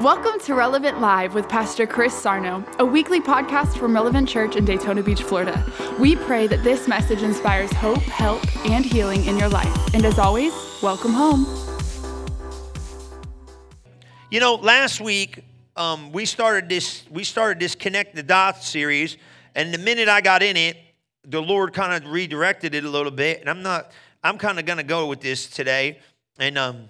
Welcome 0.00 0.40
to 0.40 0.56
Relevant 0.56 1.00
Live 1.00 1.34
with 1.34 1.48
Pastor 1.48 1.86
Chris 1.86 2.12
Sarno, 2.12 2.64
a 2.80 2.84
weekly 2.84 3.20
podcast 3.20 3.78
from 3.78 3.94
Relevant 3.94 4.28
Church 4.28 4.56
in 4.56 4.64
Daytona 4.64 5.04
Beach, 5.04 5.22
Florida. 5.22 5.64
We 6.00 6.16
pray 6.16 6.48
that 6.48 6.64
this 6.64 6.88
message 6.88 7.22
inspires 7.22 7.72
hope, 7.74 8.02
help, 8.02 8.42
and 8.66 8.84
healing 8.84 9.24
in 9.26 9.38
your 9.38 9.48
life. 9.48 9.94
And 9.94 10.04
as 10.04 10.18
always, 10.18 10.52
welcome 10.82 11.12
home. 11.12 11.46
You 14.32 14.40
know, 14.40 14.56
last 14.56 15.00
week 15.00 15.44
um, 15.76 16.10
we 16.10 16.24
started 16.24 16.68
this 16.68 17.04
we 17.08 17.22
started 17.22 17.60
this 17.60 17.76
connect 17.76 18.16
the 18.16 18.24
dots 18.24 18.66
series, 18.66 19.16
and 19.54 19.72
the 19.72 19.78
minute 19.78 20.08
I 20.08 20.20
got 20.22 20.42
in 20.42 20.56
it, 20.56 20.76
the 21.22 21.40
Lord 21.40 21.72
kind 21.72 22.04
of 22.04 22.10
redirected 22.10 22.74
it 22.74 22.84
a 22.84 22.90
little 22.90 23.12
bit, 23.12 23.38
and 23.38 23.48
I'm 23.48 23.62
not 23.62 23.92
I'm 24.24 24.38
kind 24.38 24.58
of 24.58 24.66
going 24.66 24.78
to 24.78 24.82
go 24.82 25.06
with 25.06 25.20
this 25.20 25.46
today, 25.46 26.00
and 26.36 26.58
um, 26.58 26.88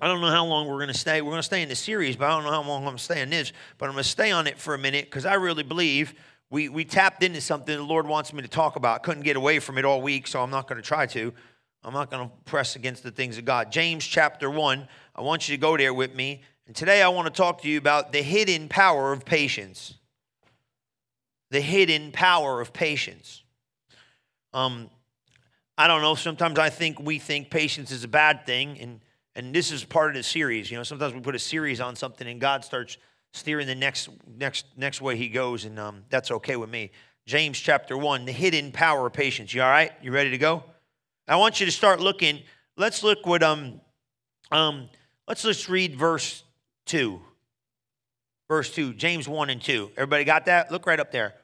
I 0.00 0.08
don't 0.08 0.20
know 0.20 0.30
how 0.30 0.44
long 0.44 0.66
we're 0.66 0.78
going 0.78 0.88
to 0.88 0.98
stay. 0.98 1.22
We're 1.22 1.30
going 1.30 1.38
to 1.38 1.44
stay 1.44 1.62
in 1.62 1.68
the 1.68 1.76
series, 1.76 2.16
but 2.16 2.26
I 2.26 2.30
don't 2.30 2.44
know 2.44 2.50
how 2.50 2.62
long 2.62 2.78
I'm 2.78 2.84
going 2.84 2.96
to 2.96 3.02
stay 3.02 3.22
on 3.22 3.30
this. 3.30 3.52
But 3.78 3.86
I'm 3.86 3.92
going 3.92 4.02
to 4.02 4.08
stay 4.08 4.32
on 4.32 4.46
it 4.46 4.58
for 4.58 4.74
a 4.74 4.78
minute 4.78 5.04
because 5.04 5.24
I 5.24 5.34
really 5.34 5.62
believe 5.62 6.14
we, 6.50 6.68
we 6.68 6.84
tapped 6.84 7.22
into 7.22 7.40
something 7.40 7.76
the 7.76 7.82
Lord 7.82 8.06
wants 8.06 8.32
me 8.32 8.42
to 8.42 8.48
talk 8.48 8.76
about. 8.76 9.02
Couldn't 9.02 9.22
get 9.22 9.36
away 9.36 9.60
from 9.60 9.78
it 9.78 9.84
all 9.84 10.02
week, 10.02 10.26
so 10.26 10.42
I'm 10.42 10.50
not 10.50 10.68
going 10.68 10.80
to 10.80 10.86
try 10.86 11.06
to. 11.06 11.32
I'm 11.84 11.92
not 11.92 12.10
going 12.10 12.28
to 12.28 12.34
press 12.44 12.76
against 12.76 13.02
the 13.02 13.10
things 13.10 13.38
of 13.38 13.44
God. 13.44 13.70
James 13.70 14.04
chapter 14.04 14.50
1, 14.50 14.88
I 15.14 15.20
want 15.20 15.48
you 15.48 15.56
to 15.56 15.60
go 15.60 15.76
there 15.76 15.92
with 15.94 16.14
me. 16.14 16.42
And 16.66 16.74
today 16.74 17.02
I 17.02 17.08
want 17.08 17.26
to 17.26 17.32
talk 17.32 17.62
to 17.62 17.68
you 17.68 17.76
about 17.78 18.12
the 18.12 18.22
hidden 18.22 18.68
power 18.68 19.12
of 19.12 19.24
patience. 19.24 19.94
The 21.50 21.60
hidden 21.60 22.10
power 22.10 22.60
of 22.60 22.72
patience. 22.72 23.42
Um, 24.54 24.88
I 25.76 25.88
don't 25.88 26.02
know. 26.02 26.14
Sometimes 26.14 26.58
I 26.58 26.70
think 26.70 27.00
we 27.00 27.18
think 27.18 27.50
patience 27.50 27.90
is 27.90 28.02
a 28.02 28.08
bad 28.08 28.46
thing, 28.46 28.78
and 28.80 29.00
and 29.36 29.54
this 29.54 29.70
is 29.72 29.84
part 29.84 30.10
of 30.10 30.14
the 30.14 30.22
series. 30.22 30.70
You 30.70 30.76
know, 30.76 30.82
sometimes 30.82 31.14
we 31.14 31.20
put 31.20 31.34
a 31.34 31.40
series 31.40 31.80
on 31.80 31.96
something 31.96 32.26
and 32.26 32.40
God 32.40 32.64
starts 32.64 32.98
steering 33.32 33.66
the 33.66 33.74
next 33.74 34.08
next 34.38 34.66
next 34.76 35.00
way 35.00 35.16
he 35.16 35.28
goes, 35.28 35.64
and 35.64 35.78
um, 35.78 36.04
that's 36.08 36.30
okay 36.30 36.56
with 36.56 36.70
me. 36.70 36.90
James 37.26 37.58
chapter 37.58 37.96
one, 37.96 38.24
the 38.24 38.32
hidden 38.32 38.70
power 38.70 39.06
of 39.06 39.12
patience. 39.12 39.52
You 39.52 39.62
all 39.62 39.70
right? 39.70 39.92
You 40.02 40.12
ready 40.12 40.30
to 40.30 40.38
go? 40.38 40.62
I 41.26 41.36
want 41.36 41.58
you 41.58 41.66
to 41.66 41.72
start 41.72 42.00
looking. 42.00 42.40
Let's 42.76 43.02
look 43.02 43.26
what 43.26 43.42
um 43.42 43.80
um 44.50 44.88
let's 45.26 45.42
just 45.42 45.68
read 45.68 45.96
verse 45.96 46.44
two. 46.86 47.20
Verse 48.48 48.70
two, 48.70 48.94
James 48.94 49.26
one 49.26 49.50
and 49.50 49.60
two. 49.60 49.90
Everybody 49.96 50.24
got 50.24 50.46
that? 50.46 50.70
Look 50.70 50.86
right 50.86 51.00
up 51.00 51.10
there. 51.10 51.34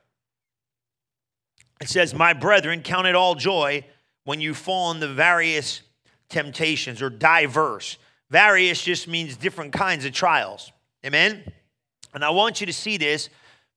It 1.81 1.89
says, 1.89 2.15
"My 2.15 2.35
brethren, 2.35 2.83
count 2.83 3.07
it 3.07 3.15
all 3.15 3.35
joy 3.35 3.85
when 4.25 4.41
you 4.41 4.55
fall 4.55 4.91
in 4.93 5.01
the 5.01 5.09
various." 5.09 5.83
Temptations 6.31 7.03
or 7.03 7.11
diverse. 7.11 7.99
Various 8.31 8.83
just 8.83 9.09
means 9.09 9.37
different 9.37 9.73
kinds 9.73 10.05
of 10.05 10.13
trials. 10.13 10.73
Amen? 11.05 11.43
And 12.15 12.25
I 12.25 12.31
want 12.31 12.61
you 12.61 12.67
to 12.67 12.73
see 12.73 12.97
this. 12.97 13.29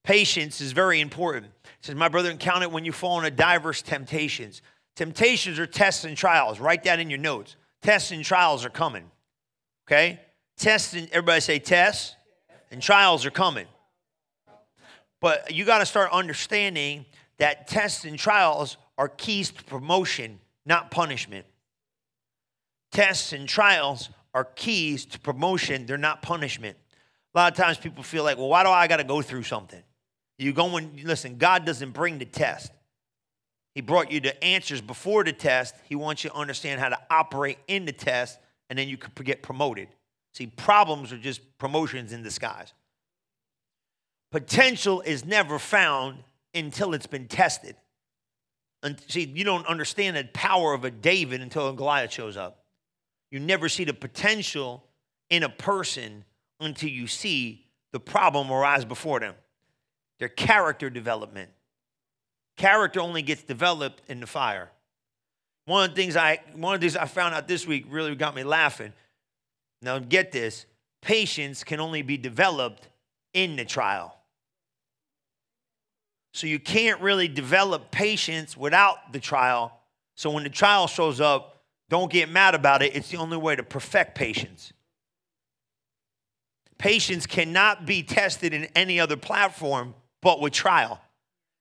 Patience 0.03 0.61
is 0.61 0.71
very 0.71 1.01
important. 1.01 1.45
It 1.45 1.85
says, 1.85 1.95
My 1.95 2.07
brother, 2.07 2.33
count 2.35 2.63
it 2.63 2.71
when 2.71 2.85
you 2.85 2.91
fall 2.91 3.17
into 3.17 3.31
diverse 3.31 3.81
temptations. 3.81 4.61
Temptations 4.95 5.59
are 5.59 5.65
tests 5.65 6.03
and 6.03 6.15
trials. 6.15 6.59
Write 6.59 6.83
that 6.83 6.99
in 6.99 7.09
your 7.09 7.19
notes. 7.19 7.55
Tests 7.81 8.11
and 8.11 8.23
trials 8.23 8.63
are 8.65 8.69
coming. 8.69 9.09
Okay? 9.87 10.19
Tests 10.57 10.93
and 10.93 11.09
everybody 11.09 11.41
say 11.41 11.59
tests 11.59 12.15
and 12.71 12.81
trials 12.81 13.25
are 13.25 13.31
coming. 13.31 13.65
But 15.19 15.53
you 15.53 15.65
got 15.65 15.79
to 15.79 15.85
start 15.85 16.11
understanding 16.11 17.05
that 17.37 17.67
tests 17.67 18.05
and 18.05 18.19
trials 18.19 18.77
are 18.97 19.07
keys 19.07 19.51
to 19.51 19.63
promotion, 19.63 20.39
not 20.65 20.91
punishment. 20.91 21.45
Tests 22.93 23.33
and 23.33 23.49
trials 23.49 24.09
are 24.33 24.45
keys 24.45 25.05
to 25.07 25.19
promotion, 25.19 25.85
they're 25.85 25.97
not 25.97 26.21
punishment. 26.21 26.77
A 27.35 27.39
lot 27.39 27.51
of 27.51 27.57
times 27.57 27.77
people 27.77 28.03
feel 28.03 28.23
like, 28.23 28.37
well, 28.37 28.47
why 28.49 28.63
do 28.63 28.69
I 28.69 28.87
got 28.87 28.97
to 28.97 29.03
go 29.03 29.21
through 29.21 29.43
something? 29.43 29.81
You 30.37 30.53
go 30.53 30.77
and 30.77 31.03
listen, 31.03 31.37
God 31.37 31.65
doesn't 31.65 31.91
bring 31.91 32.19
the 32.19 32.25
test. 32.25 32.71
He 33.73 33.81
brought 33.81 34.11
you 34.11 34.19
the 34.19 34.41
answers 34.43 34.81
before 34.81 35.23
the 35.23 35.33
test. 35.33 35.73
He 35.89 35.95
wants 35.95 36.23
you 36.23 36.29
to 36.29 36.35
understand 36.35 36.79
how 36.79 36.89
to 36.89 36.99
operate 37.09 37.57
in 37.67 37.85
the 37.85 37.91
test, 37.91 38.37
and 38.69 38.77
then 38.77 38.87
you 38.87 38.97
can 38.97 39.11
get 39.23 39.41
promoted. 39.41 39.87
See, 40.33 40.47
problems 40.47 41.11
are 41.11 41.17
just 41.17 41.41
promotions 41.57 42.13
in 42.13 42.21
disguise. 42.21 42.73
Potential 44.31 45.01
is 45.01 45.25
never 45.25 45.57
found 45.57 46.19
until 46.53 46.93
it's 46.93 47.07
been 47.07 47.27
tested. 47.27 47.75
And 48.83 48.99
see, 49.07 49.31
you 49.33 49.43
don't 49.43 49.65
understand 49.65 50.17
the 50.17 50.25
power 50.33 50.73
of 50.73 50.83
a 50.83 50.91
David 50.91 51.41
until 51.41 51.69
a 51.69 51.73
Goliath 51.73 52.11
shows 52.11 52.37
up. 52.37 52.62
You 53.33 53.39
never 53.39 53.67
see 53.67 53.83
the 53.83 53.95
potential 53.95 54.83
in 55.31 55.41
a 55.41 55.49
person 55.49 56.23
until 56.59 56.89
you 56.89 57.07
see 57.07 57.65
the 57.91 57.99
problem 57.99 58.51
arise 58.51 58.85
before 58.85 59.19
them. 59.19 59.33
Their 60.19 60.29
character 60.29 60.87
development. 60.91 61.49
Character 62.57 62.99
only 62.99 63.23
gets 63.23 63.41
developed 63.41 64.03
in 64.07 64.19
the 64.19 64.27
fire. 64.27 64.69
One 65.65 65.89
of 65.89 65.95
the 65.95 65.99
things 65.99 66.15
I 66.15 66.41
one 66.53 66.75
of 66.75 66.81
the 66.81 66.85
things 66.85 66.95
I 66.95 67.05
found 67.05 67.33
out 67.33 67.47
this 67.47 67.65
week 67.65 67.87
really 67.89 68.13
got 68.13 68.35
me 68.35 68.43
laughing. 68.43 68.93
Now 69.81 69.97
get 69.97 70.31
this, 70.31 70.67
patience 71.01 71.63
can 71.63 71.79
only 71.79 72.03
be 72.03 72.17
developed 72.17 72.87
in 73.33 73.55
the 73.55 73.65
trial. 73.65 74.15
So 76.35 76.45
you 76.45 76.59
can't 76.59 77.01
really 77.01 77.29
develop 77.29 77.89
patience 77.89 78.55
without 78.55 79.11
the 79.11 79.19
trial. 79.19 79.75
So 80.13 80.29
when 80.29 80.43
the 80.43 80.51
trial 80.51 80.85
shows 80.85 81.19
up, 81.19 81.52
don't 81.93 82.11
get 82.11 82.27
mad 82.27 82.55
about 82.55 82.81
it. 82.81 82.95
It's 82.95 83.09
the 83.09 83.17
only 83.17 83.37
way 83.37 83.55
to 83.55 83.61
perfect 83.61 84.15
patience. 84.15 84.73
Patience 86.79 87.27
cannot 87.27 87.85
be 87.85 88.01
tested 88.01 88.51
in 88.51 88.63
any 88.75 88.99
other 88.99 89.15
platform 89.15 89.93
but 90.19 90.41
with 90.41 90.53
trial. 90.53 90.99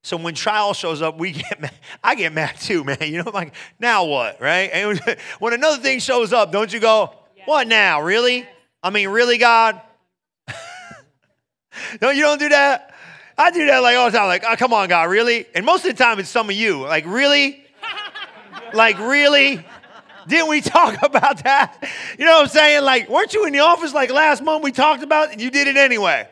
So 0.05 0.17
when 0.17 0.33
trial 0.33 0.73
shows 0.73 1.03
up, 1.03 1.19
we 1.19 1.33
get 1.33 1.61
mad. 1.61 1.75
I 2.03 2.15
get 2.15 2.33
mad 2.33 2.55
too, 2.59 2.83
man. 2.83 2.97
You 3.03 3.19
know, 3.19 3.25
I'm 3.27 3.35
like, 3.35 3.55
now 3.79 4.07
what, 4.07 4.41
right? 4.41 4.71
And 4.73 4.99
when 5.39 5.53
another 5.53 5.83
thing 5.83 5.99
shows 5.99 6.33
up, 6.33 6.51
don't 6.51 6.73
you 6.73 6.81
go, 6.81 7.13
what 7.45 7.69
now? 7.69 8.01
Really? 8.01 8.49
I 8.83 8.89
mean, 8.89 9.11
really, 9.11 9.37
God? 9.37 9.83
no, 12.01 12.09
you 12.09 12.23
don't 12.23 12.41
do 12.41 12.49
that. 12.49 12.95
I 13.37 13.51
do 13.51 13.67
that 13.67 13.81
like 13.81 13.99
all 13.99 14.11
the 14.11 14.17
time. 14.17 14.29
Like, 14.29 14.45
oh, 14.49 14.57
come 14.57 14.73
on, 14.73 14.89
God, 14.89 15.11
really? 15.11 15.45
And 15.55 15.67
most 15.67 15.85
of 15.85 15.95
the 15.95 16.03
time, 16.03 16.19
it's 16.19 16.31
some 16.31 16.49
of 16.49 16.57
you. 16.57 16.81
Like, 16.81 17.05
really? 17.05 17.67
like, 18.73 18.99
really? 18.99 19.63
Didn't 20.29 20.49
we 20.49 20.61
talk 20.61 21.03
about 21.03 21.45
that? 21.45 21.89
You 22.19 22.25
know 22.25 22.33
what 22.33 22.43
I'm 22.43 22.49
saying? 22.49 22.85
Like, 22.85 23.09
weren't 23.09 23.35
you 23.35 23.47
in 23.47 23.53
the 23.53 23.61
office 23.61 23.93
like 23.93 24.11
last 24.11 24.43
month 24.43 24.65
we 24.65 24.73
talked 24.73 25.03
about 25.03 25.29
it 25.29 25.33
and 25.33 25.41
you 25.41 25.51
did 25.51 25.69
it 25.69 25.77
anyway? 25.77 26.29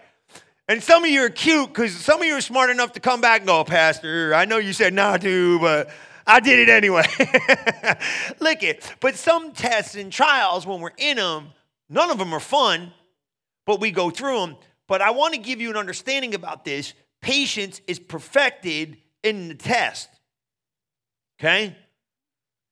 And 0.69 0.83
some 0.83 1.03
of 1.03 1.11
you 1.11 1.23
are 1.23 1.31
cute 1.31 1.69
because 1.69 1.93
some 1.97 2.21
of 2.21 2.27
you 2.27 2.37
are 2.37 2.41
smart 2.41 2.71
enough 2.71 2.93
to 2.93 3.01
come 3.01 3.21
back 3.21 3.41
and 3.41 3.49
go, 3.49 3.65
Pastor, 3.65 4.35
I 4.35 4.45
know 4.45 4.59
you 4.59 4.73
said 4.73 4.95
not 4.95 5.21
to, 5.23 5.59
but 5.59 5.91
I 6.27 6.39
did 6.39 6.61
it 6.61 6.69
anyway. 6.69 7.03
Lick 8.41 8.63
it. 8.63 8.95
But 9.01 9.17
some 9.17 9.51
tests 9.51 9.97
and 9.97 10.13
trials, 10.13 10.65
when 10.65 10.81
we're 10.81 10.93
in 10.97 11.17
them, 11.17 11.49
none 11.89 12.11
of 12.11 12.19
them 12.19 12.33
are 12.33 12.41
fun, 12.41 12.93
but 13.67 13.81
we 13.81 13.91
go 13.91 14.11
through 14.11 14.39
them. 14.39 14.57
But 14.87 15.03
I 15.03 15.11
want 15.11 15.35
to 15.35 15.41
give 15.41 15.61
you 15.61 15.71
an 15.71 15.77
understanding 15.77 16.35
about 16.35 16.65
this. 16.65 16.95
Patience 17.21 17.81
is 17.89 17.99
perfected 17.99 18.97
in 19.25 19.49
the 19.49 19.55
test. 19.55 20.09
Okay? 21.41 21.77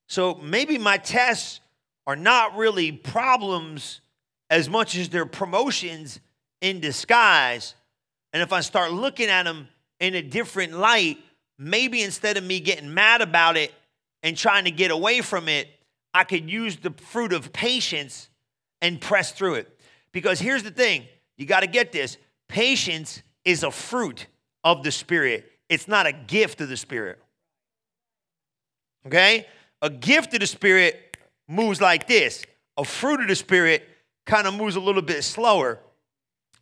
So 0.08 0.34
maybe 0.36 0.78
my 0.78 0.96
tests 0.96 1.60
are 2.06 2.16
not 2.16 2.56
really 2.56 2.90
problems 2.90 4.00
as 4.50 4.68
much 4.68 4.96
as 4.96 5.10
they're 5.10 5.26
promotions 5.26 6.20
in 6.62 6.80
disguise. 6.80 7.74
And 8.32 8.42
if 8.42 8.52
I 8.52 8.60
start 8.60 8.92
looking 8.92 9.28
at 9.28 9.44
them 9.44 9.68
in 10.00 10.14
a 10.14 10.22
different 10.22 10.72
light, 10.72 11.18
maybe 11.58 12.02
instead 12.02 12.38
of 12.38 12.44
me 12.44 12.58
getting 12.58 12.92
mad 12.92 13.20
about 13.20 13.58
it 13.58 13.72
and 14.22 14.36
trying 14.36 14.64
to 14.64 14.70
get 14.70 14.90
away 14.90 15.20
from 15.20 15.48
it, 15.48 15.68
I 16.14 16.24
could 16.24 16.50
use 16.50 16.76
the 16.76 16.90
fruit 16.90 17.34
of 17.34 17.52
patience 17.52 18.30
and 18.80 19.00
press 19.00 19.32
through 19.32 19.54
it. 19.54 19.78
Because 20.12 20.40
here's 20.40 20.62
the 20.62 20.70
thing 20.70 21.04
you 21.36 21.44
got 21.44 21.60
to 21.60 21.66
get 21.66 21.92
this 21.92 22.16
patience 22.48 23.22
is 23.44 23.62
a 23.62 23.70
fruit 23.70 24.26
of 24.64 24.82
the 24.82 24.90
Spirit, 24.90 25.50
it's 25.68 25.86
not 25.86 26.06
a 26.06 26.12
gift 26.12 26.62
of 26.62 26.70
the 26.70 26.76
Spirit. 26.76 27.18
Okay? 29.06 29.46
A 29.82 29.90
gift 29.90 30.34
of 30.34 30.40
the 30.40 30.46
Spirit 30.46 31.16
moves 31.46 31.80
like 31.80 32.06
this. 32.06 32.44
A 32.76 32.84
fruit 32.84 33.20
of 33.20 33.28
the 33.28 33.36
Spirit 33.36 33.88
kind 34.26 34.46
of 34.46 34.54
moves 34.54 34.76
a 34.76 34.80
little 34.80 35.02
bit 35.02 35.22
slower 35.24 35.80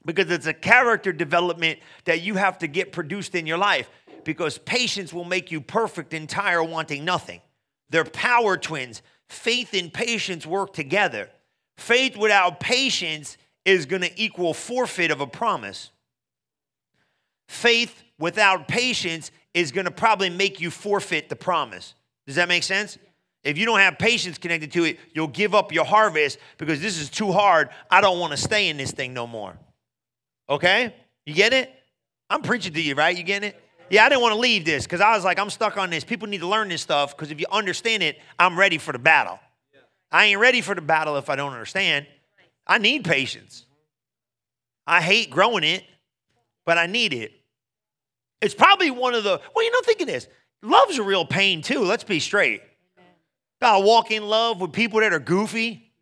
because 0.05 0.31
it's 0.31 0.47
a 0.47 0.55
character 0.55 1.13
development 1.13 1.81
that 2.05 2.23
you 2.23 2.35
have 2.35 2.59
to 2.59 2.67
get 2.67 2.93
produced 2.93 3.35
in 3.35 3.47
your 3.47 3.59
life 3.59 3.91
because 4.25 4.59
patience 4.59 5.13
will 5.13 5.25
make 5.25 5.51
you 5.51 5.61
perfect, 5.61 6.15
entire, 6.15 6.63
wanting 6.63 7.05
nothing. 7.05 7.41
They're 7.91 8.05
power 8.05 8.57
twins. 8.57 9.03
Faith 9.29 9.75
and 9.75 9.93
patience 9.93 10.47
work 10.47 10.73
together. 10.73 11.31
Faith 11.77 12.17
without 12.17 12.61
patience 12.61 13.37
is 13.65 13.87
going 13.87 14.03
to 14.03 14.21
equal 14.21 14.55
forfeit 14.55 15.11
of 15.11 15.21
a 15.21 15.27
promise. 15.27 15.91
Faith 17.49 18.03
without 18.19 18.69
patience 18.69 19.31
is 19.55 19.73
going 19.73 19.85
to 19.85 19.91
probably 19.91 20.31
make 20.31 20.61
you 20.61 20.71
forfeit 20.71 21.29
the 21.29 21.37
promise. 21.37 21.95
Does 22.27 22.37
that 22.37 22.49
make 22.49 22.63
sense? 22.63 22.99
If 23.45 23.59
you 23.59 23.65
don't 23.65 23.79
have 23.79 23.99
patience 23.99 24.39
connected 24.39 24.73
to 24.73 24.85
it, 24.85 24.99
you'll 25.15 25.29
give 25.29 25.55
up 25.55 25.73
your 25.73 25.85
harvest 25.85 26.39
because 26.59 26.81
this 26.81 26.99
is 26.99 27.09
too 27.09 27.31
hard. 27.31 27.69
I 27.91 28.01
don't 28.01 28.19
want 28.19 28.33
to 28.33 28.37
stay 28.37 28.69
in 28.69 28.77
this 28.77 28.91
thing 28.91 29.15
no 29.15 29.27
more. 29.27 29.57
Okay? 30.49 30.95
You 31.25 31.35
get 31.35 31.53
it? 31.53 31.73
I'm 32.29 32.43
preaching 32.43 32.73
to 32.73 32.83
you, 32.83 32.95
right? 32.95 33.17
You 33.17 33.23
getting 33.23 33.51
it? 33.51 33.63
Yeah, 33.89 34.05
I 34.05 34.09
didn't 34.09 34.23
want 34.23 34.35
to 34.35 34.41
leave 34.41 34.65
this 34.65 34.85
because 34.85 35.01
I 35.01 35.15
was 35.15 35.25
like, 35.25 35.39
I'm 35.39 35.51
stuck 35.51 35.77
on 35.77 35.91
this. 35.91 36.03
People 36.03 36.27
need 36.27 36.41
to 36.41 36.49
learn 36.49 36.69
this 36.69 36.83
stuff 36.83 37.17
because 37.17 37.31
if 37.31 37.39
you 37.39 37.47
understand 37.53 38.03
it, 38.03 38.19
I'm 38.39 38.59
ready 38.59 38.79
for 38.79 38.91
the 38.91 38.99
battle. 38.99 39.39
I 40.11 40.27
ain't 40.27 40.41
ready 40.41 40.61
for 40.61 40.75
the 40.75 40.81
battle 40.81 41.17
if 41.17 41.31
I 41.31 41.37
don't 41.37 41.53
understand. 41.53 42.07
I 42.67 42.79
need 42.79 43.05
patience. 43.05 43.65
I 44.87 45.01
hate 45.01 45.31
growing 45.31 45.63
it, 45.63 45.85
but 46.65 46.79
I 46.79 46.87
need 46.87 47.13
it. 47.13 47.33
It's 48.41 48.55
probably 48.55 48.91
one 48.91 49.15
of 49.15 49.25
the, 49.25 49.41
well, 49.55 49.65
you 49.65 49.71
know, 49.71 49.81
think 49.85 50.01
of 50.01 50.09
this. 50.09 50.27
Love's 50.63 50.99
a 50.99 51.03
real 51.03 51.25
pain 51.25 51.63
too. 51.63 51.81
Let's 51.81 52.05
be 52.05 52.21
straight. 52.21 52.63
Gotta 53.61 53.85
walk 53.85 54.11
in 54.11 54.25
love 54.25 54.61
with 54.61 54.73
people 54.73 55.01
that 55.01 55.13
are 55.13 55.19
goofy. 55.19 55.93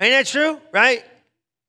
Ain't 0.00 0.12
that 0.12 0.26
true? 0.26 0.60
Right? 0.72 1.04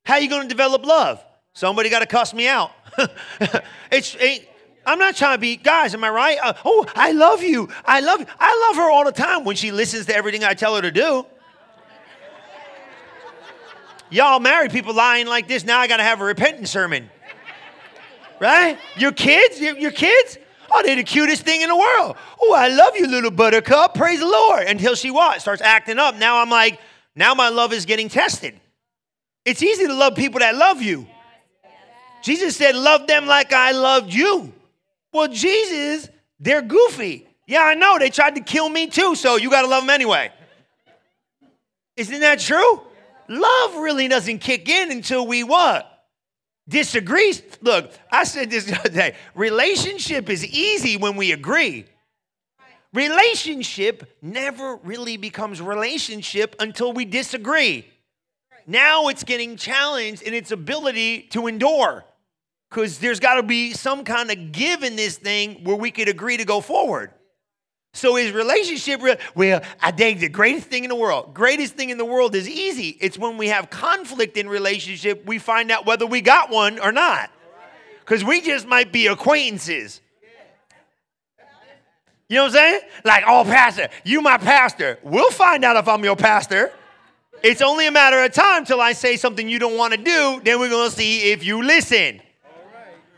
How 0.05 0.17
you 0.17 0.29
gonna 0.29 0.49
develop 0.49 0.85
love? 0.85 1.23
Somebody 1.53 1.89
gotta 1.89 2.05
cuss 2.05 2.33
me 2.33 2.47
out. 2.47 2.71
it's 3.91 4.15
it, 4.19 4.49
I'm 4.85 4.99
not 4.99 5.15
trying 5.15 5.35
to 5.35 5.39
be, 5.39 5.55
guys, 5.55 5.93
am 5.93 6.03
I 6.03 6.09
right? 6.09 6.37
Uh, 6.41 6.53
oh, 6.65 6.85
I 6.95 7.11
love 7.11 7.41
you. 7.41 7.69
I 7.85 8.01
love. 8.01 8.25
I 8.39 8.67
love 8.67 8.75
her 8.77 8.91
all 8.91 9.05
the 9.05 9.11
time 9.11 9.45
when 9.45 9.55
she 9.55 9.71
listens 9.71 10.07
to 10.07 10.15
everything 10.15 10.43
I 10.43 10.53
tell 10.53 10.75
her 10.75 10.81
to 10.81 10.91
do. 10.91 11.25
Y'all 14.09 14.39
married 14.39 14.71
people 14.71 14.93
lying 14.93 15.25
like 15.25 15.47
this. 15.47 15.63
Now 15.63 15.79
I 15.79 15.87
got 15.87 15.97
to 15.97 16.03
have 16.03 16.21
a 16.21 16.23
repentance 16.23 16.69
sermon. 16.69 17.09
Right? 18.39 18.77
Your 18.97 19.11
kids? 19.11 19.59
Your, 19.59 19.77
your 19.77 19.91
kids? 19.91 20.37
Oh, 20.73 20.81
they're 20.83 20.95
the 20.95 21.03
cutest 21.03 21.43
thing 21.43 21.61
in 21.61 21.69
the 21.69 21.75
world. 21.75 22.17
Oh, 22.41 22.53
I 22.53 22.67
love 22.67 22.95
you, 22.95 23.07
little 23.07 23.29
buttercup. 23.29 23.93
Praise 23.93 24.19
the 24.19 24.25
Lord. 24.25 24.63
Until 24.67 24.95
she 24.95 25.11
what? 25.11 25.39
Starts 25.39 25.61
acting 25.61 25.99
up. 25.99 26.15
Now 26.15 26.39
I'm 26.39 26.49
like, 26.49 26.79
now 27.15 27.35
my 27.35 27.49
love 27.49 27.73
is 27.73 27.85
getting 27.85 28.09
tested. 28.09 28.59
It's 29.45 29.61
easy 29.61 29.85
to 29.85 29.93
love 29.93 30.15
people 30.15 30.39
that 30.39 30.55
love 30.55 30.81
you. 30.81 31.07
Jesus 32.23 32.55
said, 32.55 32.75
Love 32.75 33.05
them 33.05 33.27
like 33.27 33.53
I 33.53 33.71
loved 33.71 34.13
you. 34.13 34.51
Well, 35.11 35.27
Jesus, 35.27 36.09
they're 36.39 36.61
goofy. 36.61 37.27
Yeah, 37.45 37.61
I 37.61 37.75
know. 37.75 37.99
They 37.99 38.09
tried 38.09 38.35
to 38.35 38.41
kill 38.41 38.67
me 38.67 38.87
too, 38.87 39.15
so 39.15 39.35
you 39.35 39.49
got 39.49 39.61
to 39.61 39.67
love 39.67 39.83
them 39.83 39.89
anyway. 39.89 40.31
Isn't 41.97 42.21
that 42.21 42.39
true? 42.39 42.81
Love 43.27 43.75
really 43.75 44.07
doesn't 44.07 44.39
kick 44.39 44.67
in 44.69 44.91
until 44.91 45.27
we 45.27 45.43
what? 45.43 45.92
Disagrees. 46.67 47.41
Look, 47.61 47.91
I 48.11 48.23
said 48.23 48.49
this 48.49 48.65
the 48.65 48.79
other 48.79 48.89
day 48.89 49.15
relationship 49.35 50.29
is 50.29 50.45
easy 50.45 50.97
when 50.97 51.15
we 51.15 51.31
agree. 51.31 51.85
Relationship 52.93 54.17
never 54.21 54.75
really 54.83 55.17
becomes 55.17 55.61
relationship 55.61 56.55
until 56.59 56.93
we 56.93 57.05
disagree. 57.05 57.87
Now 58.67 59.07
it's 59.07 59.23
getting 59.23 59.57
challenged 59.57 60.21
in 60.21 60.33
its 60.33 60.51
ability 60.51 61.23
to 61.31 61.47
endure 61.47 62.05
because 62.69 62.99
there's 62.99 63.19
got 63.19 63.35
to 63.35 63.43
be 63.43 63.73
some 63.73 64.03
kind 64.03 64.31
of 64.31 64.51
give 64.51 64.83
in 64.83 64.95
this 64.95 65.17
thing 65.17 65.63
where 65.63 65.75
we 65.75 65.91
could 65.91 66.07
agree 66.07 66.37
to 66.37 66.45
go 66.45 66.61
forward. 66.61 67.11
So 67.95 68.15
his 68.15 68.31
relationship, 68.31 69.01
well, 69.35 69.61
I 69.79 69.91
think 69.91 70.19
the 70.19 70.27
greatest 70.27 70.67
thing 70.67 70.83
in 70.83 70.89
the 70.89 70.95
world, 70.95 71.33
greatest 71.33 71.75
thing 71.75 71.91
in 71.91 71.99
the 71.99 72.05
world 72.05 72.33
is 72.33 72.49
easy. 72.49 72.97
It's 72.99 73.19
when 73.19 73.37
we 73.37 73.49
have 73.49 73.69
conflict 73.69 74.35
in 74.35 74.49
relationship, 74.49 75.25
we 75.25 75.37
find 75.37 75.69
out 75.69 75.85
whether 75.85 76.07
we 76.07 76.19
got 76.21 76.49
one 76.49 76.79
or 76.79 76.91
not. 76.91 77.29
Because 77.99 78.23
we 78.23 78.41
just 78.41 78.67
might 78.67 78.91
be 78.91 79.07
acquaintances. 79.07 80.01
You 82.27 82.37
know 82.37 82.43
what 82.43 82.47
I'm 82.47 82.53
saying? 82.53 82.81
Like, 83.05 83.23
oh, 83.27 83.43
pastor, 83.43 83.89
you 84.03 84.21
my 84.21 84.39
pastor. 84.39 84.97
We'll 85.03 85.29
find 85.29 85.63
out 85.63 85.75
if 85.77 85.87
I'm 85.87 86.03
your 86.03 86.15
pastor. 86.15 86.73
It's 87.43 87.61
only 87.61 87.85
a 87.85 87.91
matter 87.91 88.23
of 88.23 88.33
time 88.33 88.65
till 88.65 88.81
I 88.81 88.93
say 88.93 89.17
something 89.17 89.47
you 89.47 89.59
don't 89.59 89.77
want 89.77 89.93
to 89.93 89.99
do. 89.99 90.41
Then 90.43 90.59
we're 90.59 90.69
going 90.69 90.89
to 90.89 90.95
see 90.95 91.31
if 91.31 91.43
you 91.43 91.61
listen. 91.61 92.21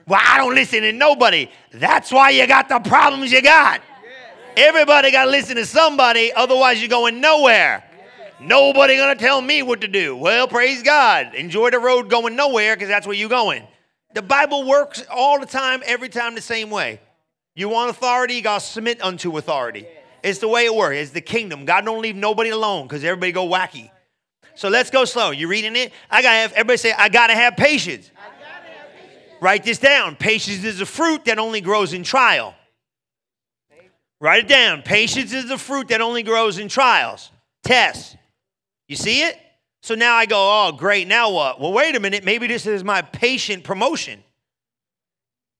Well, 0.05 0.19
I 0.21 0.37
don't 0.37 0.53
listen 0.53 0.81
to 0.81 0.91
nobody. 0.91 1.49
That's 1.71 2.11
why 2.11 2.31
you 2.31 2.45
got 2.45 2.67
the 2.67 2.79
problems 2.79 3.31
you 3.31 3.41
got. 3.41 3.81
Everybody 4.57 5.11
got 5.11 5.25
to 5.25 5.31
listen 5.31 5.57
to 5.57 5.65
somebody, 5.65 6.31
otherwise 6.33 6.79
you're 6.79 6.89
going 6.89 7.19
nowhere. 7.19 7.83
Nobody 8.39 8.97
gonna 8.97 9.15
tell 9.15 9.41
me 9.41 9.63
what 9.63 9.81
to 9.81 9.87
do. 9.87 10.15
Well, 10.15 10.47
praise 10.47 10.83
God. 10.83 11.33
Enjoy 11.35 11.69
the 11.69 11.79
road 11.79 12.09
going 12.09 12.35
nowhere 12.35 12.75
because 12.75 12.89
that's 12.89 13.07
where 13.07 13.15
you're 13.15 13.29
going. 13.29 13.65
The 14.13 14.21
Bible 14.21 14.67
works 14.67 15.03
all 15.09 15.39
the 15.39 15.45
time, 15.45 15.81
every 15.85 16.09
time 16.09 16.35
the 16.35 16.41
same 16.41 16.69
way. 16.69 16.99
You 17.55 17.69
want 17.69 17.89
authority, 17.89 18.41
gotta 18.41 18.63
submit 18.63 19.01
unto 19.01 19.37
authority. 19.37 19.87
It's 20.21 20.39
the 20.39 20.49
way 20.49 20.65
it 20.65 20.75
works. 20.75 20.97
It's 20.97 21.11
the 21.11 21.21
kingdom. 21.21 21.63
God 21.65 21.85
don't 21.85 22.01
leave 22.01 22.15
nobody 22.15 22.49
alone 22.49 22.87
because 22.87 23.03
everybody 23.03 23.31
go 23.31 23.47
wacky. 23.47 23.89
So 24.55 24.69
let's 24.69 24.89
go 24.89 25.05
slow. 25.05 25.31
You 25.31 25.47
reading 25.47 25.75
it? 25.75 25.93
I 26.09 26.21
gotta 26.21 26.37
have 26.37 26.51
everybody 26.53 26.77
say, 26.77 26.91
I 26.91 27.09
gotta 27.09 27.35
have 27.35 27.55
patience. 27.55 28.11
I 28.17 28.27
Gotta 28.27 28.67
have 28.67 28.87
patience. 28.95 29.41
Write 29.41 29.63
this 29.63 29.77
down. 29.77 30.15
Patience 30.17 30.63
is 30.63 30.81
a 30.81 30.85
fruit 30.85 31.25
that 31.25 31.39
only 31.39 31.61
grows 31.61 31.93
in 31.93 32.03
trial. 32.03 32.53
Write 34.21 34.45
it 34.45 34.47
down. 34.47 34.81
Patience 34.81 35.33
is 35.33 35.47
the 35.47 35.57
fruit 35.57 35.89
that 35.89 36.01
only 36.01 36.23
grows 36.23 36.57
in 36.57 36.67
trials, 36.67 37.31
tests. 37.63 38.15
You 38.87 38.95
see 38.95 39.21
it? 39.23 39.37
So 39.81 39.93
now 39.93 40.15
I 40.15 40.25
go, 40.25 40.37
oh, 40.37 40.71
great. 40.71 41.07
Now 41.07 41.31
what? 41.31 41.59
Well, 41.59 41.73
wait 41.73 41.95
a 41.95 41.99
minute. 41.99 42.23
Maybe 42.23 42.47
this 42.47 42.65
is 42.65 42.83
my 42.83 43.01
patient 43.01 43.63
promotion. 43.63 44.23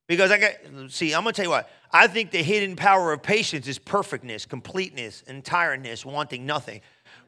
Because 0.07 0.31
I 0.31 0.37
got, 0.37 0.51
see, 0.89 1.13
I'm 1.13 1.23
going 1.23 1.33
to 1.33 1.37
tell 1.37 1.45
you 1.45 1.51
what. 1.51 1.69
I 1.91 2.07
think 2.07 2.31
the 2.31 2.43
hidden 2.43 2.75
power 2.75 3.13
of 3.13 3.23
patience 3.23 3.67
is 3.67 3.79
perfectness, 3.79 4.45
completeness, 4.45 5.23
entireness, 5.27 6.05
wanting 6.05 6.45
nothing. 6.45 6.81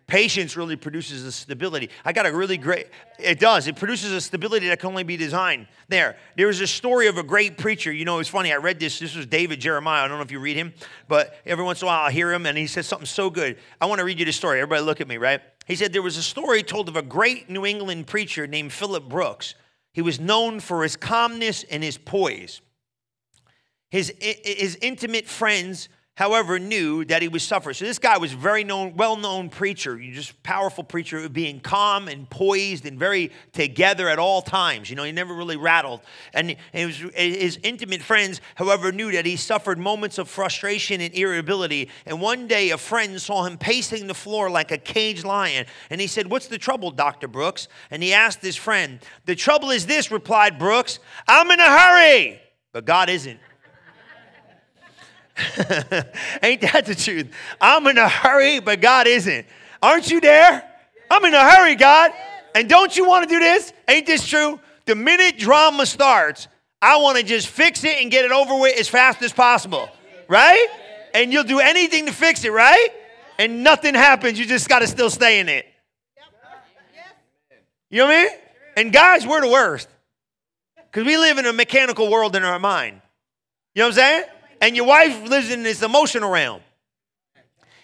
Patience 0.07 0.56
really 0.56 0.77
produces 0.77 1.25
a 1.25 1.33
stability. 1.33 1.89
I 2.06 2.13
got 2.13 2.25
a 2.25 2.31
really 2.31 2.56
great, 2.56 2.88
it 3.19 3.39
does. 3.39 3.68
It 3.68 3.75
produces 3.75 4.13
a 4.13 4.21
stability 4.21 4.69
that 4.69 4.80
can 4.80 4.88
only 4.88 5.04
be 5.04 5.18
designed. 5.18 5.68
There, 5.89 6.15
there 6.38 6.48
was 6.48 6.62
a 6.62 6.68
story 6.68 7.07
of 7.07 7.18
a 7.18 7.24
great 7.24 7.57
preacher. 7.57 7.92
You 7.92 8.06
know, 8.06 8.19
it's 8.19 8.30
funny. 8.30 8.54
I 8.54 8.56
read 8.56 8.80
this. 8.80 9.00
This 9.00 9.15
was 9.15 9.25
David 9.25 9.59
Jeremiah. 9.59 10.06
I 10.06 10.07
don't 10.07 10.18
know 10.18 10.24
if 10.24 10.31
you 10.31 10.39
read 10.39 10.56
him, 10.56 10.74
but 11.09 11.36
every 11.45 11.65
once 11.65 11.81
in 11.81 11.88
a 11.88 11.92
while 11.92 12.06
I 12.06 12.12
hear 12.12 12.31
him 12.31 12.45
and 12.45 12.57
he 12.57 12.68
says 12.68 12.88
something 12.88 13.06
so 13.06 13.30
good. 13.30 13.57
I 13.81 13.86
want 13.86 14.00
to 14.00 14.06
read 14.06 14.18
you 14.18 14.24
the 14.24 14.31
story. 14.31 14.62
Everybody 14.62 14.81
look 14.83 15.01
at 15.01 15.09
me, 15.09 15.18
right? 15.18 15.42
He 15.65 15.75
said 15.75 15.92
there 15.92 16.01
was 16.01 16.15
a 16.15 16.24
story 16.24 16.63
told 16.63 16.88
of 16.88 16.95
a 16.95 17.01
great 17.01 17.50
New 17.50 17.65
England 17.65 18.07
preacher 18.07 18.48
named 18.48 18.71
Philip 18.71 19.10
Brooks. 19.10 19.56
He 19.92 20.01
was 20.01 20.21
known 20.21 20.62
for 20.62 20.83
his 20.83 20.95
calmness 20.95 21.65
and 21.69 21.83
his 21.83 21.98
poise. 21.98 22.62
His, 23.89 24.13
his 24.21 24.77
intimate 24.81 25.25
friends 25.25 25.89
however, 26.17 26.57
knew 26.57 27.05
that 27.05 27.21
he 27.21 27.27
was 27.27 27.43
suffering. 27.43 27.75
So 27.75 27.85
this 27.85 27.99
guy 27.99 28.17
was 28.17 28.33
very 28.33 28.63
known, 28.63 28.95
well-known 28.95 29.49
preacher, 29.49 29.97
just 29.97 30.41
powerful 30.41 30.83
preacher, 30.83 31.29
being 31.29 31.59
calm 31.59 32.07
and 32.07 32.27
poised 32.29 32.87
and 32.87 32.97
very 32.97 33.31
together 33.53 34.09
at 34.09 34.17
all 34.17 34.41
times. 34.41 34.89
You 34.89 34.95
know, 34.95 35.03
he 35.03 35.12
never 35.12 35.33
really 35.33 35.57
rattled. 35.57 36.01
And 36.33 36.57
his 36.74 37.59
intimate 37.62 38.01
friends, 38.01 38.41
however, 38.55 38.91
knew 38.91 39.12
that 39.12 39.27
he 39.27 39.36
suffered 39.36 39.77
moments 39.77 40.17
of 40.17 40.27
frustration 40.27 41.01
and 41.01 41.13
irritability. 41.13 41.89
And 42.07 42.19
one 42.19 42.47
day, 42.47 42.71
a 42.71 42.77
friend 42.77 43.21
saw 43.21 43.43
him 43.43 43.59
pacing 43.59 44.07
the 44.07 44.15
floor 44.15 44.50
like 44.50 44.71
a 44.71 44.77
caged 44.79 45.24
lion. 45.24 45.67
And 45.91 46.01
he 46.01 46.07
said, 46.07 46.31
"What's 46.31 46.47
the 46.47 46.57
trouble, 46.57 46.89
Doctor 46.89 47.27
Brooks?" 47.27 47.67
And 47.91 48.01
he 48.01 48.12
asked 48.12 48.41
his 48.41 48.55
friend. 48.55 49.00
"The 49.25 49.36
trouble 49.36 49.69
is 49.69 49.86
this," 49.86 50.09
replied 50.09 50.57
Brooks. 50.57 50.97
"I'm 51.27 51.51
in 51.51 51.59
a 51.59 51.77
hurry." 51.79 52.41
But 52.74 52.86
God 52.86 53.09
isn't. 53.09 53.39
Ain't 56.44 56.62
that 56.62 56.86
the 56.86 56.96
truth? 56.96 57.27
I'm 57.62 57.86
in 57.88 57.98
a 57.98 58.10
hurry, 58.10 58.60
but 58.60 58.82
God 58.82 59.08
isn't. 59.08 59.46
Aren't 59.82 60.10
you 60.10 60.20
there? 60.20 60.63
I'm 61.10 61.24
in 61.25 61.34
a 61.34 61.50
hurry, 61.51 61.75
God. 61.75 62.12
And 62.56 62.67
don't 62.67 62.96
you 62.96 63.08
want 63.08 63.27
to 63.27 63.36
do 63.36 63.39
this? 63.39 63.72
Ain't 63.88 64.08
this 64.08 64.27
true? 64.27 64.60
The 64.86 64.96
minute 64.96 65.38
drama 65.38 65.86
starts, 65.86 66.48
I 66.82 66.98
want 66.98 67.17
to 67.17 67.24
just 67.24 67.48
fix 67.48 67.84
it 67.84 68.01
and 68.01 68.10
get 68.10 68.25
it 68.25 68.32
over 68.32 68.60
with 68.60 68.79
as 68.79 68.88
fast 68.88 69.22
as 69.22 69.32
possible. 69.32 69.89
Right? 70.27 70.67
And 71.13 71.32
you'll 71.32 71.44
do 71.44 71.60
anything 71.60 72.08
to 72.08 72.12
fix 72.12 72.44
it, 72.44 72.51
right? 72.51 72.89
And 73.38 73.63
nothing 73.63 73.94
happens. 73.94 74.39
You 74.39 74.46
just 74.46 74.67
got 74.67 74.79
to 74.79 74.88
still 74.88 75.10
stay 75.10 75.39
in 75.39 75.50
it. 75.50 75.65
You 77.89 78.00
know 78.00 78.06
what 78.08 78.15
I 78.15 78.24
mean? 78.24 78.32
And 78.75 78.94
guys, 78.94 79.25
we're 79.25 79.41
the 79.41 79.50
worst. 79.50 79.88
Because 80.75 81.06
we 81.06 81.17
live 81.17 81.38
in 81.38 81.46
a 81.46 81.53
mechanical 81.53 82.10
world 82.10 82.36
in 82.36 82.44
our 82.44 82.60
mind. 82.60 83.01
You 83.75 83.82
know 83.82 83.88
what 83.88 83.94
I'm 83.94 83.96
saying? 83.96 84.24
And 84.61 84.75
your 84.75 84.85
wife 84.85 85.27
lives 85.29 85.51
in 85.51 85.63
this 85.63 85.81
emotional 85.81 86.29
realm. 86.29 86.61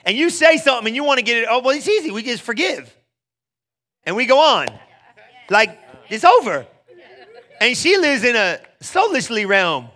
And 0.05 0.17
you 0.17 0.29
say 0.29 0.57
something 0.57 0.87
and 0.87 0.95
you 0.95 1.03
want 1.03 1.19
to 1.19 1.23
get 1.23 1.37
it, 1.37 1.47
oh, 1.49 1.59
well, 1.59 1.75
it's 1.75 1.87
easy. 1.87 2.11
We 2.11 2.23
just 2.23 2.43
forgive. 2.43 2.93
And 4.05 4.15
we 4.15 4.25
go 4.25 4.39
on. 4.39 4.67
Like, 5.49 5.79
it's 6.09 6.25
over. 6.25 6.65
And 7.61 7.77
she 7.77 7.97
lives 7.97 8.23
in 8.23 8.35
a 8.35 8.59
soulishly 8.81 9.45
realm 9.45 9.87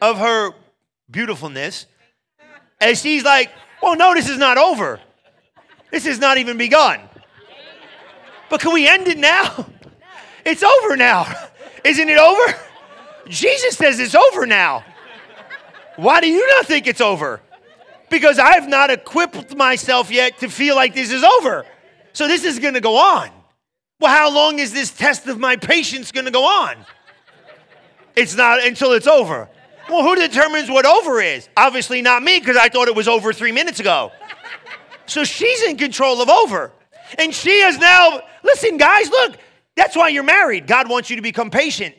of 0.00 0.18
her 0.18 0.52
beautifulness. 1.10 1.86
And 2.80 2.96
she's 2.96 3.24
like, 3.24 3.50
well, 3.82 3.96
no, 3.96 4.14
this 4.14 4.28
is 4.28 4.38
not 4.38 4.56
over. 4.56 5.00
This 5.90 6.04
has 6.04 6.18
not 6.18 6.38
even 6.38 6.58
begun. 6.58 7.00
But 8.50 8.60
can 8.60 8.72
we 8.72 8.88
end 8.88 9.08
it 9.08 9.18
now? 9.18 9.66
It's 10.44 10.62
over 10.62 10.96
now. 10.96 11.26
Isn't 11.84 12.08
it 12.08 12.16
over? 12.16 12.58
Jesus 13.28 13.76
says 13.76 14.00
it's 14.00 14.14
over 14.14 14.46
now. 14.46 14.82
Why 15.98 16.20
do 16.20 16.28
you 16.28 16.46
not 16.46 16.66
think 16.66 16.86
it's 16.86 17.00
over? 17.00 17.40
Because 18.08 18.38
I 18.38 18.52
have 18.52 18.68
not 18.68 18.88
equipped 18.88 19.56
myself 19.56 20.12
yet 20.12 20.38
to 20.38 20.48
feel 20.48 20.76
like 20.76 20.94
this 20.94 21.10
is 21.10 21.24
over. 21.24 21.66
So 22.12 22.28
this 22.28 22.44
is 22.44 22.60
going 22.60 22.74
to 22.74 22.80
go 22.80 22.96
on. 22.96 23.30
Well, 23.98 24.14
how 24.14 24.32
long 24.32 24.60
is 24.60 24.72
this 24.72 24.92
test 24.92 25.26
of 25.26 25.40
my 25.40 25.56
patience 25.56 26.12
going 26.12 26.26
to 26.26 26.30
go 26.30 26.44
on? 26.44 26.76
It's 28.14 28.36
not 28.36 28.64
until 28.64 28.92
it's 28.92 29.08
over. 29.08 29.48
Well, 29.88 30.04
who 30.04 30.14
determines 30.14 30.70
what 30.70 30.86
over 30.86 31.20
is? 31.20 31.48
Obviously 31.56 32.00
not 32.00 32.22
me 32.22 32.38
because 32.38 32.56
I 32.56 32.68
thought 32.68 32.86
it 32.86 32.94
was 32.94 33.08
over 33.08 33.32
three 33.32 33.50
minutes 33.50 33.80
ago. 33.80 34.12
So 35.06 35.24
she's 35.24 35.64
in 35.64 35.76
control 35.76 36.22
of 36.22 36.28
over. 36.28 36.70
And 37.18 37.34
she 37.34 37.50
is 37.50 37.76
now, 37.76 38.20
listen, 38.44 38.76
guys, 38.76 39.10
look, 39.10 39.36
that's 39.74 39.96
why 39.96 40.10
you're 40.10 40.22
married. 40.22 40.68
God 40.68 40.88
wants 40.88 41.10
you 41.10 41.16
to 41.16 41.22
become 41.22 41.50
patient. 41.50 41.96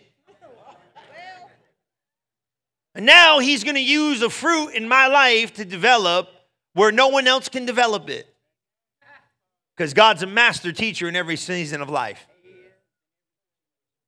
And 2.96 3.06
now 3.06 3.40
he's 3.40 3.64
going 3.64 3.76
to 3.76 3.82
use 3.82 4.22
a 4.22 4.30
fruit 4.30 4.70
in 4.70 4.88
my 4.88 5.08
life 5.08 5.54
to 5.56 5.66
develop 5.66 6.30
where 6.74 6.92
no 6.92 7.08
one 7.10 7.28
else 7.28 7.50
can 7.50 7.66
develop 7.66 8.10
it. 8.10 8.28
Because 9.76 9.94
God's 9.94 10.24
a 10.24 10.28
master 10.28 10.72
teacher 10.72 11.08
in 11.08 11.16
every 11.16 11.38
season 11.38 11.82
of 11.82 11.90
life. 11.90 12.28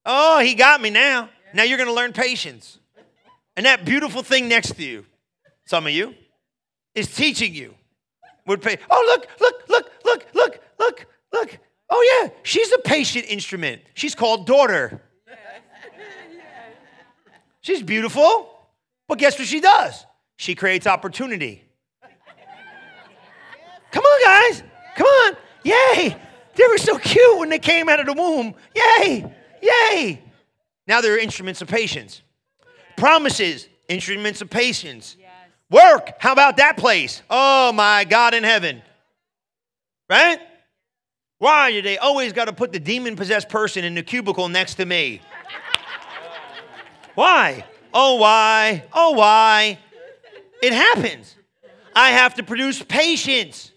Oh, 0.06 0.40
he 0.40 0.56
got 0.56 0.82
me 0.82 0.90
now. 0.90 1.30
Now 1.54 1.64
you're 1.64 1.78
going 1.78 1.90
to 1.90 1.94
learn 1.94 2.12
patience. 2.12 2.80
And 3.56 3.66
that 3.66 3.86
beautiful 3.86 4.24
thing 4.24 4.48
next 4.48 4.76
to 4.76 4.84
you, 4.84 5.06
some 5.66 5.86
of 5.86 5.94
you, 5.94 6.16
is 6.96 7.14
teaching 7.14 7.54
you. 7.54 7.76
Would 8.48 8.62
pay. 8.62 8.78
Oh, 8.90 9.04
look, 9.06 9.28
look, 9.40 9.70
look, 9.70 9.92
look, 10.04 10.26
look, 10.34 10.60
look, 10.80 11.06
look. 11.32 11.58
Oh, 11.90 12.22
yeah, 12.22 12.30
she's 12.44 12.72
a 12.72 12.80
patient 12.80 13.26
instrument. 13.28 13.82
She's 13.94 14.16
called 14.16 14.48
daughter. 14.48 15.02
She's 17.62 17.84
beautiful. 17.84 18.51
But 19.12 19.20
guess 19.20 19.38
what 19.38 19.46
she 19.46 19.60
does? 19.60 20.06
She 20.38 20.56
creates 20.56 20.88
opportunity. 20.88 21.66
Come 23.92 24.06
on, 24.06 24.24
guys. 24.24 24.64
Come 24.96 25.06
on. 25.06 25.38
Yay. 25.66 26.16
They 26.56 26.64
were 26.70 26.78
so 26.78 26.98
cute 26.98 27.38
when 27.38 27.50
they 27.50 27.60
came 27.60 27.90
out 27.90 28.00
of 28.00 28.06
the 28.06 28.14
womb. 28.14 28.56
Yay. 28.74 29.30
Yay. 29.62 30.24
Now 30.88 31.02
they're 31.02 31.20
instruments 31.20 31.62
of 31.62 31.68
patience. 31.68 32.22
Promises, 32.96 33.68
instruments 33.90 34.42
of 34.42 34.50
patience. 34.50 35.18
Work, 35.70 36.12
how 36.20 36.32
about 36.32 36.56
that 36.56 36.78
place? 36.78 37.22
Oh 37.30 37.74
my 37.74 38.06
God 38.06 38.34
in 38.34 38.46
heaven. 38.46 38.82
Right? 40.10 40.40
Why 41.38 41.74
do 41.74 41.82
they 41.82 41.98
always 41.98 42.32
got 42.32 42.46
to 42.46 42.54
put 42.54 42.72
the 42.72 42.80
demon 42.80 43.18
possessed 43.18 43.50
person 43.50 43.84
in 43.84 43.94
the 43.94 44.04
cubicle 44.04 44.48
next 44.48 44.76
to 44.76 44.86
me? 44.86 45.20
Why? 47.16 47.66
Oh, 47.94 48.16
why? 48.16 48.84
Oh, 48.94 49.12
why? 49.12 49.80
It 50.62 50.74
happens. 50.74 51.36
I 51.96 52.12
have 52.12 52.36
to 52.36 52.44
produce 52.44 52.82
patience. 52.82 53.72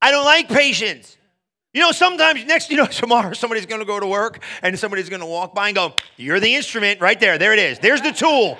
I 0.00 0.10
don't 0.10 0.24
like 0.24 0.48
patience. 0.48 1.16
You 1.72 1.82
know, 1.82 1.92
sometimes 1.92 2.44
next, 2.46 2.70
you 2.70 2.76
know, 2.76 2.86
tomorrow 2.90 3.32
somebody's 3.32 3.66
going 3.66 3.80
to 3.80 3.86
go 3.86 4.00
to 4.00 4.06
work 4.06 4.42
and 4.62 4.78
somebody's 4.78 5.08
going 5.08 5.20
to 5.20 5.26
walk 5.26 5.54
by 5.54 5.68
and 5.68 5.76
go, 5.76 5.94
You're 6.16 6.40
the 6.40 6.54
instrument 6.54 7.00
right 7.00 7.18
there. 7.18 7.38
There 7.38 7.52
it 7.52 7.58
is. 7.58 7.78
There's 7.78 8.02
the 8.02 8.12
tool. 8.12 8.58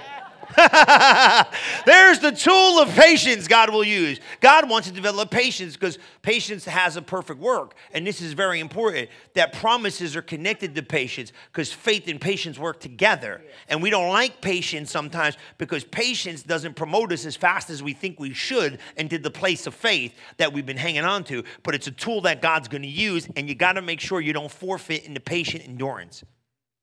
There's 1.86 2.18
the 2.20 2.32
tool 2.32 2.78
of 2.80 2.88
patience 2.90 3.48
God 3.48 3.70
will 3.70 3.84
use. 3.84 4.20
God 4.40 4.68
wants 4.68 4.88
to 4.88 4.94
develop 4.94 5.30
patience 5.30 5.74
because 5.74 5.98
patience 6.22 6.64
has 6.64 6.96
a 6.96 7.02
perfect 7.02 7.40
work. 7.40 7.74
And 7.92 8.06
this 8.06 8.20
is 8.20 8.32
very 8.32 8.60
important 8.60 9.08
that 9.34 9.52
promises 9.52 10.14
are 10.14 10.22
connected 10.22 10.74
to 10.74 10.82
patience 10.82 11.32
because 11.52 11.72
faith 11.72 12.08
and 12.08 12.20
patience 12.20 12.58
work 12.58 12.80
together. 12.80 13.42
And 13.68 13.82
we 13.82 13.90
don't 13.90 14.10
like 14.10 14.40
patience 14.40 14.90
sometimes 14.90 15.36
because 15.58 15.84
patience 15.84 16.42
doesn't 16.42 16.74
promote 16.74 17.12
us 17.12 17.26
as 17.26 17.36
fast 17.36 17.70
as 17.70 17.82
we 17.82 17.92
think 17.92 18.20
we 18.20 18.32
should 18.32 18.78
into 18.96 19.18
the 19.18 19.30
place 19.30 19.66
of 19.66 19.74
faith 19.74 20.14
that 20.36 20.52
we've 20.52 20.66
been 20.66 20.76
hanging 20.76 21.04
on 21.04 21.24
to. 21.24 21.42
But 21.62 21.74
it's 21.74 21.86
a 21.86 21.92
tool 21.92 22.20
that 22.22 22.42
God's 22.42 22.68
going 22.68 22.82
to 22.82 22.88
use, 22.88 23.28
and 23.36 23.48
you 23.48 23.54
got 23.54 23.72
to 23.72 23.82
make 23.82 24.00
sure 24.00 24.20
you 24.20 24.32
don't 24.32 24.50
forfeit 24.50 25.04
into 25.04 25.20
patient 25.20 25.64
endurance. 25.66 26.24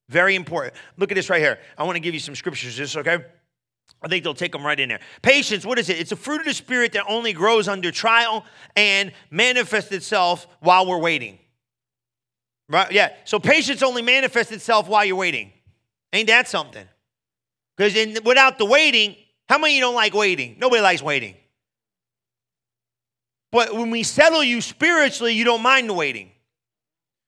Very 0.10 0.36
important. 0.36 0.74
Look 0.98 1.12
at 1.12 1.16
this 1.16 1.30
right 1.30 1.42
here. 1.42 1.60
I 1.78 1.84
want 1.84 1.96
to 1.96 2.00
give 2.00 2.14
you 2.14 2.20
some 2.20 2.36
scriptures, 2.36 2.76
just 2.76 2.98
okay? 2.98 3.20
I 4.04 4.10
think 4.10 4.24
they'll 4.24 4.34
take 4.34 4.52
them 4.52 4.66
right 4.66 4.80
in 4.80 4.90
there. 4.90 5.00
Patience, 5.22 5.66
what 5.66 5.80
is 5.80 5.90
it? 5.90 5.98
It's 5.98 6.12
a 6.12 6.18
fruit 6.18 6.42
of 6.42 6.46
the 6.46 6.54
Spirit 6.54 6.92
that 6.94 7.06
only 7.08 7.32
grows 7.32 7.70
under 7.70 7.90
trial 7.90 8.44
and 8.76 9.14
manifests 9.32 9.92
itself 9.94 10.46
while 10.60 10.86
we're 10.86 11.00
waiting. 11.00 11.40
Right? 12.68 12.92
Yeah. 12.92 13.14
So 13.24 13.40
patience 13.40 13.82
only 13.82 14.02
manifests 14.02 14.52
itself 14.52 14.90
while 14.90 15.06
you're 15.06 15.16
waiting. 15.16 15.54
Ain't 16.12 16.28
that 16.28 16.50
something? 16.50 16.86
Because 17.78 18.20
without 18.24 18.58
the 18.58 18.66
waiting, 18.66 19.16
how 19.48 19.58
many 19.58 19.76
you 19.76 19.82
don't 19.82 19.96
like 19.96 20.14
waiting? 20.14 20.58
Nobody 20.60 20.82
likes 20.82 21.02
waiting. 21.02 21.36
But 23.52 23.74
when 23.74 23.90
we 23.90 24.04
settle 24.04 24.44
you 24.44 24.60
spiritually, 24.60 25.34
you 25.34 25.46
don't 25.46 25.62
mind 25.62 25.90
the 25.90 25.94
waiting. 25.94 26.32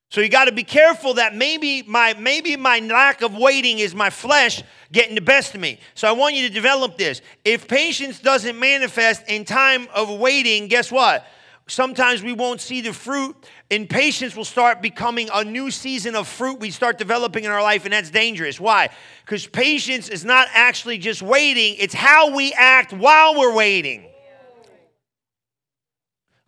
So 0.09 0.21
you 0.21 0.29
got 0.29 0.45
to 0.45 0.51
be 0.51 0.63
careful 0.63 1.15
that 1.15 1.35
maybe 1.35 1.81
my 1.83 2.13
maybe 2.13 2.55
my 2.55 2.79
lack 2.79 3.21
of 3.21 3.35
waiting 3.35 3.79
is 3.79 3.93
my 3.93 4.09
flesh 4.09 4.63
getting 4.91 5.15
the 5.15 5.21
best 5.21 5.55
of 5.55 5.62
me. 5.62 5.79
So 5.93 6.07
I 6.07 6.12
want 6.12 6.35
you 6.35 6.47
to 6.47 6.53
develop 6.53 6.97
this. 6.97 7.21
If 7.43 7.67
patience 7.67 8.19
doesn't 8.19 8.57
manifest 8.57 9.24
in 9.27 9.45
time 9.45 9.88
of 9.93 10.09
waiting, 10.09 10.67
guess 10.67 10.91
what? 10.91 11.25
Sometimes 11.67 12.21
we 12.21 12.33
won't 12.33 12.62
see 12.62 12.81
the 12.81 12.93
fruit. 12.93 13.35
And 13.71 13.89
patience 13.89 14.35
will 14.35 14.45
start 14.45 14.83
becoming 14.83 15.27
a 15.33 15.43
new 15.43 15.71
season 15.71 16.15
of 16.15 16.27
fruit 16.27 16.59
we 16.59 16.69
start 16.69 17.00
developing 17.00 17.45
in 17.45 17.51
our 17.51 17.63
life, 17.63 17.85
and 17.85 17.93
that's 17.93 18.12
dangerous. 18.12 18.59
Why? 18.59 18.89
Because 19.25 19.47
patience 19.47 20.07
is 20.07 20.24
not 20.24 20.47
actually 20.53 21.00
just 21.00 21.24
waiting, 21.24 21.75
it's 21.79 21.93
how 21.93 22.35
we 22.35 22.53
act 22.53 22.93
while 22.93 23.35
we're 23.35 23.55
waiting. 23.55 24.05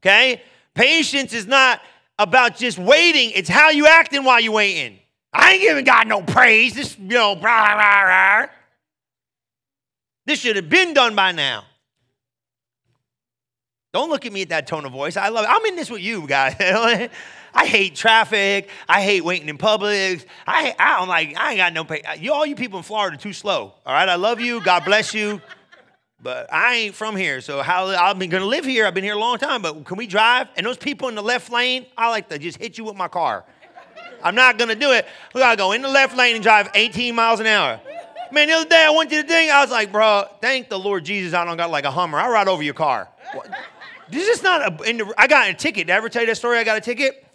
Okay? 0.02 0.44
Patience 0.76 1.34
is 1.34 1.48
not 1.48 1.82
about 2.20 2.58
just 2.58 2.78
waiting, 2.78 3.32
it's 3.36 3.50
how 3.50 3.70
you 3.70 3.88
acting 3.88 4.24
while 4.24 4.40
you're 4.40 4.54
waiting. 4.54 5.00
I 5.34 5.54
ain't 5.54 5.62
giving 5.62 5.86
God 5.86 6.08
no 6.08 6.22
praise. 6.22 6.74
This, 6.74 6.98
you 6.98 7.10
know, 7.10 7.36
rah, 7.40 7.74
rah, 7.74 8.02
rah. 8.02 8.48
This 10.26 10.40
should 10.40 10.56
have 10.56 10.70
been 10.70 10.94
done 10.94 11.16
by 11.16 11.32
now. 11.32 11.64
Don't 13.94 14.10
look 14.10 14.26
at 14.26 14.34
me 14.34 14.42
at 14.42 14.50
that 14.50 14.68
tone 14.68 14.86
of 14.86 14.92
voice. 14.92 15.16
I 15.16 15.30
love 15.30 15.46
it. 15.46 15.50
I'm 15.50 15.66
in 15.66 15.76
this 15.76 15.90
with 15.90 16.02
you, 16.02 16.28
guys. 16.28 16.56
I 17.54 17.66
hate 17.66 17.96
traffic. 17.96 18.70
I 18.88 19.02
hate 19.02 19.24
waiting 19.24 19.50
in 19.50 19.58
public. 19.58 20.28
I, 20.46 20.76
I 20.78 21.00
don't 21.00 21.08
like, 21.08 21.36
I 21.38 21.52
ain't 21.52 21.58
got 21.58 21.74
no 21.74 21.84
pay. 21.84 22.04
You, 22.20 22.34
all 22.34 22.46
you 22.46 22.56
people 22.56 22.78
in 22.78 22.84
Florida 22.84 23.18
too 23.18 23.34
slow. 23.34 23.74
All 23.86 23.94
right, 23.94 24.08
I 24.08 24.16
love 24.16 24.40
you. 24.40 24.62
God 24.62 24.86
bless 24.86 25.14
you. 25.14 25.42
But 26.22 26.52
I 26.52 26.76
ain't 26.76 26.96
from 26.96 27.16
here, 27.16 27.42
so 27.42 27.62
how 27.62 27.88
I've 27.88 28.18
been 28.18 28.32
gonna 28.32 28.46
live 28.46 28.66
here. 28.66 28.88
I've 28.88 28.94
been 28.96 29.04
here 29.04 29.14
a 29.14 29.20
long 29.20 29.38
time, 29.38 29.62
but 29.62 29.86
can 29.86 29.98
we 29.98 30.08
drive? 30.08 30.48
And 30.58 30.66
those 30.66 30.78
people 30.78 31.10
in 31.10 31.16
the 31.16 31.22
left 31.22 31.52
lane, 31.52 31.86
I 31.96 32.10
like 32.10 32.28
to 32.30 32.40
just 32.40 32.58
hit 32.58 32.78
you 32.78 32.86
with 32.86 32.96
my 32.96 33.08
car. 33.08 33.46
I'm 34.24 34.34
not 34.34 34.58
gonna 34.58 34.76
do 34.76 34.92
it. 34.94 35.06
We 35.36 35.42
gotta 35.42 35.58
go 35.58 35.74
in 35.74 35.84
the 35.84 35.90
left 35.90 36.18
lane 36.18 36.34
and 36.34 36.44
drive 36.44 36.72
18 36.74 37.14
miles 37.14 37.40
an 37.40 37.46
hour. 37.46 37.80
Man, 38.32 38.48
the 38.48 38.56
other 38.56 38.70
day 38.70 38.84
I 38.84 38.90
went 38.90 39.12
to 39.12 39.22
the 39.22 39.28
thing, 39.28 39.52
I 39.52 39.62
was 39.62 39.70
like, 39.70 39.92
bro, 39.92 40.26
thank 40.42 40.70
the 40.70 40.80
Lord 40.80 41.06
Jesus 41.06 41.34
I 41.34 41.46
don't 41.46 41.56
got 41.56 41.70
like 41.70 41.86
a 41.86 41.92
Hummer. 41.92 42.18
I 42.18 42.28
ride 42.30 42.48
over 42.48 42.64
your 42.64 42.74
car. 42.74 43.08
What? 43.34 43.50
This 44.10 44.28
is 44.28 44.42
not 44.42 44.82
a, 44.82 44.90
in 44.90 44.98
the, 44.98 45.14
I 45.18 45.28
got 45.28 45.50
a 45.50 45.54
ticket. 45.54 45.88
Did 45.88 45.94
I 45.94 45.98
ever 45.98 46.10
tell 46.10 46.24
you 46.24 46.28
that 46.28 46.36
story? 46.36 46.58
I 46.58 46.64
got 46.64 46.78
a 46.78 46.82
ticket? 46.82 47.27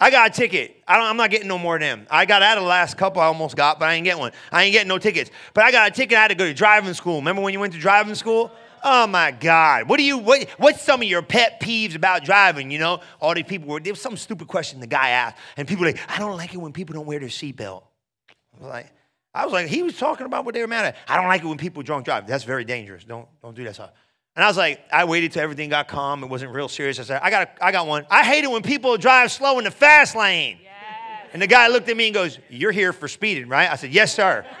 I 0.00 0.10
got 0.10 0.30
a 0.30 0.32
ticket. 0.32 0.82
I 0.86 0.98
am 0.98 1.16
not 1.16 1.30
getting 1.30 1.48
no 1.48 1.58
more 1.58 1.74
of 1.74 1.80
them. 1.80 2.06
I 2.10 2.24
got 2.24 2.42
out 2.42 2.56
of 2.56 2.62
the 2.62 2.68
last 2.68 2.96
couple 2.96 3.20
I 3.20 3.26
almost 3.26 3.56
got, 3.56 3.80
but 3.80 3.88
I 3.88 3.94
ain't 3.94 4.04
getting 4.04 4.20
one. 4.20 4.32
I 4.52 4.64
ain't 4.64 4.72
getting 4.72 4.88
no 4.88 4.98
tickets. 4.98 5.30
But 5.54 5.64
I 5.64 5.72
got 5.72 5.88
a 5.88 5.90
ticket. 5.90 6.16
I 6.16 6.22
had 6.22 6.28
to 6.28 6.34
go 6.36 6.44
to 6.44 6.54
driving 6.54 6.94
school. 6.94 7.16
Remember 7.16 7.42
when 7.42 7.52
you 7.52 7.60
went 7.60 7.72
to 7.72 7.80
driving 7.80 8.14
school? 8.14 8.52
Oh 8.84 9.08
my 9.08 9.32
God. 9.32 9.88
What 9.88 9.96
do 9.96 10.04
you 10.04 10.18
what 10.18 10.48
what's 10.56 10.82
some 10.82 11.02
of 11.02 11.08
your 11.08 11.22
pet 11.22 11.60
peeves 11.60 11.96
about 11.96 12.24
driving? 12.24 12.70
You 12.70 12.78
know, 12.78 13.00
all 13.20 13.34
these 13.34 13.44
people 13.44 13.68
were 13.68 13.80
there 13.80 13.92
was 13.92 14.00
some 14.00 14.16
stupid 14.16 14.46
question 14.46 14.78
the 14.78 14.86
guy 14.86 15.10
asked, 15.10 15.36
and 15.56 15.66
people 15.66 15.84
like, 15.84 15.98
I 16.08 16.18
don't 16.18 16.36
like 16.36 16.54
it 16.54 16.58
when 16.58 16.72
people 16.72 16.94
don't 16.94 17.06
wear 17.06 17.18
their 17.18 17.28
seatbelt. 17.28 17.82
I 18.30 18.60
was 18.60 18.68
like, 18.68 18.92
I 19.34 19.44
was 19.44 19.52
like, 19.52 19.66
he 19.66 19.82
was 19.82 19.96
talking 19.96 20.26
about 20.26 20.44
what 20.44 20.54
they 20.54 20.60
were 20.60 20.68
mad 20.68 20.84
at. 20.84 20.96
I 21.08 21.16
don't 21.16 21.26
like 21.26 21.42
it 21.42 21.46
when 21.46 21.58
people 21.58 21.82
drunk 21.82 22.04
drive. 22.04 22.26
That's 22.26 22.44
very 22.44 22.64
dangerous. 22.64 23.04
Don't 23.04 23.28
don't 23.42 23.56
do 23.56 23.64
that 23.64 23.74
stuff. 23.74 23.90
And 24.38 24.44
I 24.44 24.46
was 24.46 24.56
like, 24.56 24.80
I 24.92 25.04
waited 25.04 25.32
till 25.32 25.42
everything 25.42 25.68
got 25.68 25.88
calm. 25.88 26.22
It 26.22 26.28
wasn't 26.28 26.52
real 26.52 26.68
serious. 26.68 27.00
I 27.00 27.02
said, 27.02 27.20
I 27.24 27.28
got, 27.28 27.48
a, 27.48 27.64
I 27.64 27.72
got 27.72 27.88
one. 27.88 28.06
I 28.08 28.22
hate 28.22 28.44
it 28.44 28.46
when 28.48 28.62
people 28.62 28.96
drive 28.96 29.32
slow 29.32 29.58
in 29.58 29.64
the 29.64 29.72
fast 29.72 30.14
lane. 30.14 30.58
Yes. 30.62 31.30
And 31.32 31.42
the 31.42 31.48
guy 31.48 31.66
looked 31.66 31.88
at 31.88 31.96
me 31.96 32.06
and 32.06 32.14
goes, 32.14 32.38
You're 32.48 32.70
here 32.70 32.92
for 32.92 33.08
speeding, 33.08 33.48
right? 33.48 33.68
I 33.68 33.74
said, 33.74 33.90
Yes, 33.90 34.14
sir. 34.14 34.46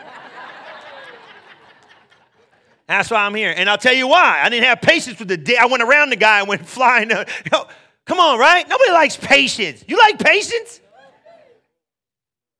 That's 2.88 3.08
why 3.08 3.18
I'm 3.18 3.36
here. 3.36 3.54
And 3.56 3.70
I'll 3.70 3.78
tell 3.78 3.94
you 3.94 4.08
why. 4.08 4.40
I 4.42 4.48
didn't 4.48 4.64
have 4.64 4.80
patience 4.80 5.20
with 5.20 5.28
the 5.28 5.36
day. 5.36 5.56
I 5.56 5.66
went 5.66 5.84
around 5.84 6.10
the 6.10 6.16
guy 6.16 6.40
and 6.40 6.48
went 6.48 6.66
flying. 6.66 7.08
Come 8.04 8.18
on, 8.18 8.36
right? 8.36 8.68
Nobody 8.68 8.90
likes 8.90 9.16
patience. 9.16 9.84
You 9.86 9.96
like 9.96 10.18
patience? 10.18 10.80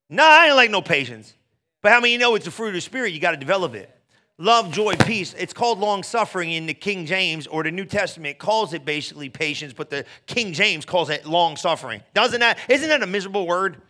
No, 0.08 0.24
I 0.24 0.46
ain't 0.46 0.54
like 0.54 0.70
no 0.70 0.82
patience. 0.82 1.34
But 1.82 1.90
how 1.90 1.98
many 1.98 2.12
you 2.12 2.20
know 2.20 2.36
it's 2.36 2.46
a 2.46 2.52
fruit 2.52 2.68
of 2.68 2.74
the 2.74 2.80
Spirit? 2.80 3.12
You 3.12 3.18
got 3.18 3.32
to 3.32 3.38
develop 3.38 3.74
it 3.74 3.92
love, 4.38 4.70
joy, 4.70 4.94
peace. 4.94 5.34
It's 5.36 5.52
called 5.52 5.78
long 5.78 6.02
suffering 6.02 6.52
in 6.52 6.66
the 6.66 6.74
King 6.74 7.04
James 7.04 7.46
or 7.46 7.64
the 7.64 7.70
New 7.70 7.84
Testament 7.84 8.38
calls 8.38 8.72
it 8.72 8.84
basically 8.84 9.28
patience, 9.28 9.72
but 9.72 9.90
the 9.90 10.04
King 10.26 10.52
James 10.52 10.84
calls 10.84 11.10
it 11.10 11.26
long 11.26 11.56
suffering. 11.56 12.00
Doesn't 12.14 12.40
that, 12.40 12.58
isn't 12.68 12.88
that 12.88 13.02
a 13.02 13.06
miserable 13.06 13.46
word? 13.46 13.82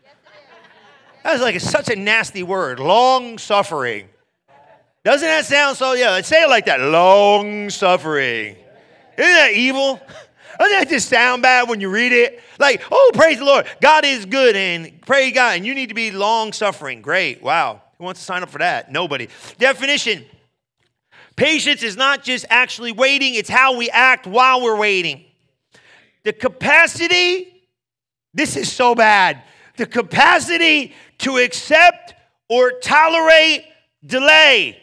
That 1.25 1.35
is 1.35 1.43
like 1.43 1.57
a, 1.57 1.61
such 1.61 1.91
a 1.91 1.97
nasty 1.97 2.43
word, 2.43 2.81
long 2.81 3.39
suffering. 3.39 4.09
Doesn't 5.05 5.27
that 5.27 5.45
sound 5.45 5.77
so? 5.77 5.93
Yeah, 5.93 6.11
let's 6.11 6.29
say 6.29 6.43
it 6.43 6.49
like 6.49 6.67
that 6.67 6.81
long 6.81 7.71
suffering. 7.71 8.57
Isn't 9.17 9.33
that 9.33 9.53
evil? 9.53 10.01
Doesn't 10.59 10.79
that 10.79 10.89
just 10.89 11.09
sound 11.09 11.43
bad 11.43 11.69
when 11.69 11.81
you 11.81 11.89
read 11.89 12.13
it? 12.13 12.41
Like, 12.59 12.83
oh, 12.91 13.11
praise 13.15 13.39
the 13.39 13.45
Lord. 13.45 13.67
God 13.81 14.05
is 14.05 14.27
good 14.27 14.57
and 14.57 15.01
pray 15.03 15.31
God. 15.31 15.57
And 15.57 15.67
you 15.67 15.75
need 15.75 15.89
to 15.89 15.95
be 15.95 16.11
long 16.11 16.53
suffering. 16.53 17.01
Great. 17.01 17.43
Wow. 17.43 17.83
Who 17.99 18.05
wants 18.05 18.21
to 18.21 18.27
sign 18.27 18.43
up 18.43 18.51
for 18.51 18.59
that? 18.59 18.91
Nobody. 18.91 19.29
Definition 19.59 20.25
Patience 21.39 21.85
is 21.85 21.97
not 21.97 22.25
just 22.25 22.45
actually 22.51 22.91
waiting, 22.91 23.35
it's 23.35 23.49
how 23.49 23.77
we 23.77 23.89
act 23.91 24.27
while 24.27 24.61
we're 24.61 24.77
waiting. 24.77 25.25
The 26.25 26.33
capacity, 26.33 27.63
this 28.35 28.57
is 28.57 28.73
so 28.73 28.97
bad, 28.97 29.45
the 29.77 29.87
capacity 29.87 30.95
to 31.19 31.37
accept 31.37 32.15
or 32.49 32.73
tolerate 32.73 33.65
delay. 34.05 34.81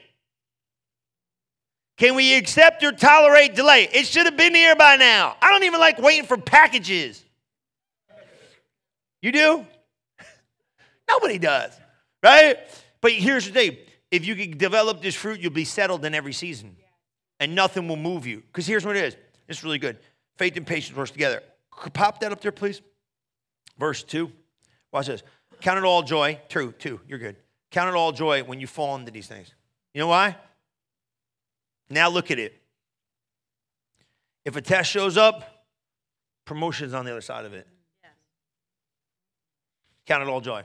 Can 1.97 2.15
we 2.15 2.37
accept 2.37 2.85
or 2.85 2.93
tolerate 2.93 3.53
delay? 3.53 3.89
It 3.91 4.05
should 4.05 4.25
have 4.25 4.37
been 4.37 4.55
here 4.55 4.77
by 4.77 4.95
now. 4.95 5.35
I 5.41 5.51
don't 5.51 5.63
even 5.63 5.81
like 5.81 5.99
waiting 5.99 6.25
for 6.25 6.37
packages. 6.37 7.21
You 9.21 9.33
do? 9.33 9.65
Nobody 11.09 11.37
does, 11.37 11.73
right? 12.23 12.59
But 13.01 13.11
here's 13.11 13.45
the 13.45 13.51
thing 13.51 13.77
if 14.15 14.25
you 14.25 14.35
can 14.35 14.57
develop 14.57 15.01
this 15.01 15.13
fruit, 15.13 15.41
you'll 15.41 15.51
be 15.51 15.65
settled 15.65 16.05
in 16.05 16.15
every 16.15 16.31
season 16.31 16.77
and 17.39 17.53
nothing 17.53 17.87
will 17.87 17.97
move 17.97 18.25
you. 18.25 18.37
Because 18.47 18.65
here's 18.65 18.85
what 18.85 18.95
it 18.95 19.03
is 19.03 19.17
it's 19.49 19.63
really 19.63 19.77
good. 19.77 19.97
Faith 20.37 20.55
and 20.55 20.65
patience 20.65 20.95
works 20.95 21.11
together. 21.11 21.41
Pop 21.93 22.21
that 22.21 22.31
up 22.31 22.39
there, 22.39 22.53
please. 22.53 22.81
Verse 23.77 24.03
2. 24.03 24.31
Watch 24.91 25.07
this. 25.07 25.23
Count 25.59 25.77
it 25.77 25.83
all 25.83 26.01
joy. 26.01 26.39
True, 26.47 26.71
two. 26.71 27.01
You're 27.07 27.19
good. 27.19 27.35
Count 27.71 27.89
it 27.89 27.95
all 27.95 28.13
joy 28.13 28.43
when 28.43 28.61
you 28.61 28.67
fall 28.67 28.95
into 28.95 29.11
these 29.11 29.27
things. 29.27 29.53
You 29.93 29.99
know 29.99 30.07
why? 30.07 30.37
Now 31.89 32.09
look 32.09 32.31
at 32.31 32.39
it. 32.39 32.61
If 34.45 34.55
a 34.55 34.61
test 34.61 34.89
shows 34.89 35.17
up, 35.17 35.65
promotion's 36.45 36.93
on 36.93 37.03
the 37.03 37.11
other 37.11 37.21
side 37.21 37.45
of 37.45 37.53
it. 37.53 37.67
Count 40.05 40.23
it 40.23 40.29
all 40.29 40.39
joy. 40.39 40.63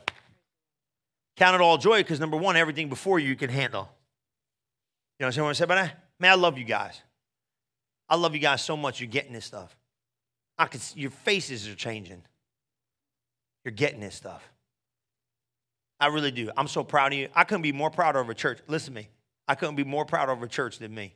Count 1.41 1.55
it 1.55 1.63
all 1.63 1.79
joy 1.79 2.01
because 2.01 2.21
number 2.21 2.37
one, 2.37 2.55
everything 2.55 2.91
before 2.91 3.19
you 3.19 3.31
you 3.31 3.35
can 3.35 3.49
handle. 3.49 3.89
You 5.19 5.25
know 5.25 5.29
what 5.29 5.39
I'm 5.39 5.55
saying? 5.55 5.69
But 5.69 5.79
I, 5.79 5.93
man, 6.19 6.33
I 6.33 6.35
love 6.35 6.59
you 6.59 6.65
guys. 6.65 7.01
I 8.11 8.17
love 8.17 8.35
you 8.35 8.41
guys 8.41 8.63
so 8.63 8.77
much. 8.77 9.01
You're 9.01 9.09
getting 9.09 9.33
this 9.33 9.47
stuff. 9.47 9.75
I 10.59 10.67
can 10.67 10.81
see, 10.81 11.01
your 11.01 11.11
faces 11.11 11.67
are 11.67 11.75
changing. 11.75 12.23
You're 13.65 13.73
getting 13.73 14.01
this 14.01 14.15
stuff. 14.15 14.53
I 15.99 16.09
really 16.09 16.31
do. 16.31 16.51
I'm 16.59 16.69
so 16.69 16.85
proud 16.85 17.15
of 17.15 17.19
you. 17.19 17.29
I 17.35 17.45
couldn't 17.45 17.63
be 17.63 17.73
more 17.73 17.91
proud 17.91 18.17
of 18.17 18.29
a 18.29 18.35
church. 18.35 18.59
Listen 18.69 18.93
to 18.93 19.01
me. 19.01 19.09
I 19.49 19.55
couldn't 19.55 19.77
be 19.77 19.85
more 19.85 20.05
proud 20.05 20.29
of 20.29 20.43
a 20.43 20.47
church 20.47 20.79
than 20.79 20.95
me. 20.95 21.15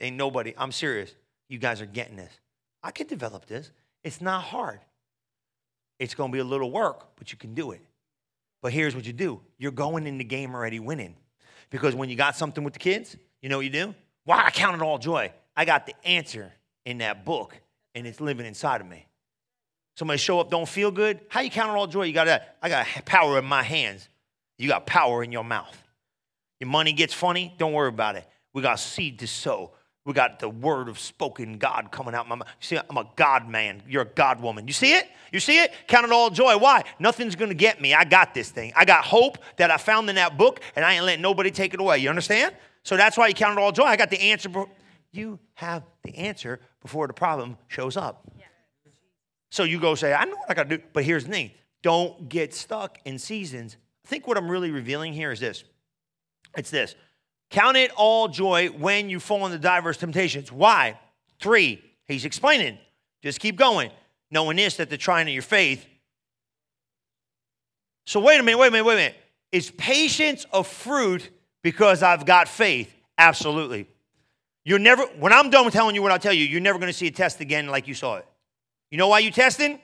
Ain't 0.00 0.16
nobody. 0.16 0.54
I'm 0.56 0.72
serious. 0.72 1.14
You 1.50 1.58
guys 1.58 1.82
are 1.82 1.86
getting 1.86 2.16
this. 2.16 2.32
I 2.82 2.90
can 2.90 3.06
develop 3.06 3.44
this. 3.44 3.70
It's 4.02 4.22
not 4.22 4.44
hard. 4.44 4.80
It's 5.98 6.14
going 6.14 6.30
to 6.30 6.32
be 6.32 6.40
a 6.40 6.44
little 6.44 6.70
work, 6.70 7.16
but 7.16 7.32
you 7.32 7.36
can 7.36 7.52
do 7.52 7.72
it. 7.72 7.82
But 8.62 8.72
here's 8.72 8.94
what 8.96 9.04
you 9.04 9.12
do 9.12 9.40
you're 9.58 9.72
going 9.72 10.06
in 10.06 10.16
the 10.16 10.24
game 10.24 10.54
already 10.54 10.80
winning. 10.80 11.16
Because 11.68 11.94
when 11.94 12.08
you 12.08 12.16
got 12.16 12.36
something 12.36 12.64
with 12.64 12.72
the 12.74 12.78
kids, 12.78 13.16
you 13.40 13.48
know 13.48 13.58
what 13.58 13.64
you 13.64 13.70
do? 13.70 13.94
Why 14.24 14.44
I 14.44 14.50
count 14.50 14.76
it 14.76 14.82
all 14.82 14.98
joy. 14.98 15.32
I 15.56 15.64
got 15.64 15.86
the 15.86 15.94
answer 16.06 16.52
in 16.86 16.98
that 16.98 17.24
book, 17.24 17.58
and 17.94 18.06
it's 18.06 18.20
living 18.20 18.46
inside 18.46 18.80
of 18.80 18.86
me. 18.86 19.06
Somebody 19.96 20.18
show 20.18 20.40
up, 20.40 20.50
don't 20.50 20.68
feel 20.68 20.90
good. 20.90 21.20
How 21.28 21.40
you 21.40 21.50
count 21.50 21.70
it 21.70 21.74
all 21.74 21.86
joy? 21.86 22.04
You 22.04 22.12
got 22.12 22.26
that. 22.26 22.56
I 22.62 22.68
got 22.68 22.86
power 23.04 23.38
in 23.38 23.44
my 23.44 23.62
hands. 23.62 24.08
You 24.58 24.68
got 24.68 24.86
power 24.86 25.22
in 25.22 25.32
your 25.32 25.44
mouth. 25.44 25.76
Your 26.60 26.68
money 26.70 26.92
gets 26.92 27.12
funny, 27.12 27.54
don't 27.58 27.72
worry 27.72 27.88
about 27.88 28.16
it. 28.16 28.26
We 28.52 28.62
got 28.62 28.78
seed 28.78 29.18
to 29.20 29.26
sow. 29.26 29.72
We 30.04 30.12
got 30.12 30.40
the 30.40 30.48
word 30.48 30.88
of 30.88 30.98
spoken 30.98 31.58
God 31.58 31.92
coming 31.92 32.14
out 32.14 32.28
my 32.28 32.34
mouth. 32.34 32.48
You 32.60 32.66
see, 32.66 32.78
I'm 32.78 32.96
a 32.96 33.08
God 33.14 33.48
man. 33.48 33.82
You're 33.88 34.02
a 34.02 34.06
God 34.06 34.40
woman. 34.40 34.66
You 34.66 34.72
see 34.72 34.94
it? 34.94 35.08
You 35.32 35.38
see 35.38 35.60
it? 35.60 35.72
Count 35.86 36.04
it 36.04 36.12
all 36.12 36.28
joy. 36.28 36.58
Why? 36.58 36.82
Nothing's 36.98 37.36
going 37.36 37.50
to 37.50 37.54
get 37.54 37.80
me. 37.80 37.94
I 37.94 38.04
got 38.04 38.34
this 38.34 38.50
thing. 38.50 38.72
I 38.74 38.84
got 38.84 39.04
hope 39.04 39.38
that 39.58 39.70
I 39.70 39.76
found 39.76 40.08
in 40.10 40.16
that 40.16 40.36
book, 40.36 40.60
and 40.74 40.84
I 40.84 40.94
ain't 40.94 41.04
letting 41.04 41.22
nobody 41.22 41.52
take 41.52 41.72
it 41.72 41.80
away. 41.80 41.98
You 41.98 42.08
understand? 42.08 42.56
So 42.82 42.96
that's 42.96 43.16
why 43.16 43.28
you 43.28 43.34
count 43.34 43.56
it 43.56 43.62
all 43.62 43.70
joy. 43.70 43.84
I 43.84 43.96
got 43.96 44.10
the 44.10 44.20
answer. 44.20 44.50
You 45.12 45.38
have 45.54 45.84
the 46.02 46.16
answer 46.16 46.58
before 46.80 47.06
the 47.06 47.12
problem 47.12 47.56
shows 47.68 47.96
up. 47.96 48.28
So 49.50 49.64
you 49.64 49.78
go 49.78 49.94
say, 49.94 50.14
I 50.14 50.24
know 50.24 50.34
what 50.34 50.50
I 50.50 50.54
got 50.54 50.68
to 50.68 50.78
do. 50.78 50.82
But 50.92 51.04
here's 51.04 51.24
the 51.24 51.30
thing 51.30 51.52
don't 51.82 52.28
get 52.28 52.54
stuck 52.54 52.98
in 53.04 53.18
seasons. 53.18 53.76
I 54.04 54.08
think 54.08 54.26
what 54.26 54.36
I'm 54.36 54.50
really 54.50 54.70
revealing 54.70 55.12
here 55.12 55.30
is 55.30 55.38
this 55.38 55.62
it's 56.56 56.70
this 56.70 56.96
count 57.52 57.76
it 57.76 57.92
all 57.96 58.26
joy 58.26 58.68
when 58.68 59.08
you 59.08 59.20
fall 59.20 59.46
into 59.46 59.58
diverse 59.58 59.96
temptations. 59.96 60.50
Why? 60.50 60.98
Three, 61.38 61.82
he's 62.06 62.24
explaining. 62.24 62.78
Just 63.22 63.38
keep 63.38 63.56
going. 63.56 63.90
Knowing 64.30 64.56
this, 64.56 64.78
that 64.78 64.90
the 64.90 64.96
trying 64.96 65.28
of 65.28 65.34
your 65.34 65.42
faith. 65.42 65.86
So 68.06 68.18
wait 68.18 68.40
a 68.40 68.42
minute, 68.42 68.58
wait 68.58 68.68
a 68.68 68.70
minute, 68.70 68.84
wait 68.84 68.94
a 68.94 68.96
minute. 68.96 69.16
Is 69.52 69.70
patience 69.70 70.46
a 70.52 70.64
fruit 70.64 71.30
because 71.62 72.02
I've 72.02 72.24
got 72.24 72.48
faith? 72.48 72.92
Absolutely. 73.18 73.86
You're 74.64 74.78
never, 74.78 75.02
when 75.18 75.32
I'm 75.32 75.50
done 75.50 75.70
telling 75.70 75.94
you 75.94 76.02
what 76.02 76.12
I 76.12 76.18
tell 76.18 76.32
you, 76.32 76.44
you're 76.44 76.60
never 76.60 76.78
going 76.78 76.90
to 76.90 76.96
see 76.96 77.08
a 77.08 77.10
test 77.10 77.40
again 77.40 77.66
like 77.66 77.86
you 77.86 77.94
saw 77.94 78.16
it. 78.16 78.26
You 78.90 78.98
know 78.98 79.08
why 79.08 79.18
you 79.18 79.30
testing? 79.30 79.78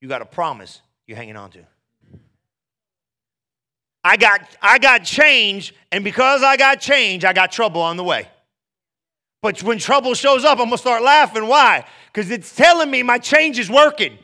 You 0.00 0.08
got 0.08 0.22
a 0.22 0.26
promise 0.26 0.80
you're 1.06 1.16
hanging 1.16 1.36
on 1.36 1.50
to. 1.50 1.66
I 4.06 4.16
got, 4.16 4.40
I 4.62 4.78
got 4.78 5.02
change, 5.02 5.74
and 5.90 6.04
because 6.04 6.44
I 6.44 6.56
got 6.56 6.80
change, 6.80 7.24
I 7.24 7.32
got 7.32 7.50
trouble 7.50 7.80
on 7.80 7.96
the 7.96 8.04
way. 8.04 8.28
But 9.42 9.60
when 9.64 9.78
trouble 9.78 10.14
shows 10.14 10.44
up, 10.44 10.60
I'm 10.60 10.66
gonna 10.66 10.78
start 10.78 11.02
laughing. 11.02 11.48
Why? 11.48 11.84
Because 12.12 12.30
it's 12.30 12.54
telling 12.54 12.88
me 12.88 13.02
my 13.02 13.18
change 13.18 13.58
is 13.58 13.68
working. 13.68 14.16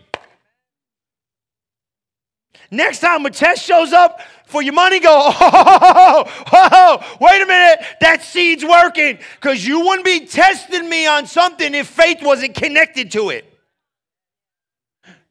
Next 2.71 3.01
time 3.01 3.27
a 3.27 3.31
test 3.31 3.65
shows 3.65 3.93
up 3.93 4.21
for 4.47 4.63
your 4.63 4.73
money, 4.73 5.01
go, 5.01 5.09
oh, 5.35 6.25
oh, 6.53 6.69
oh, 6.73 7.17
wait 7.21 7.43
a 7.43 7.47
minute, 7.47 7.85
that 8.01 8.23
seed's 8.23 8.65
working. 8.65 9.19
Because 9.35 9.67
you 9.67 9.81
wouldn't 9.81 10.05
be 10.05 10.27
testing 10.27 10.89
me 10.89 11.09
on 11.09 11.27
something 11.27 11.75
if 11.75 11.89
faith 11.89 12.23
wasn't 12.23 12.55
connected 12.55 13.11
to 13.13 13.31
it. 13.31 13.53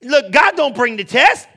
Look, 0.01 0.29
God 0.33 0.57
don't 0.57 0.75
bring 0.75 0.97
the 0.97 1.05
test. 1.05 1.47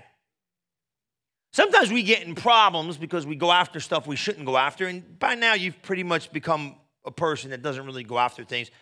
Sometimes 1.55 1.93
we 1.93 2.03
get 2.03 2.25
in 2.25 2.35
problems 2.35 2.97
because 2.97 3.29
we 3.29 3.37
go 3.37 3.53
after 3.53 3.79
stuff 3.79 4.09
we 4.09 4.17
shouldn't 4.17 4.45
go 4.45 4.57
after. 4.57 4.89
And 4.89 5.17
by 5.21 5.37
now, 5.37 5.55
you've 5.55 5.81
pretty 5.83 6.03
much 6.03 6.33
become 6.33 6.75
a 7.05 7.13
person 7.13 7.51
that 7.51 7.63
doesn't 7.63 7.87
really 7.87 8.03
go 8.03 8.19
after 8.19 8.43
things. 8.43 8.73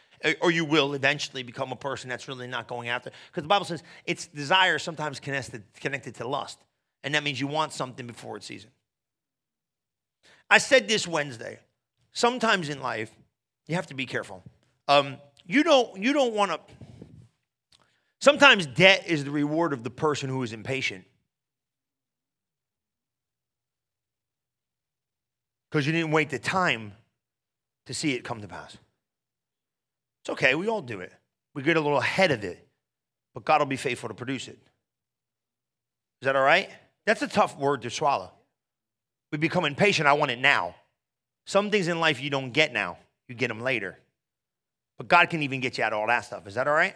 Or 0.40 0.50
you 0.50 0.64
will 0.64 0.94
eventually 0.94 1.42
become 1.42 1.70
a 1.70 1.76
person 1.76 2.08
that's 2.08 2.28
really 2.28 2.46
not 2.46 2.68
going 2.68 2.88
after. 2.88 3.10
Because 3.26 3.42
the 3.42 3.48
Bible 3.48 3.66
says 3.66 3.82
it's 4.06 4.26
desire 4.26 4.78
sometimes 4.78 5.20
connected, 5.20 5.64
connected 5.80 6.14
to 6.14 6.26
lust. 6.26 6.64
And 7.04 7.14
that 7.14 7.22
means 7.22 7.38
you 7.38 7.46
want 7.46 7.74
something 7.74 8.06
before 8.06 8.38
it's 8.38 8.46
season. 8.46 8.70
I 10.48 10.56
said 10.56 10.88
this 10.88 11.06
Wednesday. 11.06 11.58
Sometimes 12.14 12.70
in 12.70 12.80
life, 12.80 13.10
you 13.66 13.74
have 13.74 13.88
to 13.88 13.94
be 13.94 14.06
careful. 14.06 14.42
Um, 14.88 15.18
you 15.44 15.62
don't, 15.62 16.02
you 16.02 16.14
don't 16.14 16.32
want 16.32 16.52
to. 16.52 16.60
Sometimes 18.18 18.64
debt 18.64 19.04
is 19.08 19.24
the 19.24 19.30
reward 19.30 19.74
of 19.74 19.84
the 19.84 19.90
person 19.90 20.30
who 20.30 20.42
is 20.42 20.54
impatient. 20.54 21.04
Because 25.72 25.86
you 25.86 25.92
didn't 25.92 26.10
wait 26.10 26.28
the 26.28 26.38
time 26.38 26.92
to 27.86 27.94
see 27.94 28.12
it 28.12 28.24
come 28.24 28.42
to 28.42 28.46
pass. 28.46 28.76
It's 30.22 30.30
okay, 30.30 30.54
we 30.54 30.68
all 30.68 30.82
do 30.82 31.00
it. 31.00 31.10
We 31.54 31.62
get 31.62 31.78
a 31.78 31.80
little 31.80 31.98
ahead 31.98 32.30
of 32.30 32.44
it, 32.44 32.68
but 33.32 33.46
God 33.46 33.62
will 33.62 33.66
be 33.66 33.76
faithful 33.76 34.10
to 34.10 34.14
produce 34.14 34.48
it. 34.48 34.58
Is 36.20 36.26
that 36.26 36.36
all 36.36 36.42
right? 36.42 36.68
That's 37.06 37.22
a 37.22 37.26
tough 37.26 37.56
word 37.56 37.82
to 37.82 37.90
swallow. 37.90 38.30
We 39.32 39.38
become 39.38 39.64
impatient. 39.64 40.06
I 40.06 40.12
want 40.12 40.30
it 40.30 40.38
now. 40.38 40.74
Some 41.46 41.70
things 41.70 41.88
in 41.88 41.98
life 41.98 42.20
you 42.20 42.28
don't 42.28 42.52
get 42.52 42.74
now, 42.74 42.98
you 43.26 43.34
get 43.34 43.48
them 43.48 43.60
later. 43.60 43.98
But 44.98 45.08
God 45.08 45.30
can 45.30 45.42
even 45.42 45.60
get 45.60 45.78
you 45.78 45.84
out 45.84 45.94
of 45.94 46.00
all 46.00 46.06
that 46.06 46.26
stuff. 46.26 46.46
Is 46.46 46.54
that 46.54 46.68
all 46.68 46.74
right? 46.74 46.94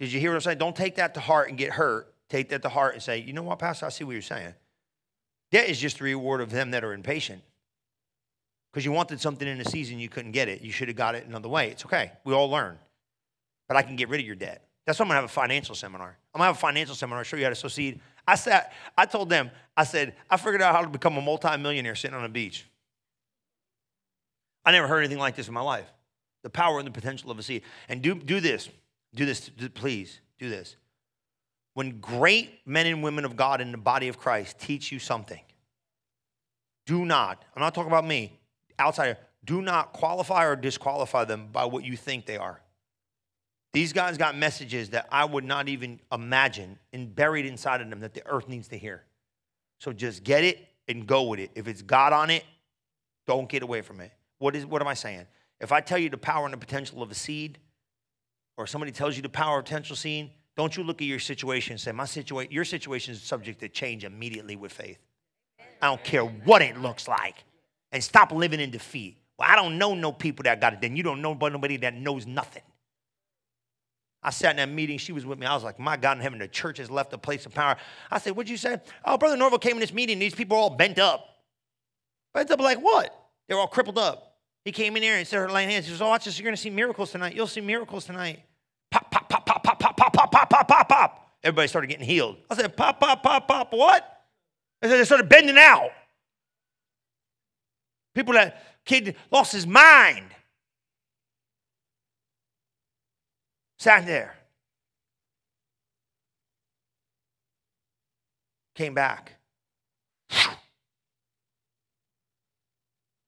Did 0.00 0.10
you 0.10 0.18
hear 0.18 0.30
what 0.30 0.36
I'm 0.36 0.40
saying? 0.40 0.58
Don't 0.58 0.74
take 0.74 0.96
that 0.96 1.12
to 1.14 1.20
heart 1.20 1.50
and 1.50 1.58
get 1.58 1.72
hurt. 1.72 2.12
Take 2.30 2.48
that 2.48 2.62
to 2.62 2.70
heart 2.70 2.94
and 2.94 3.02
say, 3.02 3.18
you 3.18 3.34
know 3.34 3.42
what, 3.42 3.58
Pastor, 3.58 3.84
I 3.84 3.90
see 3.90 4.04
what 4.04 4.12
you're 4.12 4.22
saying. 4.22 4.54
That 5.52 5.68
is 5.68 5.78
just 5.78 5.98
the 5.98 6.04
reward 6.04 6.40
of 6.40 6.50
them 6.50 6.70
that 6.70 6.82
are 6.82 6.94
impatient 6.94 7.42
because 8.72 8.84
you 8.84 8.92
wanted 8.92 9.20
something 9.20 9.46
in 9.46 9.60
a 9.60 9.64
season 9.64 9.98
you 9.98 10.08
couldn't 10.08 10.32
get 10.32 10.48
it. 10.48 10.62
You 10.62 10.72
should 10.72 10.88
have 10.88 10.96
got 10.96 11.14
it 11.14 11.26
another 11.26 11.48
way. 11.48 11.70
It's 11.70 11.84
okay. 11.84 12.12
We 12.24 12.32
all 12.32 12.48
learn. 12.48 12.78
But 13.68 13.76
I 13.76 13.82
can 13.82 13.96
get 13.96 14.08
rid 14.08 14.20
of 14.20 14.26
your 14.26 14.34
debt. 14.34 14.66
That's 14.86 14.98
why 14.98 15.04
I'm 15.04 15.08
gonna 15.08 15.20
have 15.20 15.24
a 15.24 15.28
financial 15.28 15.74
seminar. 15.74 16.16
I'm 16.34 16.38
gonna 16.38 16.48
have 16.48 16.56
a 16.56 16.58
financial 16.58 16.94
seminar, 16.94 17.22
show 17.24 17.36
you 17.36 17.44
how 17.44 17.50
to 17.50 17.54
succeed. 17.54 18.00
I 18.26 18.34
said, 18.34 18.66
I 18.96 19.06
told 19.06 19.28
them, 19.28 19.50
I 19.76 19.84
said, 19.84 20.14
I 20.30 20.36
figured 20.36 20.62
out 20.62 20.74
how 20.74 20.82
to 20.82 20.88
become 20.88 21.16
a 21.16 21.20
multimillionaire 21.20 21.94
sitting 21.94 22.16
on 22.16 22.24
a 22.24 22.28
beach. 22.28 22.66
I 24.64 24.72
never 24.72 24.86
heard 24.86 25.00
anything 25.00 25.18
like 25.18 25.36
this 25.36 25.48
in 25.48 25.54
my 25.54 25.60
life. 25.60 25.92
The 26.42 26.50
power 26.50 26.78
and 26.78 26.86
the 26.86 26.92
potential 26.92 27.30
of 27.30 27.38
a 27.38 27.42
seed. 27.42 27.62
And 27.88 28.02
do, 28.02 28.14
do 28.14 28.40
this. 28.40 28.68
Do 29.14 29.26
this, 29.26 29.50
please. 29.74 30.20
Do 30.38 30.48
this. 30.48 30.76
When 31.74 32.00
great 32.00 32.60
men 32.66 32.86
and 32.86 33.02
women 33.02 33.24
of 33.24 33.36
God 33.36 33.60
in 33.60 33.72
the 33.72 33.78
body 33.78 34.08
of 34.08 34.18
Christ 34.18 34.58
teach 34.58 34.92
you 34.92 34.98
something, 34.98 35.40
do 36.86 37.04
not, 37.04 37.44
I'm 37.54 37.60
not 37.60 37.74
talking 37.74 37.90
about 37.90 38.06
me, 38.06 38.38
outsider, 38.82 39.18
do 39.44 39.62
not 39.62 39.92
qualify 39.92 40.44
or 40.46 40.56
disqualify 40.56 41.24
them 41.24 41.48
by 41.50 41.64
what 41.64 41.84
you 41.84 41.96
think 41.96 42.26
they 42.26 42.36
are. 42.36 42.60
These 43.72 43.92
guys 43.92 44.18
got 44.18 44.36
messages 44.36 44.90
that 44.90 45.08
I 45.10 45.24
would 45.24 45.44
not 45.44 45.68
even 45.68 45.98
imagine 46.12 46.78
and 46.92 47.14
buried 47.14 47.46
inside 47.46 47.80
of 47.80 47.88
them 47.88 48.00
that 48.00 48.12
the 48.12 48.26
earth 48.26 48.48
needs 48.48 48.68
to 48.68 48.78
hear. 48.78 49.02
So 49.78 49.92
just 49.92 50.22
get 50.22 50.44
it 50.44 50.68
and 50.88 51.06
go 51.06 51.22
with 51.22 51.40
it. 51.40 51.50
If 51.54 51.66
it's 51.66 51.82
God 51.82 52.12
on 52.12 52.28
it, 52.30 52.44
don't 53.26 53.48
get 53.48 53.62
away 53.62 53.80
from 53.80 54.00
it. 54.00 54.12
What 54.38 54.54
is 54.54 54.66
what 54.66 54.82
am 54.82 54.88
I 54.88 54.94
saying? 54.94 55.26
If 55.60 55.72
I 55.72 55.80
tell 55.80 55.98
you 55.98 56.10
the 56.10 56.18
power 56.18 56.44
and 56.44 56.52
the 56.52 56.58
potential 56.58 57.02
of 57.02 57.10
a 57.10 57.14
seed, 57.14 57.58
or 58.56 58.66
somebody 58.66 58.92
tells 58.92 59.16
you 59.16 59.22
the 59.22 59.28
power 59.28 59.62
potential 59.62 59.96
seed, 59.96 60.30
don't 60.56 60.76
you 60.76 60.82
look 60.82 61.00
at 61.00 61.06
your 61.06 61.18
situation 61.18 61.72
and 61.72 61.80
say, 61.80 61.92
My 61.92 62.04
situation, 62.04 62.52
your 62.52 62.64
situation 62.64 63.14
is 63.14 63.22
subject 63.22 63.60
to 63.60 63.68
change 63.68 64.04
immediately 64.04 64.56
with 64.56 64.72
faith. 64.72 64.98
I 65.80 65.86
don't 65.86 66.04
care 66.04 66.24
what 66.24 66.62
it 66.62 66.78
looks 66.78 67.08
like. 67.08 67.44
And 67.92 68.02
stop 68.02 68.32
living 68.32 68.58
in 68.58 68.70
defeat. 68.70 69.18
Well, 69.38 69.48
I 69.50 69.54
don't 69.54 69.78
know 69.78 69.94
no 69.94 70.12
people 70.12 70.42
that 70.44 70.60
got 70.60 70.72
it. 70.72 70.80
Then 70.80 70.96
you 70.96 71.02
don't 71.02 71.22
know 71.22 71.34
nobody 71.34 71.76
that 71.78 71.94
knows 71.94 72.26
nothing. 72.26 72.62
I 74.22 74.30
sat 74.30 74.52
in 74.52 74.56
that 74.56 74.74
meeting. 74.74 74.98
She 74.98 75.12
was 75.12 75.26
with 75.26 75.38
me. 75.38 75.46
I 75.46 75.54
was 75.54 75.64
like, 75.64 75.78
my 75.78 75.96
God 75.96 76.16
in 76.16 76.22
heaven, 76.22 76.38
the 76.38 76.48
church 76.48 76.78
has 76.78 76.90
left 76.90 77.12
a 77.12 77.18
place 77.18 77.44
of 77.44 77.52
power. 77.52 77.76
I 78.10 78.18
said, 78.18 78.36
what'd 78.36 78.48
you 78.48 78.56
say? 78.56 78.78
Oh, 79.04 79.18
Brother 79.18 79.36
Norvel 79.36 79.60
came 79.60 79.72
in 79.72 79.80
this 79.80 79.92
meeting. 79.92 80.18
These 80.18 80.34
people 80.34 80.56
are 80.56 80.60
all 80.60 80.70
bent 80.70 80.98
up. 80.98 81.28
Bent 82.32 82.50
up 82.50 82.60
like 82.60 82.78
what? 82.78 83.14
They're 83.48 83.58
all 83.58 83.66
crippled 83.66 83.98
up. 83.98 84.36
He 84.64 84.70
came 84.70 84.96
in 84.96 85.02
there 85.02 85.18
and 85.18 85.26
started 85.26 85.52
laying 85.52 85.68
hands. 85.68 85.86
He 85.86 85.90
says, 85.90 86.00
oh, 86.00 86.08
watch 86.08 86.24
this. 86.24 86.38
You're 86.38 86.44
going 86.44 86.54
to 86.54 86.62
see 86.62 86.70
miracles 86.70 87.10
tonight. 87.10 87.34
You'll 87.34 87.48
see 87.48 87.60
miracles 87.60 88.04
tonight. 88.04 88.40
Pop, 88.92 89.10
pop, 89.10 89.28
pop, 89.28 89.44
pop, 89.44 89.62
pop, 89.62 89.80
pop, 89.80 89.96
pop, 89.96 90.12
pop, 90.14 90.50
pop, 90.50 90.68
pop, 90.68 90.88
pop. 90.88 91.28
Everybody 91.42 91.66
started 91.66 91.88
getting 91.88 92.06
healed. 92.06 92.36
I 92.48 92.54
said, 92.54 92.76
pop, 92.76 93.00
pop, 93.00 93.22
pop, 93.22 93.48
pop, 93.48 93.72
what? 93.72 94.22
I 94.80 94.88
said, 94.88 95.00
they 95.00 95.04
started 95.04 95.28
bending 95.28 95.58
out. 95.58 95.90
People 98.14 98.34
that 98.34 98.62
kid 98.84 99.16
lost 99.30 99.52
his 99.52 99.66
mind. 99.66 100.26
Sat 103.78 104.06
there. 104.06 104.36
Came 108.74 108.94
back. 108.94 109.32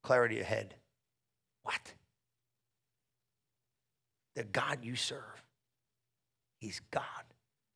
Clarity 0.02 0.40
ahead. 0.40 0.74
What? 1.64 1.94
The 4.34 4.44
God 4.44 4.78
you 4.82 4.96
serve, 4.96 5.42
He's 6.60 6.80
God. 6.90 7.02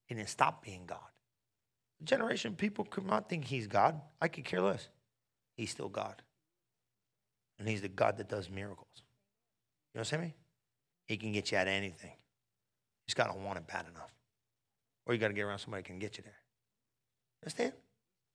He 0.06 0.14
didn't 0.14 0.28
stop 0.28 0.64
being 0.64 0.84
God. 0.86 0.98
The 2.00 2.06
generation 2.06 2.54
people 2.54 2.84
could 2.84 3.06
not 3.06 3.28
think 3.28 3.44
He's 3.44 3.66
God. 3.66 4.00
I 4.20 4.28
could 4.28 4.44
care 4.44 4.60
less. 4.60 4.88
He's 5.56 5.70
still 5.70 5.88
God. 5.88 6.22
And 7.58 7.68
He's 7.68 7.82
the 7.82 7.88
God 7.88 8.18
that 8.18 8.28
does 8.28 8.48
miracles. 8.50 9.02
You 9.94 10.00
I'm 10.00 10.04
saying? 10.04 10.34
He 11.06 11.16
can 11.16 11.32
get 11.32 11.50
you 11.50 11.58
out 11.58 11.66
of 11.66 11.72
anything. 11.72 12.10
You 12.10 13.08
just 13.08 13.16
got 13.16 13.32
to 13.32 13.38
want 13.38 13.58
it 13.58 13.66
bad 13.66 13.86
enough. 13.90 14.12
Or 15.06 15.14
you 15.14 15.20
got 15.20 15.28
to 15.28 15.34
get 15.34 15.42
around 15.42 15.58
somebody 15.58 15.82
can 15.82 15.98
get 15.98 16.18
you 16.18 16.24
there. 16.24 16.36
Understand? 17.42 17.72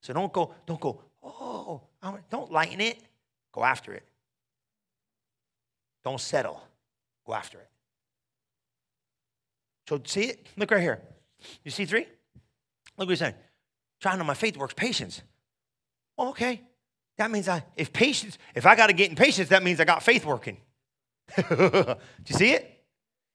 So 0.02 0.14
don't 0.14 0.34
go, 0.34 0.54
don't 0.66 0.82
go, 0.82 1.02
oh, 1.24 1.82
don't 2.30 2.52
lighten 2.52 2.82
it. 2.82 3.00
Go 3.54 3.64
after 3.64 3.94
it. 3.94 4.04
Don't 6.04 6.20
settle. 6.20 6.62
Go 7.26 7.34
after 7.34 7.60
it. 7.60 7.70
So 9.88 10.02
see 10.06 10.24
it? 10.24 10.48
Look 10.58 10.72
right 10.72 10.82
here. 10.82 11.02
You 11.64 11.72
see 11.72 11.86
three? 11.86 12.08
Look 12.98 13.08
what 13.08 13.10
he's 13.10 13.20
saying. 13.20 13.36
Trying 14.02 14.20
on 14.20 14.26
my 14.26 14.34
faith 14.34 14.58
works 14.58 14.74
patience. 14.74 15.22
Oh, 16.18 16.30
okay. 16.30 16.62
That 17.18 17.30
means 17.32 17.48
I, 17.48 17.64
if 17.76 17.94
patience, 17.94 18.38
if 18.56 18.66
I 18.66 18.76
got 18.76 18.88
to 18.88 18.94
get 18.94 19.10
in 19.10 19.16
patience, 19.16 19.50
that 19.50 19.64
means 19.64 19.80
I 19.80 19.86
got 19.86 20.02
faith 20.04 20.26
working. 20.26 20.58
Do 21.38 21.98
you 22.28 22.36
see 22.36 22.52
it? 22.52 22.84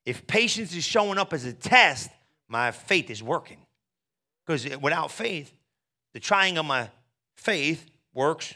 If 0.05 0.27
patience 0.27 0.75
is 0.75 0.85
showing 0.85 1.19
up 1.19 1.33
as 1.33 1.45
a 1.45 1.53
test, 1.53 2.11
my 2.49 2.71
faith 2.71 3.11
is 3.11 3.23
working. 3.23 3.59
Because 4.47 4.67
without 4.79 5.11
faith, 5.11 5.53
the 6.14 6.21
trying 6.21 6.59
of 6.59 6.64
my 6.64 6.88
faith 7.37 7.87
works 8.14 8.55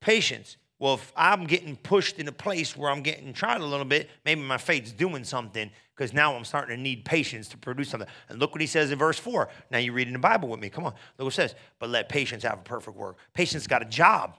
patience. 0.00 0.56
Well, 0.78 0.94
if 0.94 1.12
I'm 1.16 1.44
getting 1.44 1.76
pushed 1.76 2.18
in 2.18 2.28
a 2.28 2.32
place 2.32 2.76
where 2.76 2.90
I'm 2.90 3.00
getting 3.00 3.32
tried 3.32 3.62
a 3.62 3.64
little 3.64 3.86
bit, 3.86 4.10
maybe 4.24 4.42
my 4.42 4.58
faith's 4.58 4.92
doing 4.92 5.24
something 5.24 5.70
because 5.94 6.12
now 6.12 6.34
I'm 6.34 6.44
starting 6.44 6.76
to 6.76 6.82
need 6.82 7.04
patience 7.06 7.48
to 7.48 7.56
produce 7.56 7.88
something. 7.88 8.08
And 8.28 8.38
look 8.38 8.52
what 8.52 8.60
he 8.60 8.66
says 8.66 8.90
in 8.90 8.98
verse 8.98 9.18
4. 9.18 9.48
Now 9.70 9.78
you're 9.78 9.94
reading 9.94 10.12
the 10.12 10.18
Bible 10.18 10.50
with 10.50 10.60
me. 10.60 10.68
Come 10.68 10.84
on. 10.84 10.92
Look 11.16 11.24
what 11.24 11.32
it 11.32 11.36
says. 11.36 11.54
But 11.78 11.88
let 11.88 12.10
patience 12.10 12.42
have 12.42 12.58
a 12.58 12.62
perfect 12.62 12.96
work. 12.96 13.16
Patience 13.32 13.66
got 13.66 13.80
a 13.80 13.86
job. 13.86 14.36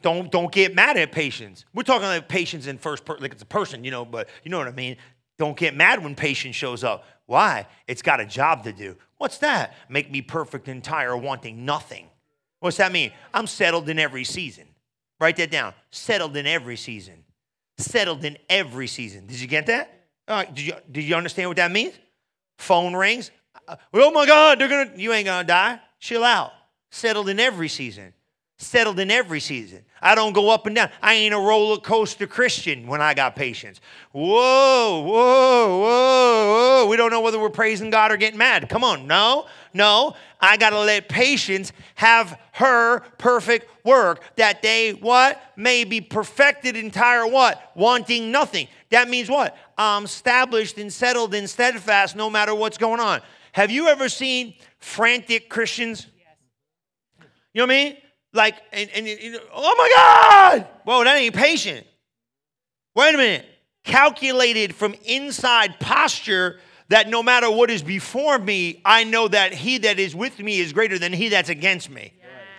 Don't, 0.00 0.32
don't 0.32 0.50
get 0.50 0.74
mad 0.74 0.96
at 0.96 1.12
patience. 1.12 1.66
We're 1.74 1.82
talking 1.82 2.06
like 2.06 2.26
patience 2.26 2.66
in 2.66 2.78
first 2.78 3.04
person, 3.04 3.22
like 3.22 3.32
it's 3.32 3.42
a 3.42 3.46
person, 3.46 3.84
you 3.84 3.90
know, 3.90 4.06
but 4.06 4.30
you 4.42 4.50
know 4.50 4.56
what 4.56 4.68
I 4.68 4.72
mean. 4.72 4.96
Don't 5.36 5.56
get 5.56 5.76
mad 5.76 6.02
when 6.02 6.14
patience 6.14 6.56
shows 6.56 6.82
up. 6.82 7.04
Why? 7.26 7.66
It's 7.86 8.00
got 8.00 8.20
a 8.20 8.26
job 8.26 8.64
to 8.64 8.72
do. 8.72 8.96
What's 9.18 9.38
that? 9.38 9.74
Make 9.90 10.10
me 10.10 10.22
perfect, 10.22 10.68
entire, 10.68 11.14
wanting 11.14 11.66
nothing. 11.66 12.06
What's 12.60 12.78
that 12.78 12.92
mean? 12.92 13.12
I'm 13.34 13.46
settled 13.46 13.90
in 13.90 13.98
every 13.98 14.24
season. 14.24 14.69
Write 15.20 15.36
that 15.36 15.50
down. 15.50 15.74
Settled 15.90 16.36
in 16.36 16.46
every 16.46 16.76
season. 16.76 17.24
Settled 17.78 18.24
in 18.24 18.38
every 18.48 18.86
season. 18.86 19.26
Did 19.26 19.40
you 19.40 19.46
get 19.46 19.66
that? 19.66 20.06
Right. 20.28 20.52
Did 20.52 20.66
you, 20.66 20.74
did 20.90 21.04
you 21.04 21.14
understand 21.14 21.50
what 21.50 21.56
that 21.56 21.70
means? 21.70 21.94
Phone 22.58 22.94
rings. 22.94 23.30
Uh, 23.66 23.76
oh 23.94 24.10
my 24.10 24.26
God, 24.26 24.58
they're 24.58 24.68
gonna. 24.68 24.92
You 24.96 25.12
ain't 25.12 25.26
gonna 25.26 25.46
die. 25.46 25.80
Chill 25.98 26.24
out. 26.24 26.52
Settled 26.90 27.28
in 27.28 27.40
every 27.40 27.68
season 27.68 28.12
settled 28.60 29.00
in 29.00 29.10
every 29.10 29.40
season. 29.40 29.82
I 30.02 30.14
don't 30.14 30.32
go 30.32 30.50
up 30.50 30.66
and 30.66 30.76
down. 30.76 30.90
I 31.02 31.14
ain't 31.14 31.34
a 31.34 31.38
roller 31.38 31.78
coaster 31.78 32.26
Christian 32.26 32.86
when 32.86 33.00
I 33.00 33.14
got 33.14 33.34
patience. 33.34 33.80
Whoa, 34.12 35.00
whoa, 35.00 35.78
whoa, 35.78 36.82
whoa. 36.82 36.86
We 36.88 36.96
don't 36.96 37.10
know 37.10 37.20
whether 37.20 37.38
we're 37.38 37.48
praising 37.50 37.90
God 37.90 38.12
or 38.12 38.16
getting 38.16 38.38
mad. 38.38 38.68
Come 38.68 38.84
on. 38.84 39.06
No, 39.06 39.46
no. 39.72 40.14
I 40.40 40.56
got 40.56 40.70
to 40.70 40.80
let 40.80 41.08
patience 41.08 41.72
have 41.94 42.38
her 42.52 43.00
perfect 43.18 43.84
work 43.84 44.22
that 44.36 44.62
they 44.62 44.92
what? 44.92 45.40
May 45.56 45.84
be 45.84 46.00
perfected 46.00 46.76
entire 46.76 47.26
what? 47.26 47.72
Wanting 47.74 48.30
nothing. 48.30 48.68
That 48.90 49.08
means 49.08 49.30
what? 49.30 49.56
I'm 49.78 50.04
established 50.04 50.76
and 50.78 50.92
settled 50.92 51.34
and 51.34 51.48
steadfast 51.48 52.14
no 52.14 52.28
matter 52.28 52.54
what's 52.54 52.78
going 52.78 53.00
on. 53.00 53.20
Have 53.52 53.70
you 53.70 53.88
ever 53.88 54.08
seen 54.08 54.54
frantic 54.78 55.48
Christians? 55.48 56.06
You 57.52 57.60
know 57.60 57.66
what 57.66 57.72
I 57.72 57.84
mean? 57.84 57.96
Like, 58.32 58.56
and, 58.72 58.88
and, 58.90 59.40
oh 59.52 59.74
my 59.76 59.92
God! 59.96 60.68
Whoa, 60.84 61.04
that 61.04 61.16
ain't 61.16 61.34
patient. 61.34 61.86
Wait 62.94 63.14
a 63.14 63.18
minute. 63.18 63.46
Calculated 63.84 64.74
from 64.74 64.94
inside 65.04 65.80
posture 65.80 66.60
that 66.88 67.08
no 67.08 67.22
matter 67.22 67.50
what 67.50 67.70
is 67.70 67.82
before 67.82 68.38
me, 68.38 68.80
I 68.84 69.04
know 69.04 69.28
that 69.28 69.54
he 69.54 69.78
that 69.78 69.98
is 69.98 70.14
with 70.14 70.38
me 70.38 70.58
is 70.58 70.72
greater 70.72 70.98
than 70.98 71.12
he 71.12 71.28
that's 71.30 71.48
against 71.48 71.88
me. 71.90 72.12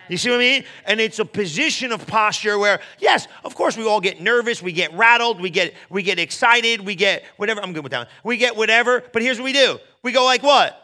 You 0.10 0.18
see 0.18 0.30
what 0.30 0.38
I 0.38 0.40
mean? 0.40 0.64
And 0.86 1.00
it's 1.00 1.20
a 1.20 1.26
position 1.26 1.94
of 1.94 2.06
posture 2.06 2.58
where, 2.58 2.82
yes, 3.00 3.28
of 3.46 3.56
course, 3.56 3.78
we 3.78 3.88
all 3.88 4.02
get 4.02 4.20
nervous, 4.20 4.62
we 4.62 4.74
get 4.74 4.94
rattled, 4.94 5.40
we 5.40 5.50
get 5.50 5.74
we 5.90 6.04
get 6.04 6.20
excited, 6.20 6.82
we 6.82 6.96
get 6.96 7.24
whatever. 7.38 7.62
I'm 7.62 7.72
good 7.72 7.84
with 7.84 7.92
that. 7.92 8.10
We 8.24 8.36
get 8.36 8.58
whatever, 8.58 9.04
but 9.14 9.22
here's 9.22 9.38
what 9.38 9.46
we 9.46 9.54
do: 9.54 9.80
we 10.04 10.12
go 10.12 10.26
like 10.26 10.44
what? 10.44 10.78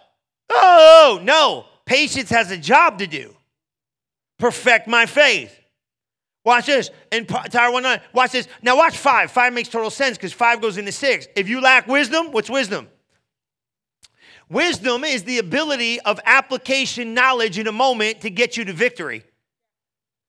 Oh 0.49 1.19
no! 1.23 1.65
Patience 1.85 2.29
has 2.29 2.51
a 2.51 2.57
job 2.57 2.99
to 2.99 3.07
do 3.07 3.36
perfect 4.37 4.87
my 4.87 5.05
faith. 5.05 5.57
Watch 6.43 6.67
this. 6.67 6.91
In 7.11 7.25
Tyre 7.25 7.71
1 7.71 7.83
9. 7.83 8.01
Watch 8.13 8.31
this. 8.31 8.47
Now 8.61 8.77
watch 8.77 8.97
5. 8.97 9.31
5 9.31 9.53
makes 9.53 9.67
total 9.67 9.89
sense 9.89 10.17
because 10.17 10.31
5 10.31 10.61
goes 10.61 10.77
into 10.77 10.91
6. 10.91 11.27
If 11.35 11.49
you 11.49 11.59
lack 11.59 11.87
wisdom, 11.87 12.31
what's 12.31 12.49
wisdom? 12.49 12.87
Wisdom 14.49 15.03
is 15.03 15.23
the 15.23 15.39
ability 15.39 15.99
of 15.99 16.21
application 16.25 17.13
knowledge 17.13 17.59
in 17.59 17.67
a 17.67 17.71
moment 17.71 18.21
to 18.21 18.29
get 18.29 18.55
you 18.55 18.63
to 18.63 18.71
victory. 18.71 19.25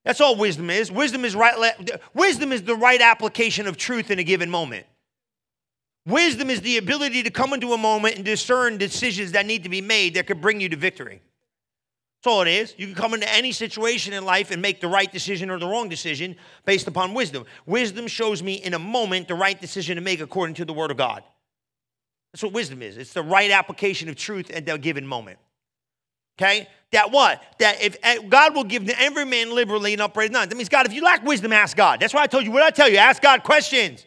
That's 0.04 0.20
all 0.20 0.34
wisdom 0.36 0.70
is. 0.70 0.90
Wisdom 0.90 1.24
is 1.24 1.36
right 1.36 1.54
wisdom 2.14 2.50
is 2.50 2.62
the 2.62 2.74
right 2.74 3.00
application 3.00 3.66
of 3.66 3.76
truth 3.76 4.10
in 4.10 4.18
a 4.18 4.24
given 4.24 4.50
moment. 4.50 4.86
Wisdom 6.06 6.48
is 6.50 6.62
the 6.62 6.78
ability 6.78 7.22
to 7.22 7.30
come 7.30 7.52
into 7.52 7.74
a 7.74 7.78
moment 7.78 8.16
and 8.16 8.24
discern 8.24 8.78
decisions 8.78 9.32
that 9.32 9.44
need 9.44 9.64
to 9.64 9.68
be 9.68 9.82
made 9.82 10.14
that 10.14 10.26
could 10.26 10.40
bring 10.40 10.60
you 10.60 10.68
to 10.70 10.76
victory. 10.76 11.20
That's 12.18 12.32
all 12.32 12.42
it 12.42 12.48
is. 12.48 12.74
You 12.76 12.86
can 12.86 12.96
come 12.96 13.14
into 13.14 13.32
any 13.32 13.52
situation 13.52 14.12
in 14.12 14.24
life 14.24 14.50
and 14.50 14.60
make 14.60 14.80
the 14.80 14.88
right 14.88 15.10
decision 15.10 15.50
or 15.50 15.58
the 15.58 15.68
wrong 15.68 15.88
decision 15.88 16.34
based 16.64 16.88
upon 16.88 17.14
wisdom. 17.14 17.44
Wisdom 17.64 18.08
shows 18.08 18.42
me 18.42 18.54
in 18.54 18.74
a 18.74 18.78
moment 18.78 19.28
the 19.28 19.36
right 19.36 19.60
decision 19.60 19.94
to 19.94 20.00
make 20.00 20.20
according 20.20 20.54
to 20.56 20.64
the 20.64 20.72
Word 20.72 20.90
of 20.90 20.96
God. 20.96 21.22
That's 22.32 22.42
what 22.42 22.52
wisdom 22.52 22.82
is. 22.82 22.96
It's 22.96 23.12
the 23.12 23.22
right 23.22 23.52
application 23.52 24.08
of 24.08 24.16
truth 24.16 24.50
at 24.50 24.66
that 24.66 24.80
given 24.80 25.06
moment. 25.06 25.38
Okay? 26.38 26.68
That 26.90 27.12
what? 27.12 27.42
That 27.60 27.82
if 27.82 27.96
eh, 28.02 28.18
God 28.28 28.54
will 28.54 28.64
give 28.64 28.84
to 28.86 29.00
every 29.00 29.24
man 29.24 29.54
liberally 29.54 29.92
and 29.92 30.02
upright 30.02 30.32
none. 30.32 30.48
That 30.48 30.56
means, 30.56 30.68
God, 30.68 30.86
if 30.86 30.92
you 30.92 31.02
lack 31.02 31.24
wisdom, 31.24 31.52
ask 31.52 31.76
God. 31.76 32.00
That's 32.00 32.14
why 32.14 32.22
I 32.22 32.26
told 32.26 32.44
you. 32.44 32.50
What 32.50 32.62
I 32.62 32.70
tell 32.70 32.88
you? 32.88 32.96
Ask 32.96 33.22
God 33.22 33.44
questions. 33.44 34.04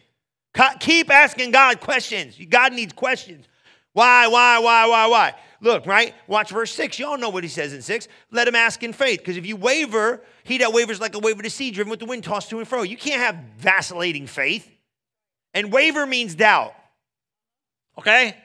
Keep 0.79 1.09
asking 1.09 1.51
God 1.51 1.79
questions. 1.79 2.37
God 2.49 2.73
needs 2.73 2.91
questions. 2.91 3.47
Why, 3.93 4.27
why, 4.27 4.59
why, 4.59 4.87
why, 4.87 5.07
why? 5.07 5.33
Look, 5.61 5.85
right? 5.85 6.15
Watch 6.25 6.49
verse 6.49 6.73
6. 6.73 6.97
Y'all 6.97 7.19
know 7.19 7.29
what 7.29 7.43
he 7.43 7.49
says 7.49 7.71
in 7.71 7.83
6. 7.83 8.07
Let 8.31 8.47
him 8.47 8.55
ask 8.55 8.81
in 8.81 8.93
faith. 8.93 9.19
Because 9.19 9.37
if 9.37 9.45
you 9.45 9.55
waver, 9.55 10.21
he 10.43 10.57
that 10.57 10.73
wavers 10.73 10.99
like 10.99 11.13
a 11.13 11.19
wave 11.19 11.37
of 11.37 11.43
the 11.43 11.51
sea, 11.51 11.69
driven 11.69 11.91
with 11.91 11.99
the 11.99 12.07
wind, 12.07 12.23
tossed 12.23 12.49
to 12.49 12.57
and 12.57 12.67
fro. 12.67 12.81
You 12.81 12.97
can't 12.97 13.21
have 13.21 13.35
vacillating 13.57 14.25
faith. 14.25 14.69
And 15.53 15.71
waver 15.71 16.07
means 16.07 16.33
doubt. 16.33 16.73
Okay? 17.97 18.35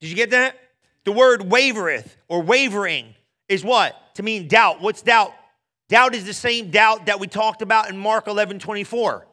Did 0.00 0.08
you 0.08 0.14
get 0.14 0.30
that? 0.30 0.56
The 1.04 1.12
word 1.12 1.40
wavereth 1.40 2.16
or 2.28 2.42
wavering 2.42 3.14
is 3.48 3.64
what? 3.64 3.96
To 4.14 4.22
mean 4.22 4.46
doubt. 4.46 4.80
What's 4.80 5.02
doubt? 5.02 5.32
Doubt 5.88 6.14
is 6.14 6.24
the 6.24 6.32
same 6.32 6.70
doubt 6.70 7.06
that 7.06 7.18
we 7.18 7.26
talked 7.26 7.62
about 7.62 7.90
in 7.90 7.98
Mark 7.98 8.28
11 8.28 8.60
24. 8.60 9.26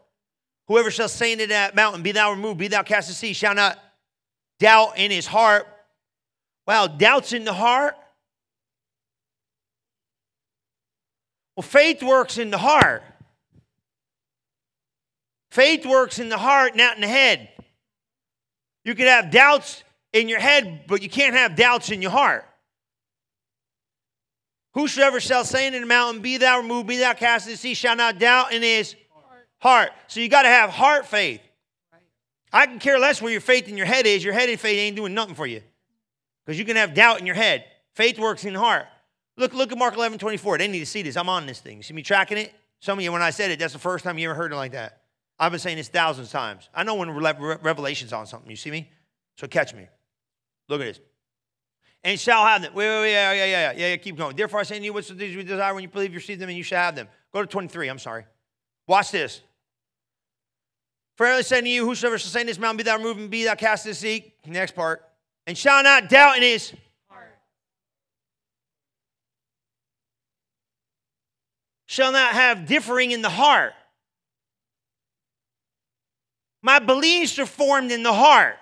Whoever 0.67 0.89
shall 0.89 1.07
say 1.07 1.31
into 1.33 1.47
that 1.47 1.75
mountain, 1.75 2.01
Be 2.01 2.12
thou 2.12 2.31
removed, 2.31 2.57
be 2.57 2.67
thou 2.67 2.81
cast 2.81 3.07
to 3.10 3.13
sea, 3.13 3.33
shall 3.33 3.53
not 3.53 3.77
doubt 4.60 4.97
in 4.97 5.12
his 5.12 5.27
heart. 5.27 5.67
Wow, 6.67 6.88
doubts 6.88 7.32
in 7.32 7.45
the 7.45 7.53
heart. 7.53 7.95
Well, 11.56 11.63
faith 11.63 12.03
works 12.03 12.38
in 12.38 12.51
the 12.51 12.58
heart. 12.58 13.03
Faith 15.49 15.86
works 15.86 16.19
in 16.19 16.30
the 16.30 16.38
heart, 16.38 16.75
not 16.75 16.95
in 16.95 17.01
the 17.01 17.08
head. 17.08 17.49
You 18.84 18.93
could 18.95 19.08
have 19.08 19.32
doubts 19.32 19.84
in 20.13 20.30
your 20.30 20.39
head, 20.39 20.82
but 20.88 21.01
you 21.01 21.10
can't 21.10 21.36
have 21.36 21.56
doubts 21.56 21.89
in 21.89 22.01
your 22.01 22.12
heart. 22.12 22.45
Whosoever 24.73 25.19
shall 25.19 25.43
say 25.43 25.67
in 25.67 25.73
the 25.73 25.86
mountain, 25.86 26.21
Be 26.21 26.38
thou 26.38 26.60
removed, 26.60 26.88
be 26.88 26.97
thou 26.97 27.13
cast 27.13 27.47
into 27.47 27.56
the 27.56 27.62
sea, 27.62 27.73
shall 27.73 27.95
not 27.95 28.19
doubt 28.19 28.53
in 28.53 28.62
his 28.62 28.95
heart. 29.60 29.91
So 30.08 30.19
you 30.19 30.30
got 30.30 30.43
to 30.43 30.49
have 30.49 30.69
heart 30.69 31.08
faith. 31.08 31.41
I 32.53 32.65
can 32.65 32.77
care 32.77 32.99
less 32.99 33.21
where 33.21 33.32
your 33.32 33.41
faith 33.41 33.67
in 33.67 33.77
your 33.77 33.88
head 33.88 34.06
is. 34.06 34.23
Your 34.23 34.34
head 34.34 34.49
and 34.49 34.60
faith 34.60 34.77
ain't 34.77 34.95
doing 34.95 35.13
nothing 35.13 35.36
for 35.36 35.47
you. 35.47 35.62
Because 36.47 36.57
you 36.57 36.63
can 36.63 36.77
have 36.77 36.93
doubt 36.93 37.19
in 37.19 37.25
your 37.25 37.36
head. 37.36 37.65
Faith 37.93 38.17
works 38.17 38.45
in 38.45 38.53
the 38.53 38.60
heart. 38.60 38.86
Look, 39.36 39.53
look 39.53 39.73
at 39.73 39.77
Mark 39.77 39.95
11, 39.95 40.17
24. 40.17 40.57
They 40.57 40.69
need 40.69 40.79
to 40.79 40.86
see 40.86 41.01
this. 41.01 41.17
I'm 41.17 41.27
on 41.27 41.45
this 41.45 41.60
thing. 41.60 41.75
You 41.75 41.83
see 41.83 41.93
me 41.93 42.01
tracking 42.01 42.38
it? 42.38 42.53
Some 42.79 42.97
of 42.97 43.03
you, 43.03 43.12
when 43.12 43.21
I 43.21 43.31
said 43.31 43.51
it, 43.51 43.60
that's 43.60 43.73
the 43.73 43.79
first 43.79 44.05
time 44.05 44.17
you 44.17 44.29
ever 44.29 44.36
heard 44.36 44.53
it 44.53 44.55
like 44.55 44.71
that. 44.71 45.01
I've 45.38 45.51
been 45.51 45.60
saying 45.60 45.75
this 45.75 45.89
thousands 45.89 46.29
of 46.29 46.31
times. 46.31 46.69
I 46.73 46.83
know 46.83 46.95
when 46.95 47.12
Revelation's 47.12 48.13
on 48.13 48.25
something. 48.27 48.49
You 48.49 48.55
see 48.55 48.71
me? 48.71 48.89
So 49.36 49.45
catch 49.45 49.73
me. 49.75 49.88
Look 50.69 50.79
at 50.79 50.86
this. 50.86 51.01
And 52.05 52.17
shall 52.17 52.45
have 52.45 52.62
them. 52.62 52.73
Wait, 52.73 52.88
wait, 52.88 53.01
wait, 53.01 53.12
yeah, 53.12 53.33
yeah, 53.33 53.45
yeah, 53.45 53.71
yeah, 53.73 53.88
yeah, 53.89 53.95
keep 53.97 54.15
going. 54.15 54.38
Therefore 54.38 54.62
I 54.62 54.63
say 54.63 54.79
to 54.79 54.86
you, 54.86 54.93
what's 54.93 55.10
the 55.10 55.15
things 55.15 55.36
you 55.36 55.43
desire 55.43 55.73
when 55.73 55.83
you 55.83 55.89
believe 55.89 56.13
you 56.13 56.19
receive 56.19 56.39
them, 56.39 56.47
and 56.47 56.57
you 56.57 56.63
shall 56.63 56.81
have 56.81 56.95
them. 56.95 57.10
Go 57.33 57.41
to 57.41 57.47
23, 57.47 57.89
I'm 57.89 57.99
sorry. 57.99 58.25
Watch 58.88 59.12
this. 59.12 59.41
Verily 61.17 61.43
say 61.43 61.60
to 61.60 61.67
you, 61.67 61.86
whosoever 61.86 62.17
shall 62.17 62.31
say 62.31 62.41
in 62.41 62.47
this 62.47 62.57
mountain, 62.57 62.77
be 62.77 62.83
thou 62.83 62.95
removed 62.95 63.19
and 63.19 63.29
be 63.29 63.43
thou 63.43 63.55
cast 63.55 63.83
to 63.83 63.89
the 63.89 63.95
sea. 63.95 64.33
Next 64.45 64.73
part. 64.75 65.03
And 65.47 65.57
shall 65.57 65.81
not 65.81 66.10
doubt 66.10 66.36
in 66.36 66.43
his 66.43 66.73
heart. 67.10 67.39
Shall 71.86 72.12
not 72.12 72.33
have 72.33 72.65
differing 72.67 73.12
in 73.12 73.21
the 73.21 73.29
heart. 73.29 73.73
My 76.62 76.79
beliefs 76.79 77.39
are 77.39 77.45
formed 77.45 77.93
in 77.93 78.03
the 78.03 78.12
heart. 78.12 78.57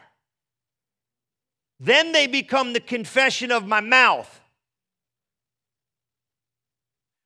Then 1.79 2.11
they 2.11 2.27
become 2.27 2.73
the 2.73 2.79
confession 2.79 3.51
of 3.51 3.65
my 3.65 3.81
mouth. 3.81 4.39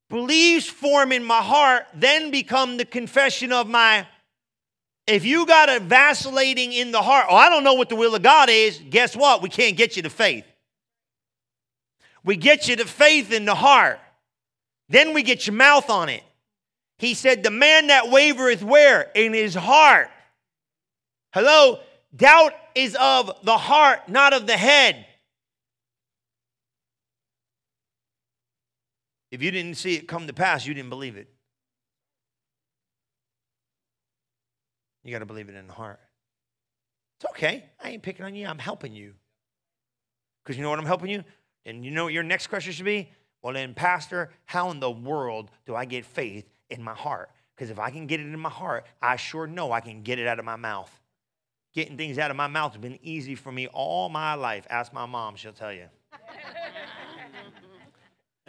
Beliefs 0.09 0.67
form 0.67 1.11
in 1.11 1.23
my 1.23 1.41
heart, 1.41 1.85
then 1.93 2.31
become 2.31 2.77
the 2.77 2.85
confession 2.85 3.51
of 3.51 3.67
my 3.67 4.07
if 5.09 5.25
you 5.25 5.45
got 5.45 5.69
a 5.69 5.79
vacillating 5.79 6.71
in 6.71 6.91
the 6.91 7.01
heart, 7.01 7.25
oh, 7.29 7.35
I 7.35 7.49
don't 7.49 7.63
know 7.63 7.73
what 7.73 7.89
the 7.89 7.95
will 7.95 8.15
of 8.15 8.21
God 8.21 8.49
is, 8.49 8.79
guess 8.89 9.15
what? 9.15 9.41
We 9.41 9.49
can't 9.49 9.75
get 9.75 9.95
you 9.95 10.03
to 10.03 10.09
faith. 10.09 10.45
We 12.23 12.35
get 12.35 12.67
you 12.67 12.75
to 12.75 12.85
faith 12.85 13.31
in 13.31 13.45
the 13.45 13.55
heart. 13.55 13.99
Then 14.89 15.13
we 15.13 15.23
get 15.23 15.47
your 15.47 15.55
mouth 15.55 15.89
on 15.89 16.09
it. 16.09 16.23
He 16.97 17.13
said, 17.13 17.43
The 17.43 17.51
man 17.51 17.87
that 17.87 18.05
wavereth 18.05 18.61
where? 18.61 19.09
In 19.15 19.33
his 19.33 19.55
heart. 19.55 20.09
Hello? 21.33 21.79
Doubt 22.15 22.53
is 22.75 22.97
of 22.99 23.31
the 23.43 23.57
heart, 23.57 24.09
not 24.09 24.33
of 24.33 24.47
the 24.47 24.57
head. 24.57 25.05
If 29.31 29.43
you 29.43 29.51
didn't 29.51 29.75
see 29.75 29.95
it 29.95 30.07
come 30.07 30.27
to 30.27 30.33
pass, 30.33 30.65
you 30.65 30.73
didn't 30.73 30.89
believe 30.89 31.15
it. 31.15 31.27
You 35.09 35.15
got 35.15 35.19
to 35.19 35.25
believe 35.25 35.49
it 35.49 35.55
in 35.55 35.65
the 35.65 35.73
heart. 35.73 35.99
It's 37.17 37.31
okay. 37.31 37.65
I 37.83 37.89
ain't 37.89 38.03
picking 38.03 38.23
on 38.23 38.35
you. 38.35 38.45
I'm 38.45 38.59
helping 38.59 38.93
you. 38.93 39.15
Because 40.43 40.55
you 40.55 40.61
know 40.61 40.69
what 40.69 40.77
I'm 40.77 40.85
helping 40.85 41.09
you? 41.09 41.23
And 41.65 41.83
you 41.83 41.89
know 41.89 42.03
what 42.03 42.13
your 42.13 42.21
next 42.21 42.45
question 42.45 42.71
should 42.73 42.85
be? 42.85 43.09
Well, 43.41 43.55
then, 43.55 43.73
Pastor, 43.73 44.29
how 44.45 44.69
in 44.69 44.79
the 44.79 44.91
world 44.91 45.49
do 45.65 45.73
I 45.73 45.85
get 45.85 46.05
faith 46.05 46.45
in 46.69 46.83
my 46.83 46.93
heart? 46.93 47.31
Because 47.55 47.71
if 47.71 47.79
I 47.79 47.89
can 47.89 48.05
get 48.05 48.19
it 48.19 48.27
in 48.27 48.39
my 48.39 48.51
heart, 48.51 48.85
I 49.01 49.15
sure 49.15 49.47
know 49.47 49.71
I 49.71 49.79
can 49.79 50.03
get 50.03 50.19
it 50.19 50.27
out 50.27 50.37
of 50.37 50.45
my 50.45 50.57
mouth. 50.57 50.91
Getting 51.73 51.97
things 51.97 52.19
out 52.19 52.29
of 52.29 52.37
my 52.37 52.47
mouth 52.47 52.73
has 52.73 52.81
been 52.81 52.99
easy 53.01 53.33
for 53.33 53.51
me 53.51 53.65
all 53.67 54.09
my 54.09 54.35
life. 54.35 54.67
Ask 54.69 54.93
my 54.93 55.07
mom, 55.07 55.37
she'll 55.37 55.53
tell 55.53 55.73
you. 55.73 55.87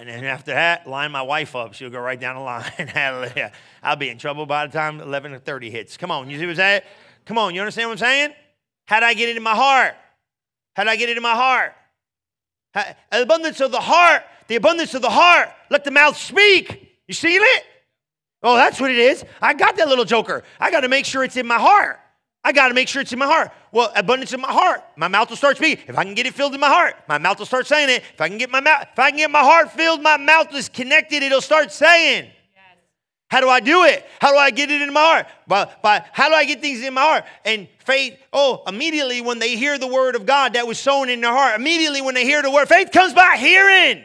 And 0.00 0.08
then 0.08 0.24
after 0.24 0.52
that, 0.52 0.86
line 0.86 1.12
my 1.12 1.20
wife 1.20 1.54
up. 1.54 1.74
She'll 1.74 1.90
go 1.90 2.00
right 2.00 2.18
down 2.18 2.36
the 2.36 2.40
line. 2.40 2.62
Hallelujah. 2.78 3.52
I'll 3.82 3.96
be 3.96 4.08
in 4.08 4.16
trouble 4.16 4.46
by 4.46 4.66
the 4.66 4.72
time 4.72 4.98
11 4.98 5.34
or 5.34 5.38
30 5.38 5.70
hits. 5.70 5.98
Come 5.98 6.10
on, 6.10 6.30
you 6.30 6.38
see 6.38 6.46
what 6.46 6.52
I'm 6.52 6.56
saying? 6.56 6.80
Come 7.26 7.36
on, 7.36 7.54
you 7.54 7.60
understand 7.60 7.90
what 7.90 8.00
I'm 8.00 8.06
saying? 8.06 8.34
How 8.86 9.00
did 9.00 9.06
I 9.06 9.12
get 9.12 9.28
it 9.28 9.36
in 9.36 9.42
my 9.42 9.54
heart? 9.54 9.94
How 10.74 10.84
did 10.84 10.90
I 10.90 10.96
get 10.96 11.10
it 11.10 11.18
in 11.18 11.22
my 11.22 11.34
heart? 11.34 11.74
How, 12.72 12.84
abundance 13.12 13.60
of 13.60 13.72
the 13.72 13.80
heart, 13.80 14.22
the 14.48 14.56
abundance 14.56 14.94
of 14.94 15.02
the 15.02 15.10
heart, 15.10 15.50
let 15.70 15.84
the 15.84 15.90
mouth 15.90 16.16
speak. 16.16 16.96
You 17.06 17.12
see 17.12 17.34
it? 17.34 17.64
Oh, 18.42 18.56
that's 18.56 18.80
what 18.80 18.90
it 18.90 18.98
is. 18.98 19.22
I 19.42 19.52
got 19.52 19.76
that 19.76 19.88
little 19.88 20.06
joker. 20.06 20.44
I 20.58 20.70
got 20.70 20.80
to 20.80 20.88
make 20.88 21.04
sure 21.04 21.24
it's 21.24 21.36
in 21.36 21.46
my 21.46 21.58
heart. 21.58 22.00
I 22.42 22.52
got 22.52 22.68
to 22.68 22.74
make 22.74 22.88
sure 22.88 23.02
it's 23.02 23.12
in 23.12 23.18
my 23.18 23.26
heart. 23.26 23.52
Well, 23.70 23.92
abundance 23.94 24.32
in 24.32 24.40
my 24.40 24.50
heart. 24.50 24.82
My 24.96 25.08
mouth 25.08 25.28
will 25.28 25.36
start 25.36 25.58
speaking. 25.58 25.84
If 25.86 25.98
I 25.98 26.04
can 26.04 26.14
get 26.14 26.26
it 26.26 26.34
filled 26.34 26.54
in 26.54 26.60
my 26.60 26.68
heart, 26.68 26.96
my 27.06 27.18
mouth 27.18 27.38
will 27.38 27.46
start 27.46 27.66
saying 27.66 27.90
it. 27.90 28.02
If 28.14 28.20
I 28.20 28.28
can 28.28 28.38
get 28.38 28.50
my 28.50 28.60
mouth, 28.60 28.86
if 28.90 28.98
I 28.98 29.10
can 29.10 29.18
get 29.18 29.30
my 29.30 29.42
heart 29.42 29.70
filled, 29.72 30.02
my 30.02 30.16
mouth 30.16 30.54
is 30.54 30.68
connected, 30.68 31.22
it'll 31.22 31.42
start 31.42 31.70
saying. 31.70 32.24
Yes. 32.24 32.76
How 33.28 33.40
do 33.42 33.48
I 33.50 33.60
do 33.60 33.84
it? 33.84 34.06
How 34.20 34.32
do 34.32 34.38
I 34.38 34.50
get 34.50 34.70
it 34.70 34.80
in 34.80 34.90
my 34.90 35.00
heart? 35.00 35.26
By, 35.46 35.70
by 35.82 36.04
how 36.12 36.30
do 36.30 36.34
I 36.34 36.46
get 36.46 36.62
things 36.62 36.82
in 36.82 36.94
my 36.94 37.02
heart? 37.02 37.24
And 37.44 37.68
faith, 37.84 38.18
oh, 38.32 38.62
immediately 38.66 39.20
when 39.20 39.38
they 39.38 39.56
hear 39.56 39.78
the 39.78 39.86
word 39.86 40.16
of 40.16 40.24
God 40.24 40.54
that 40.54 40.66
was 40.66 40.78
sown 40.78 41.10
in 41.10 41.20
their 41.20 41.32
heart, 41.32 41.60
immediately 41.60 42.00
when 42.00 42.14
they 42.14 42.24
hear 42.24 42.40
the 42.40 42.50
word, 42.50 42.68
faith 42.68 42.90
comes 42.90 43.12
by 43.12 43.36
hearing. 43.36 44.02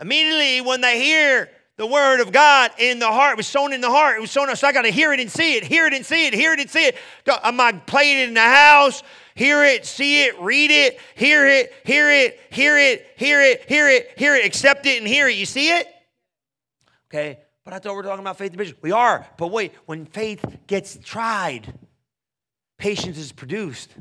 Immediately 0.00 0.62
when 0.62 0.80
they 0.80 1.00
hear 1.00 1.48
the 1.80 1.86
word 1.86 2.20
of 2.20 2.30
God 2.30 2.72
in 2.78 2.98
the 2.98 3.06
heart. 3.06 3.32
It 3.32 3.36
was 3.38 3.46
sown 3.46 3.72
in 3.72 3.80
the 3.80 3.88
heart. 3.88 4.18
It 4.18 4.20
was 4.20 4.30
sown. 4.30 4.54
So 4.54 4.68
I 4.68 4.72
got 4.72 4.82
to 4.82 4.90
hear 4.90 5.14
it 5.14 5.18
and 5.18 5.30
see 5.30 5.56
it. 5.56 5.64
Hear 5.64 5.86
it 5.86 5.94
and 5.94 6.04
see 6.04 6.26
it. 6.26 6.34
Hear 6.34 6.52
it 6.52 6.60
and 6.60 6.68
see 6.68 6.88
it. 6.88 6.96
Am 7.42 7.58
I 7.58 7.72
playing 7.72 8.18
it 8.18 8.28
in 8.28 8.34
the 8.34 8.42
house? 8.42 9.02
Hear 9.34 9.64
it, 9.64 9.86
see 9.86 10.24
it, 10.24 10.38
read 10.38 10.70
it, 10.70 11.00
hear 11.14 11.46
it, 11.46 11.72
hear 11.86 12.10
it, 12.10 12.38
hear 12.50 12.76
it, 12.76 13.06
hear 13.16 13.40
it, 13.40 13.64
hear 13.66 13.88
it, 13.88 14.12
hear 14.18 14.34
it, 14.34 14.44
accept 14.44 14.84
it, 14.84 14.98
and 14.98 15.08
hear 15.08 15.28
it. 15.28 15.36
You 15.36 15.46
see 15.46 15.70
it? 15.70 15.86
Okay, 17.08 17.38
but 17.64 17.72
I 17.72 17.78
thought 17.78 17.92
we 17.92 17.96
were 17.96 18.02
talking 18.02 18.20
about 18.20 18.36
faith 18.36 18.50
and 18.50 18.58
vision. 18.58 18.76
We 18.82 18.92
are, 18.92 19.26
but 19.38 19.46
wait, 19.46 19.72
when 19.86 20.04
faith 20.04 20.44
gets 20.66 20.98
tried, 21.02 21.72
patience 22.76 23.16
is 23.16 23.32
produced. 23.32 23.94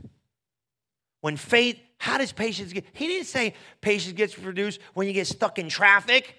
When 1.22 1.38
faith, 1.38 1.80
how 2.00 2.18
does 2.18 2.34
patience 2.34 2.74
get? 2.74 2.84
He 2.92 3.08
didn't 3.08 3.28
say 3.28 3.54
patience 3.80 4.18
gets 4.18 4.34
produced 4.34 4.82
when 4.94 5.08
you 5.08 5.14
get 5.14 5.28
stuck 5.28 5.58
in 5.58 5.70
traffic. 5.70 6.36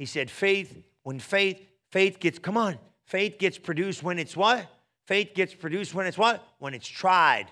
He 0.00 0.06
said, 0.06 0.30
faith, 0.30 0.82
when 1.02 1.18
faith, 1.18 1.60
faith 1.90 2.20
gets, 2.20 2.38
come 2.38 2.56
on, 2.56 2.78
faith 3.04 3.38
gets 3.38 3.58
produced 3.58 4.02
when 4.02 4.18
it's 4.18 4.34
what? 4.34 4.66
Faith 5.06 5.34
gets 5.34 5.52
produced 5.52 5.92
when 5.92 6.06
it's 6.06 6.16
what? 6.16 6.42
When 6.58 6.72
it's 6.72 6.88
tried, 6.88 7.48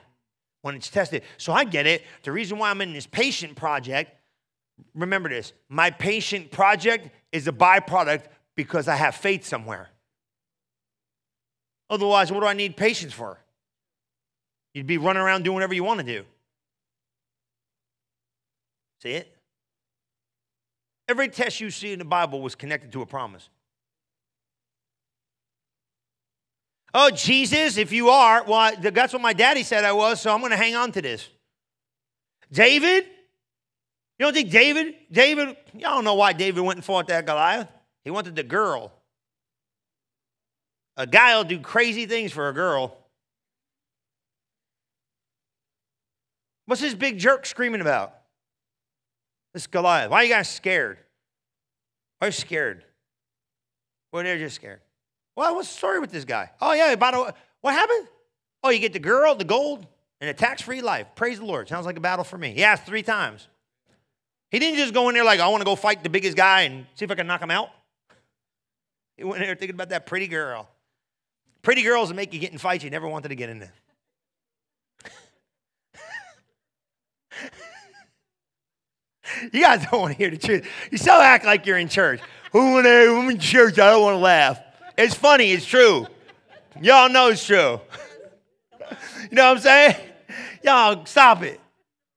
when 0.62 0.74
it's 0.74 0.88
tested. 0.88 1.24
So 1.36 1.52
I 1.52 1.64
get 1.64 1.86
it. 1.86 2.04
The 2.22 2.32
reason 2.32 2.56
why 2.56 2.70
I'm 2.70 2.80
in 2.80 2.94
this 2.94 3.06
patient 3.06 3.54
project, 3.54 4.14
remember 4.94 5.28
this 5.28 5.52
my 5.68 5.90
patient 5.90 6.50
project 6.50 7.10
is 7.32 7.46
a 7.48 7.52
byproduct 7.52 8.22
because 8.56 8.88
I 8.88 8.96
have 8.96 9.14
faith 9.14 9.44
somewhere. 9.44 9.90
Otherwise, 11.90 12.32
what 12.32 12.40
do 12.40 12.46
I 12.46 12.54
need 12.54 12.78
patience 12.78 13.12
for? 13.12 13.38
You'd 14.72 14.86
be 14.86 14.96
running 14.96 15.20
around 15.20 15.44
doing 15.44 15.52
whatever 15.52 15.74
you 15.74 15.84
want 15.84 16.00
to 16.00 16.06
do. 16.06 16.24
See 19.02 19.10
it? 19.10 19.37
Every 21.08 21.28
test 21.28 21.60
you 21.60 21.70
see 21.70 21.92
in 21.92 21.98
the 21.98 22.04
Bible 22.04 22.42
was 22.42 22.54
connected 22.54 22.92
to 22.92 23.02
a 23.02 23.06
promise. 23.06 23.48
Oh, 26.92 27.10
Jesus, 27.10 27.76
if 27.76 27.92
you 27.92 28.10
are, 28.10 28.44
well, 28.44 28.72
that's 28.80 29.12
what 29.12 29.22
my 29.22 29.32
daddy 29.32 29.62
said 29.62 29.84
I 29.84 29.92
was, 29.92 30.20
so 30.20 30.32
I'm 30.32 30.40
going 30.40 30.50
to 30.50 30.56
hang 30.56 30.74
on 30.74 30.92
to 30.92 31.02
this. 31.02 31.28
David, 32.50 33.04
you 34.18 34.24
don't 34.24 34.32
think 34.32 34.50
David, 34.50 34.94
David, 35.12 35.56
y'all 35.74 35.96
don't 35.96 36.04
know 36.04 36.14
why 36.14 36.32
David 36.32 36.62
went 36.62 36.78
and 36.78 36.84
fought 36.84 37.08
that 37.08 37.26
Goliath? 37.26 37.68
He 38.04 38.10
wanted 38.10 38.36
the 38.36 38.42
girl. 38.42 38.92
A 40.96 41.06
guy 41.06 41.36
will 41.36 41.44
do 41.44 41.60
crazy 41.60 42.06
things 42.06 42.32
for 42.32 42.48
a 42.48 42.54
girl. 42.54 42.96
What's 46.66 46.82
this 46.82 46.94
big 46.94 47.18
jerk 47.18 47.46
screaming 47.46 47.80
about? 47.80 48.17
This 49.58 49.66
Goliath. 49.66 50.08
Why 50.08 50.18
are 50.18 50.22
you 50.22 50.30
guys 50.30 50.48
scared? 50.48 50.98
Why 52.20 52.26
are 52.26 52.28
you 52.28 52.32
scared? 52.32 52.84
Well, 54.12 54.22
they're 54.22 54.38
just 54.38 54.54
scared. 54.54 54.78
Well, 55.34 55.56
what's 55.56 55.66
the 55.66 55.74
story 55.74 55.98
with 55.98 56.12
this 56.12 56.24
guy? 56.24 56.52
Oh, 56.60 56.74
yeah, 56.74 56.92
about 56.92 57.14
a, 57.14 57.34
what 57.60 57.74
happened? 57.74 58.06
Oh, 58.62 58.70
you 58.70 58.78
get 58.78 58.92
the 58.92 59.00
girl, 59.00 59.34
the 59.34 59.42
gold, 59.42 59.84
and 60.20 60.30
a 60.30 60.32
tax 60.32 60.62
free 60.62 60.80
life. 60.80 61.08
Praise 61.16 61.40
the 61.40 61.44
Lord. 61.44 61.68
Sounds 61.68 61.86
like 61.86 61.96
a 61.96 62.00
battle 62.00 62.24
for 62.24 62.38
me. 62.38 62.52
He 62.52 62.62
asked 62.62 62.84
three 62.84 63.02
times. 63.02 63.48
He 64.52 64.60
didn't 64.60 64.78
just 64.78 64.94
go 64.94 65.08
in 65.08 65.16
there 65.16 65.24
like, 65.24 65.40
I 65.40 65.48
want 65.48 65.62
to 65.62 65.64
go 65.64 65.74
fight 65.74 66.04
the 66.04 66.08
biggest 66.08 66.36
guy 66.36 66.60
and 66.60 66.86
see 66.94 67.04
if 67.04 67.10
I 67.10 67.16
can 67.16 67.26
knock 67.26 67.42
him 67.42 67.50
out. 67.50 67.70
He 69.16 69.24
went 69.24 69.42
in 69.42 69.48
there 69.48 69.56
thinking 69.56 69.74
about 69.74 69.88
that 69.88 70.06
pretty 70.06 70.28
girl. 70.28 70.68
Pretty 71.62 71.82
girls 71.82 72.12
make 72.12 72.32
you 72.32 72.38
get 72.38 72.52
in 72.52 72.58
fights 72.58 72.84
you 72.84 72.90
never 72.90 73.08
wanted 73.08 73.30
to 73.30 73.34
get 73.34 73.48
in 73.50 73.58
there. 73.58 73.72
you 79.52 79.62
guys 79.62 79.84
don't 79.90 80.00
want 80.00 80.12
to 80.12 80.18
hear 80.18 80.30
the 80.30 80.36
truth. 80.36 80.66
You 80.90 80.98
still 80.98 81.14
act 81.14 81.44
like 81.44 81.66
you're 81.66 81.78
in 81.78 81.88
church. 81.88 82.20
Who 82.52 82.78
I'm 82.78 83.30
in 83.30 83.38
church, 83.38 83.78
I 83.78 83.90
don't 83.90 84.02
want 84.02 84.14
to 84.14 84.18
laugh. 84.18 84.60
It's 84.96 85.14
funny, 85.14 85.52
it's 85.52 85.66
true. 85.66 86.06
Y'all 86.80 87.08
know 87.08 87.28
it's 87.28 87.44
true. 87.44 87.80
you 88.90 89.28
know 89.32 89.48
what 89.48 89.56
I'm 89.56 89.58
saying? 89.58 89.96
Y'all, 90.62 91.04
stop 91.06 91.42
it. 91.42 91.60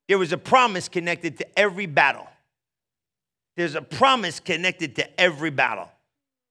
There 0.07 0.17
was 0.17 0.31
a 0.31 0.37
promise 0.37 0.89
connected 0.89 1.37
to 1.39 1.59
every 1.59 1.85
battle. 1.85 2.27
There's 3.55 3.75
a 3.75 3.81
promise 3.81 4.39
connected 4.39 4.95
to 4.97 5.19
every 5.19 5.49
battle. 5.49 5.89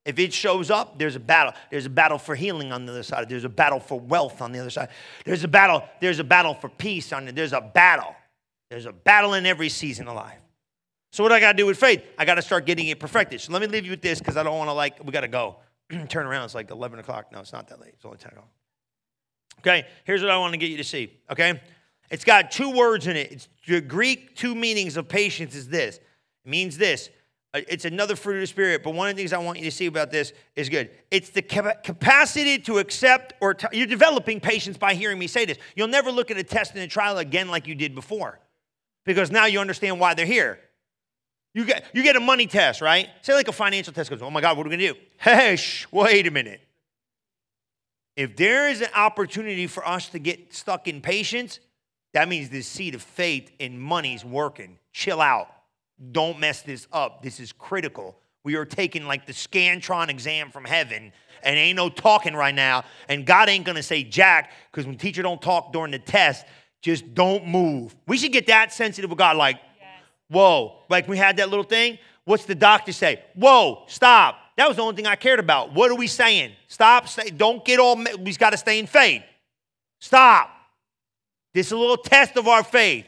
If 0.04 0.18
it 0.18 0.32
shows 0.32 0.70
up, 0.70 0.98
there's 0.98 1.16
a 1.16 1.20
battle. 1.20 1.52
There's 1.70 1.86
a 1.86 1.90
battle 1.90 2.18
for 2.18 2.34
healing 2.34 2.72
on 2.72 2.86
the 2.86 2.92
other 2.92 3.02
side. 3.02 3.28
There's 3.28 3.44
a 3.44 3.50
battle 3.50 3.80
for 3.80 4.00
wealth 4.00 4.40
on 4.40 4.52
the 4.52 4.58
other 4.58 4.70
side. 4.70 4.88
There's 5.24 5.44
a 5.44 5.48
battle. 5.48 5.84
There's 6.00 6.18
a 6.18 6.24
battle 6.24 6.54
for 6.54 6.68
peace 6.68 7.12
on 7.12 7.28
it. 7.28 7.34
There's 7.34 7.52
a 7.52 7.60
battle. 7.60 8.14
There's 8.70 8.86
a 8.86 8.92
battle 8.92 9.34
in 9.34 9.46
every 9.46 9.68
season 9.68 10.08
of 10.08 10.16
life. 10.16 10.39
So 11.10 11.22
what 11.22 11.32
I 11.32 11.40
got 11.40 11.52
to 11.52 11.56
do 11.56 11.66
with 11.66 11.78
faith? 11.78 12.04
I 12.18 12.24
got 12.24 12.36
to 12.36 12.42
start 12.42 12.66
getting 12.66 12.86
it 12.86 13.00
perfected. 13.00 13.40
So 13.40 13.52
let 13.52 13.60
me 13.60 13.68
leave 13.68 13.84
you 13.84 13.90
with 13.90 14.02
this 14.02 14.18
because 14.18 14.36
I 14.36 14.42
don't 14.42 14.56
want 14.56 14.68
to 14.68 14.74
like. 14.74 15.04
We 15.04 15.12
got 15.12 15.22
to 15.22 15.28
go. 15.28 15.56
Turn 16.08 16.26
around. 16.26 16.44
It's 16.44 16.54
like 16.54 16.70
11 16.70 16.98
o'clock. 16.98 17.32
No, 17.32 17.40
it's 17.40 17.52
not 17.52 17.68
that 17.68 17.80
late. 17.80 17.94
It's 17.94 18.04
only 18.04 18.18
10 18.18 18.32
o'clock. 18.32 18.48
Okay. 19.58 19.86
Here's 20.04 20.22
what 20.22 20.30
I 20.30 20.38
want 20.38 20.52
to 20.52 20.58
get 20.58 20.70
you 20.70 20.76
to 20.76 20.84
see. 20.84 21.18
Okay. 21.30 21.60
It's 22.10 22.24
got 22.24 22.50
two 22.50 22.70
words 22.70 23.06
in 23.06 23.16
it. 23.16 23.32
It's 23.32 23.48
the 23.66 23.80
Greek 23.80 24.36
two 24.36 24.54
meanings 24.54 24.96
of 24.96 25.08
patience 25.08 25.54
is 25.54 25.68
this. 25.68 25.96
It 25.96 26.48
means 26.48 26.78
this 26.78 27.10
uh, 27.52 27.60
it's 27.68 27.84
another 27.84 28.14
fruit 28.14 28.36
of 28.36 28.40
the 28.42 28.46
Spirit, 28.46 28.82
but 28.84 28.94
one 28.94 29.08
of 29.08 29.16
the 29.16 29.20
things 29.20 29.32
I 29.32 29.38
want 29.38 29.58
you 29.58 29.64
to 29.64 29.70
see 29.70 29.86
about 29.86 30.10
this 30.10 30.32
is 30.54 30.68
good. 30.68 30.90
It's 31.10 31.30
the 31.30 31.42
capacity 31.42 32.58
to 32.60 32.78
accept, 32.78 33.32
or 33.40 33.54
t- 33.54 33.66
you're 33.72 33.88
developing 33.88 34.38
patience 34.38 34.76
by 34.76 34.94
hearing 34.94 35.18
me 35.18 35.26
say 35.26 35.44
this. 35.44 35.58
You'll 35.74 35.88
never 35.88 36.12
look 36.12 36.30
at 36.30 36.36
a 36.36 36.44
test 36.44 36.74
and 36.74 36.82
a 36.82 36.86
trial 36.86 37.18
again 37.18 37.48
like 37.48 37.66
you 37.66 37.74
did 37.74 37.94
before 37.94 38.38
because 39.04 39.32
now 39.32 39.46
you 39.46 39.58
understand 39.58 39.98
why 39.98 40.14
they're 40.14 40.26
here. 40.26 40.60
You 41.52 41.64
get, 41.64 41.84
you 41.92 42.02
get 42.02 42.16
a 42.16 42.20
money 42.20 42.46
test, 42.46 42.80
right? 42.80 43.08
Say 43.22 43.34
like 43.34 43.48
a 43.48 43.52
financial 43.52 43.92
test 43.92 44.08
goes, 44.08 44.22
oh 44.22 44.30
my 44.30 44.40
God, 44.40 44.56
what 44.56 44.66
are 44.66 44.70
we 44.70 44.76
gonna 44.76 44.92
do? 44.92 44.98
Hey, 45.18 45.56
shh, 45.56 45.86
wait 45.90 46.26
a 46.26 46.30
minute. 46.30 46.60
If 48.16 48.36
there 48.36 48.68
is 48.68 48.80
an 48.80 48.90
opportunity 48.94 49.66
for 49.66 49.86
us 49.86 50.08
to 50.10 50.18
get 50.18 50.54
stuck 50.54 50.86
in 50.86 51.00
patience, 51.00 51.58
that 52.12 52.28
means 52.28 52.50
the 52.50 52.62
seed 52.62 52.94
of 52.94 53.02
faith 53.02 53.50
in 53.58 53.78
money's 53.78 54.24
working. 54.24 54.78
Chill 54.92 55.20
out. 55.20 55.48
Don't 56.12 56.38
mess 56.38 56.62
this 56.62 56.86
up. 56.92 57.22
This 57.22 57.40
is 57.40 57.52
critical. 57.52 58.16
We 58.44 58.54
are 58.54 58.64
taking 58.64 59.06
like 59.06 59.26
the 59.26 59.32
Scantron 59.32 60.08
exam 60.08 60.50
from 60.50 60.64
heaven, 60.64 61.12
and 61.42 61.58
ain't 61.58 61.76
no 61.76 61.88
talking 61.88 62.34
right 62.34 62.54
now. 62.54 62.84
And 63.08 63.26
God 63.26 63.48
ain't 63.48 63.64
gonna 63.64 63.82
say 63.82 64.04
jack, 64.04 64.52
because 64.70 64.86
when 64.86 64.96
teacher 64.96 65.22
don't 65.22 65.42
talk 65.42 65.72
during 65.72 65.90
the 65.90 65.98
test, 65.98 66.46
just 66.80 67.14
don't 67.14 67.46
move. 67.46 67.96
We 68.06 68.18
should 68.18 68.32
get 68.32 68.46
that 68.46 68.72
sensitive 68.72 69.10
with 69.10 69.18
God, 69.18 69.36
like. 69.36 69.58
Whoa, 70.30 70.78
like 70.88 71.06
we 71.08 71.18
had 71.18 71.36
that 71.36 71.50
little 71.50 71.64
thing. 71.64 71.98
What's 72.24 72.44
the 72.44 72.54
doctor 72.54 72.92
say? 72.92 73.22
Whoa, 73.34 73.84
stop. 73.88 74.36
That 74.56 74.68
was 74.68 74.76
the 74.76 74.82
only 74.82 74.96
thing 74.96 75.06
I 75.06 75.16
cared 75.16 75.40
about. 75.40 75.72
What 75.72 75.90
are 75.90 75.94
we 75.96 76.06
saying? 76.06 76.52
Stop. 76.68 77.08
Say, 77.08 77.30
don't 77.30 77.64
get 77.64 77.78
all. 77.78 78.02
We've 78.18 78.38
got 78.38 78.50
to 78.50 78.56
stay 78.56 78.78
in 78.78 78.86
faith. 78.86 79.22
Stop. 79.98 80.50
This 81.54 81.66
is 81.66 81.72
a 81.72 81.78
little 81.78 81.96
test 81.96 82.36
of 82.36 82.46
our 82.46 82.62
faith. 82.62 83.06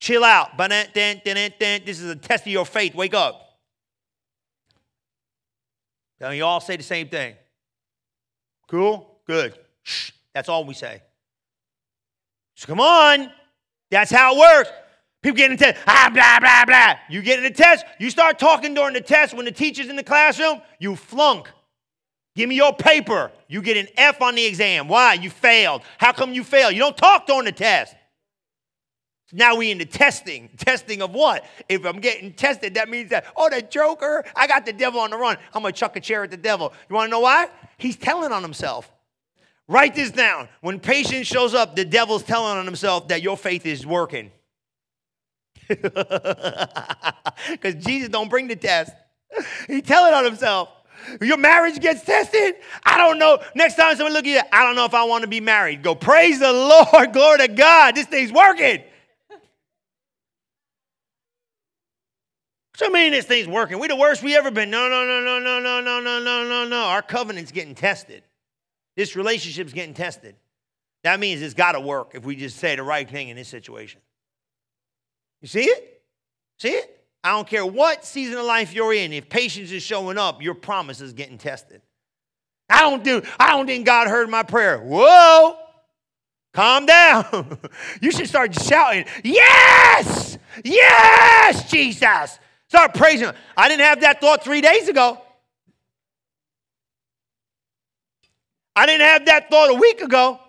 Chill 0.00 0.24
out. 0.24 0.56
This 0.58 2.00
is 2.00 2.10
a 2.10 2.16
test 2.16 2.46
of 2.46 2.52
your 2.52 2.66
faith. 2.66 2.94
Wake 2.94 3.14
up. 3.14 3.58
Now 6.20 6.30
you 6.30 6.44
all 6.44 6.60
say 6.60 6.76
the 6.76 6.82
same 6.82 7.08
thing. 7.08 7.34
Cool? 8.68 9.20
Good. 9.26 9.58
Shh. 9.82 10.12
That's 10.34 10.48
all 10.48 10.64
we 10.64 10.74
say. 10.74 11.02
So 12.56 12.66
come 12.66 12.80
on. 12.80 13.30
That's 13.90 14.10
how 14.10 14.34
it 14.34 14.38
works. 14.38 14.70
People 15.22 15.36
get 15.36 15.50
in 15.52 15.56
the 15.56 15.64
test, 15.64 15.82
ah, 15.86 16.10
blah, 16.12 16.40
blah, 16.40 16.64
blah. 16.64 16.94
You 17.08 17.22
get 17.22 17.38
in 17.38 17.44
the 17.44 17.50
test, 17.50 17.84
you 18.00 18.10
start 18.10 18.40
talking 18.40 18.74
during 18.74 18.94
the 18.94 19.00
test 19.00 19.34
when 19.34 19.44
the 19.44 19.52
teacher's 19.52 19.88
in 19.88 19.94
the 19.94 20.02
classroom, 20.02 20.60
you 20.80 20.96
flunk. 20.96 21.48
Give 22.34 22.48
me 22.48 22.56
your 22.56 22.74
paper. 22.74 23.30
You 23.46 23.62
get 23.62 23.76
an 23.76 23.88
F 23.96 24.20
on 24.20 24.34
the 24.34 24.44
exam. 24.44 24.88
Why? 24.88 25.14
You 25.14 25.30
failed. 25.30 25.82
How 25.98 26.12
come 26.12 26.32
you 26.32 26.42
failed? 26.42 26.72
You 26.72 26.80
don't 26.80 26.96
talk 26.96 27.26
during 27.26 27.44
the 27.44 27.52
test. 27.52 27.94
Now 29.32 29.56
we 29.56 29.70
into 29.70 29.84
testing. 29.84 30.50
Testing 30.56 31.02
of 31.02 31.12
what? 31.12 31.44
If 31.68 31.84
I'm 31.84 32.00
getting 32.00 32.32
tested, 32.32 32.74
that 32.74 32.88
means 32.88 33.10
that, 33.10 33.26
oh, 33.36 33.48
the 33.48 33.62
joker, 33.62 34.24
I 34.34 34.46
got 34.46 34.66
the 34.66 34.72
devil 34.72 35.00
on 35.00 35.10
the 35.10 35.16
run. 35.16 35.36
I'm 35.54 35.62
going 35.62 35.72
to 35.72 35.78
chuck 35.78 35.96
a 35.96 36.00
chair 36.00 36.24
at 36.24 36.30
the 36.30 36.36
devil. 36.36 36.72
You 36.88 36.96
want 36.96 37.08
to 37.08 37.10
know 37.10 37.20
why? 37.20 37.48
He's 37.78 37.96
telling 37.96 38.32
on 38.32 38.42
himself. 38.42 38.90
Write 39.68 39.94
this 39.94 40.10
down. 40.10 40.48
When 40.60 40.80
patience 40.80 41.26
shows 41.26 41.54
up, 41.54 41.76
the 41.76 41.84
devil's 41.84 42.24
telling 42.24 42.58
on 42.58 42.66
himself 42.66 43.08
that 43.08 43.22
your 43.22 43.36
faith 43.36 43.64
is 43.64 43.86
working. 43.86 44.32
Because 47.50 47.74
Jesus 47.84 48.08
don't 48.08 48.28
bring 48.28 48.46
the 48.46 48.56
test. 48.56 48.92
He's 49.66 49.82
telling 49.82 50.14
on 50.14 50.24
himself. 50.24 50.68
Your 51.20 51.36
marriage 51.36 51.80
gets 51.80 52.04
tested. 52.04 52.54
I 52.84 52.96
don't 52.96 53.18
know. 53.18 53.38
Next 53.54 53.74
time 53.74 53.96
someone 53.96 54.12
look 54.12 54.26
at 54.26 54.30
you, 54.30 54.40
I 54.52 54.64
don't 54.64 54.76
know 54.76 54.84
if 54.84 54.94
I 54.94 55.04
want 55.04 55.22
to 55.22 55.28
be 55.28 55.40
married. 55.40 55.82
Go, 55.82 55.94
praise 55.94 56.38
the 56.38 56.52
Lord, 56.52 57.12
glory 57.12 57.38
to 57.38 57.48
God. 57.48 57.94
This 57.94 58.06
thing's 58.06 58.32
working. 58.32 58.82
So 62.76 62.86
I 62.86 62.88
mean 62.88 63.12
this 63.12 63.26
thing's 63.26 63.48
working. 63.48 63.78
We 63.78 63.88
the 63.88 63.96
worst 63.96 64.22
we 64.22 64.36
ever 64.36 64.50
been. 64.50 64.70
No, 64.70 64.88
no, 64.88 65.04
no, 65.04 65.20
no, 65.20 65.38
no, 65.38 65.60
no, 65.60 65.80
no, 65.80 66.00
no, 66.00 66.20
no, 66.20 66.48
no, 66.48 66.68
no. 66.68 66.84
Our 66.84 67.02
covenant's 67.02 67.52
getting 67.52 67.74
tested. 67.74 68.22
This 68.96 69.16
relationship's 69.16 69.72
getting 69.72 69.94
tested. 69.94 70.36
That 71.04 71.18
means 71.20 71.42
it's 71.42 71.54
got 71.54 71.72
to 71.72 71.80
work 71.80 72.12
if 72.14 72.24
we 72.24 72.36
just 72.36 72.58
say 72.58 72.76
the 72.76 72.82
right 72.82 73.08
thing 73.08 73.28
in 73.28 73.36
this 73.36 73.48
situation. 73.48 74.00
You 75.42 75.48
see 75.48 75.64
it? 75.64 76.02
See 76.58 76.70
it? 76.70 77.04
I 77.24 77.32
don't 77.32 77.46
care 77.46 77.66
what 77.66 78.04
season 78.04 78.38
of 78.38 78.46
life 78.46 78.72
you're 78.72 78.94
in. 78.94 79.12
If 79.12 79.28
patience 79.28 79.70
is 79.70 79.82
showing 79.82 80.16
up, 80.18 80.40
your 80.42 80.54
promise 80.54 81.00
is 81.00 81.12
getting 81.12 81.38
tested. 81.38 81.82
I 82.68 82.80
don't 82.80 83.04
do, 83.04 83.22
I 83.38 83.50
don't 83.50 83.66
think 83.66 83.84
God 83.84 84.08
heard 84.08 84.30
my 84.30 84.42
prayer. 84.42 84.78
Whoa! 84.78 85.56
Calm 86.54 86.86
down. 86.86 87.58
you 88.00 88.10
should 88.12 88.28
start 88.28 88.58
shouting, 88.60 89.04
Yes! 89.22 90.38
Yes, 90.64 91.70
Jesus! 91.70 92.38
Start 92.68 92.94
praising. 92.94 93.30
I 93.56 93.68
didn't 93.68 93.84
have 93.84 94.00
that 94.00 94.20
thought 94.20 94.42
three 94.42 94.60
days 94.60 94.88
ago. 94.88 95.20
I 98.74 98.86
didn't 98.86 99.02
have 99.02 99.26
that 99.26 99.50
thought 99.50 99.70
a 99.70 99.74
week 99.74 100.00
ago. 100.00 100.40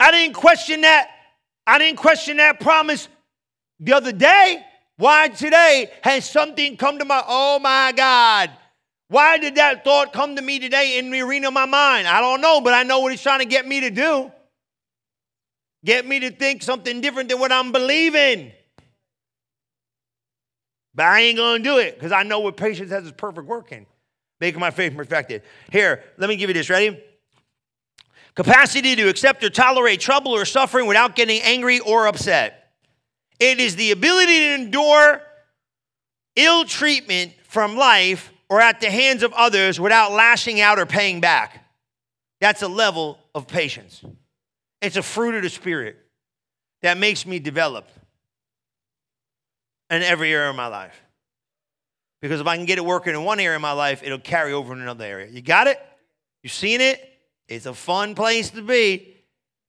I 0.00 0.10
didn't 0.10 0.34
question 0.34 0.80
that. 0.80 1.08
I 1.66 1.78
didn't 1.78 1.98
question 1.98 2.38
that 2.38 2.58
promise 2.58 3.08
the 3.82 3.92
other 3.92 4.12
day. 4.12 4.64
Why 4.96 5.28
today 5.28 5.90
has 6.02 6.28
something 6.28 6.76
come 6.76 6.98
to 6.98 7.04
my, 7.04 7.22
oh 7.26 7.58
my 7.58 7.92
God. 7.92 8.50
Why 9.08 9.36
did 9.36 9.56
that 9.56 9.84
thought 9.84 10.12
come 10.12 10.36
to 10.36 10.42
me 10.42 10.58
today 10.58 10.98
in 10.98 11.10
the 11.10 11.20
arena 11.20 11.48
of 11.48 11.54
my 11.54 11.66
mind? 11.66 12.06
I 12.06 12.20
don't 12.20 12.40
know, 12.40 12.60
but 12.60 12.72
I 12.72 12.82
know 12.84 13.00
what 13.00 13.12
he's 13.12 13.22
trying 13.22 13.40
to 13.40 13.44
get 13.44 13.66
me 13.66 13.80
to 13.80 13.90
do. 13.90 14.32
Get 15.84 16.06
me 16.06 16.20
to 16.20 16.30
think 16.30 16.62
something 16.62 17.00
different 17.00 17.28
than 17.28 17.40
what 17.40 17.50
I'm 17.50 17.72
believing. 17.72 18.52
But 20.94 21.06
I 21.06 21.20
ain't 21.22 21.38
to 21.38 21.58
do 21.58 21.78
it 21.78 21.96
because 21.96 22.12
I 22.12 22.22
know 22.22 22.40
what 22.40 22.56
patience 22.56 22.90
has 22.90 23.04
its 23.04 23.16
perfect 23.16 23.46
working, 23.46 23.86
making 24.40 24.60
my 24.60 24.70
faith 24.70 24.94
perfected. 24.96 25.42
Here, 25.70 26.04
let 26.18 26.28
me 26.28 26.36
give 26.36 26.48
you 26.48 26.54
this. 26.54 26.70
Ready? 26.70 27.02
Capacity 28.34 28.94
to 28.96 29.08
accept 29.08 29.42
or 29.42 29.50
tolerate 29.50 30.00
trouble 30.00 30.32
or 30.32 30.44
suffering 30.44 30.86
without 30.86 31.16
getting 31.16 31.40
angry 31.42 31.80
or 31.80 32.06
upset. 32.06 32.61
It 33.42 33.58
is 33.58 33.74
the 33.74 33.90
ability 33.90 34.38
to 34.38 34.54
endure 34.54 35.20
ill 36.36 36.64
treatment 36.64 37.32
from 37.48 37.76
life 37.76 38.32
or 38.48 38.60
at 38.60 38.80
the 38.80 38.88
hands 38.88 39.24
of 39.24 39.32
others 39.32 39.80
without 39.80 40.12
lashing 40.12 40.60
out 40.60 40.78
or 40.78 40.86
paying 40.86 41.20
back. 41.20 41.66
That's 42.40 42.62
a 42.62 42.68
level 42.68 43.18
of 43.34 43.48
patience. 43.48 44.04
It's 44.80 44.96
a 44.96 45.02
fruit 45.02 45.34
of 45.34 45.42
the 45.42 45.48
Spirit 45.48 45.96
that 46.82 46.98
makes 46.98 47.26
me 47.26 47.40
develop 47.40 47.88
in 49.90 50.02
every 50.02 50.32
area 50.32 50.50
of 50.50 50.54
my 50.54 50.68
life. 50.68 51.02
Because 52.20 52.40
if 52.40 52.46
I 52.46 52.56
can 52.56 52.64
get 52.64 52.78
it 52.78 52.84
working 52.84 53.12
in 53.12 53.24
one 53.24 53.40
area 53.40 53.56
of 53.56 53.62
my 53.62 53.72
life, 53.72 54.04
it'll 54.04 54.20
carry 54.20 54.52
over 54.52 54.72
in 54.72 54.80
another 54.80 55.04
area. 55.04 55.26
You 55.28 55.42
got 55.42 55.66
it? 55.66 55.80
You 56.44 56.48
seen 56.48 56.80
it? 56.80 57.00
It's 57.48 57.66
a 57.66 57.74
fun 57.74 58.14
place 58.14 58.50
to 58.50 58.62
be. 58.62 59.16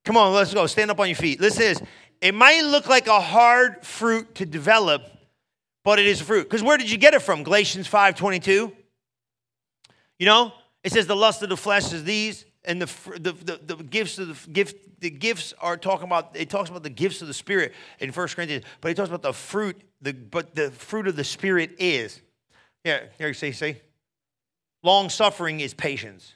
Come 0.06 0.16
on, 0.16 0.32
let's 0.32 0.54
go. 0.54 0.68
Stand 0.68 0.92
up 0.92 1.00
on 1.00 1.08
your 1.08 1.16
feet. 1.16 1.40
Listen 1.40 1.62
to 1.62 1.80
this. 1.80 1.90
It 2.24 2.34
might 2.34 2.62
look 2.62 2.88
like 2.88 3.08
a 3.08 3.20
hard 3.20 3.86
fruit 3.86 4.36
to 4.36 4.46
develop, 4.46 5.06
but 5.84 6.00
it 6.00 6.06
is 6.06 6.22
a 6.22 6.24
fruit. 6.24 6.44
Because 6.44 6.64
where 6.64 6.78
did 6.78 6.90
you 6.90 6.98
get 6.98 7.14
it 7.14 7.22
from? 7.22 7.44
Galatians 7.44 7.86
5 7.86 8.16
22. 8.16 8.72
You 10.20 10.26
know, 10.26 10.54
it 10.86 10.94
says 10.94 11.06
the 11.06 11.18
lust 11.18 11.44
of 11.44 11.50
the 11.50 11.58
flesh 11.58 11.92
is 11.92 12.06
these 12.06 12.46
and 12.64 12.82
the, 12.82 13.20
the, 13.20 13.32
the, 13.34 13.76
the 13.76 13.84
gifts 13.84 14.20
of 14.20 14.46
the 14.46 14.52
gift 14.52 15.02
the 15.02 15.10
gifts 15.10 15.54
are 15.60 15.76
talking 15.76 16.06
about 16.06 16.32
it 16.34 16.50
talks 16.50 16.70
about 16.70 16.84
the 16.84 16.90
gifts 16.90 17.22
of 17.22 17.28
the 17.28 17.34
spirit 17.34 17.74
in 18.00 18.14
First 18.14 18.38
corinthians 18.38 18.64
but 18.80 18.88
he 18.88 18.96
talks 18.96 19.10
about 19.10 19.22
the 19.22 19.34
fruit 19.34 19.82
the 20.02 20.14
but 20.14 20.56
the 20.56 20.72
fruit 20.72 21.08
of 21.08 21.18
the 21.18 21.26
spirit 21.26 21.76
is 21.78 22.22
yeah 22.86 23.02
here 23.18 23.28
you 23.28 23.34
say 23.34 23.52
say 23.52 23.82
long 24.82 25.10
suffering 25.10 25.60
is 25.60 25.74
patience 25.74 26.36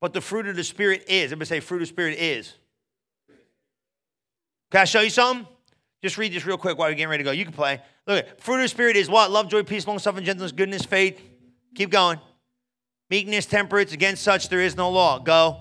but 0.00 0.12
the 0.12 0.20
fruit 0.20 0.48
of 0.48 0.56
the 0.56 0.64
spirit 0.64 1.04
is 1.06 1.26
everybody 1.26 1.46
say 1.46 1.60
fruit 1.60 1.76
of 1.76 1.82
the 1.82 1.86
spirit 1.86 2.18
is 2.18 2.54
can 4.70 4.82
i 4.82 4.84
show 4.84 5.00
you 5.00 5.10
something 5.10 5.46
just 6.02 6.16
read 6.16 6.32
this 6.32 6.46
real 6.46 6.58
quick 6.58 6.78
while 6.78 6.88
you're 6.88 6.96
getting 6.96 7.10
ready 7.10 7.22
to 7.22 7.28
go 7.28 7.32
you 7.32 7.44
can 7.44 7.54
play 7.54 7.80
look 8.06 8.40
fruit 8.40 8.56
of 8.56 8.62
the 8.62 8.68
spirit 8.68 8.96
is 8.96 9.08
what 9.08 9.30
love 9.30 9.48
joy 9.48 9.62
peace 9.62 9.86
long 9.86 9.98
suffering 9.98 10.24
gentleness 10.24 10.52
goodness 10.52 10.84
faith 10.84 11.20
keep 11.74 11.90
going 11.90 12.18
meekness, 13.10 13.46
temperance, 13.46 13.92
against 13.92 14.22
such 14.22 14.48
there 14.48 14.60
is 14.60 14.76
no 14.76 14.90
law. 14.90 15.18
Go. 15.18 15.58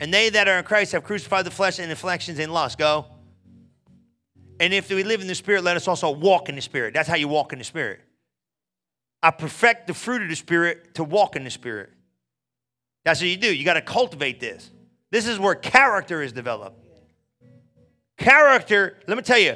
And 0.00 0.12
they 0.12 0.30
that 0.30 0.48
are 0.48 0.58
in 0.58 0.64
Christ 0.64 0.92
have 0.92 1.04
crucified 1.04 1.46
the 1.46 1.50
flesh 1.50 1.78
and 1.78 1.90
afflictions 1.90 2.38
and 2.38 2.52
lust. 2.52 2.78
Go. 2.78 3.06
And 4.60 4.72
if 4.72 4.88
we 4.90 5.02
live 5.02 5.20
in 5.20 5.26
the 5.26 5.34
Spirit, 5.34 5.64
let 5.64 5.76
us 5.76 5.88
also 5.88 6.10
walk 6.10 6.48
in 6.48 6.54
the 6.54 6.62
Spirit. 6.62 6.94
That's 6.94 7.08
how 7.08 7.16
you 7.16 7.28
walk 7.28 7.52
in 7.52 7.58
the 7.58 7.64
Spirit. 7.64 8.00
I 9.22 9.30
perfect 9.30 9.86
the 9.86 9.94
fruit 9.94 10.22
of 10.22 10.28
the 10.28 10.36
Spirit 10.36 10.94
to 10.94 11.04
walk 11.04 11.36
in 11.36 11.44
the 11.44 11.50
Spirit. 11.50 11.90
That's 13.04 13.20
what 13.20 13.28
you 13.28 13.36
do. 13.36 13.54
You 13.54 13.64
got 13.64 13.74
to 13.74 13.82
cultivate 13.82 14.40
this. 14.40 14.70
This 15.10 15.26
is 15.26 15.38
where 15.38 15.54
character 15.54 16.22
is 16.22 16.32
developed. 16.32 16.83
Character, 18.16 18.96
let 19.06 19.16
me 19.16 19.22
tell 19.22 19.38
you, 19.38 19.54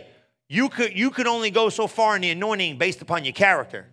you 0.48 0.68
could, 0.68 0.96
you 0.96 1.10
could 1.10 1.26
only 1.26 1.50
go 1.50 1.68
so 1.68 1.86
far 1.86 2.16
in 2.16 2.22
the 2.22 2.30
anointing 2.30 2.78
based 2.78 3.02
upon 3.02 3.24
your 3.24 3.34
character. 3.34 3.86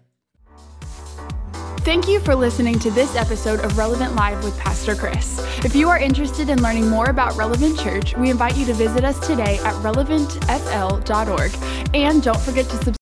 Thank 1.85 2.07
you 2.07 2.19
for 2.19 2.33
listening 2.33 2.79
to 2.79 2.89
this 2.89 3.15
episode 3.15 3.59
of 3.59 3.77
Relevant 3.77 4.15
Live 4.15 4.43
with 4.43 4.57
Pastor 4.57 4.95
Chris. 4.95 5.39
If 5.63 5.75
you 5.75 5.87
are 5.87 5.99
interested 5.99 6.49
in 6.49 6.59
learning 6.63 6.89
more 6.89 7.11
about 7.11 7.37
Relevant 7.37 7.79
Church, 7.79 8.17
we 8.17 8.31
invite 8.31 8.57
you 8.57 8.65
to 8.65 8.73
visit 8.73 9.03
us 9.03 9.19
today 9.27 9.59
at 9.59 9.75
relevantfl.org. 9.83 11.51
And 11.93 12.23
don't 12.23 12.39
forget 12.39 12.65
to 12.69 12.77
subscribe 12.77 12.93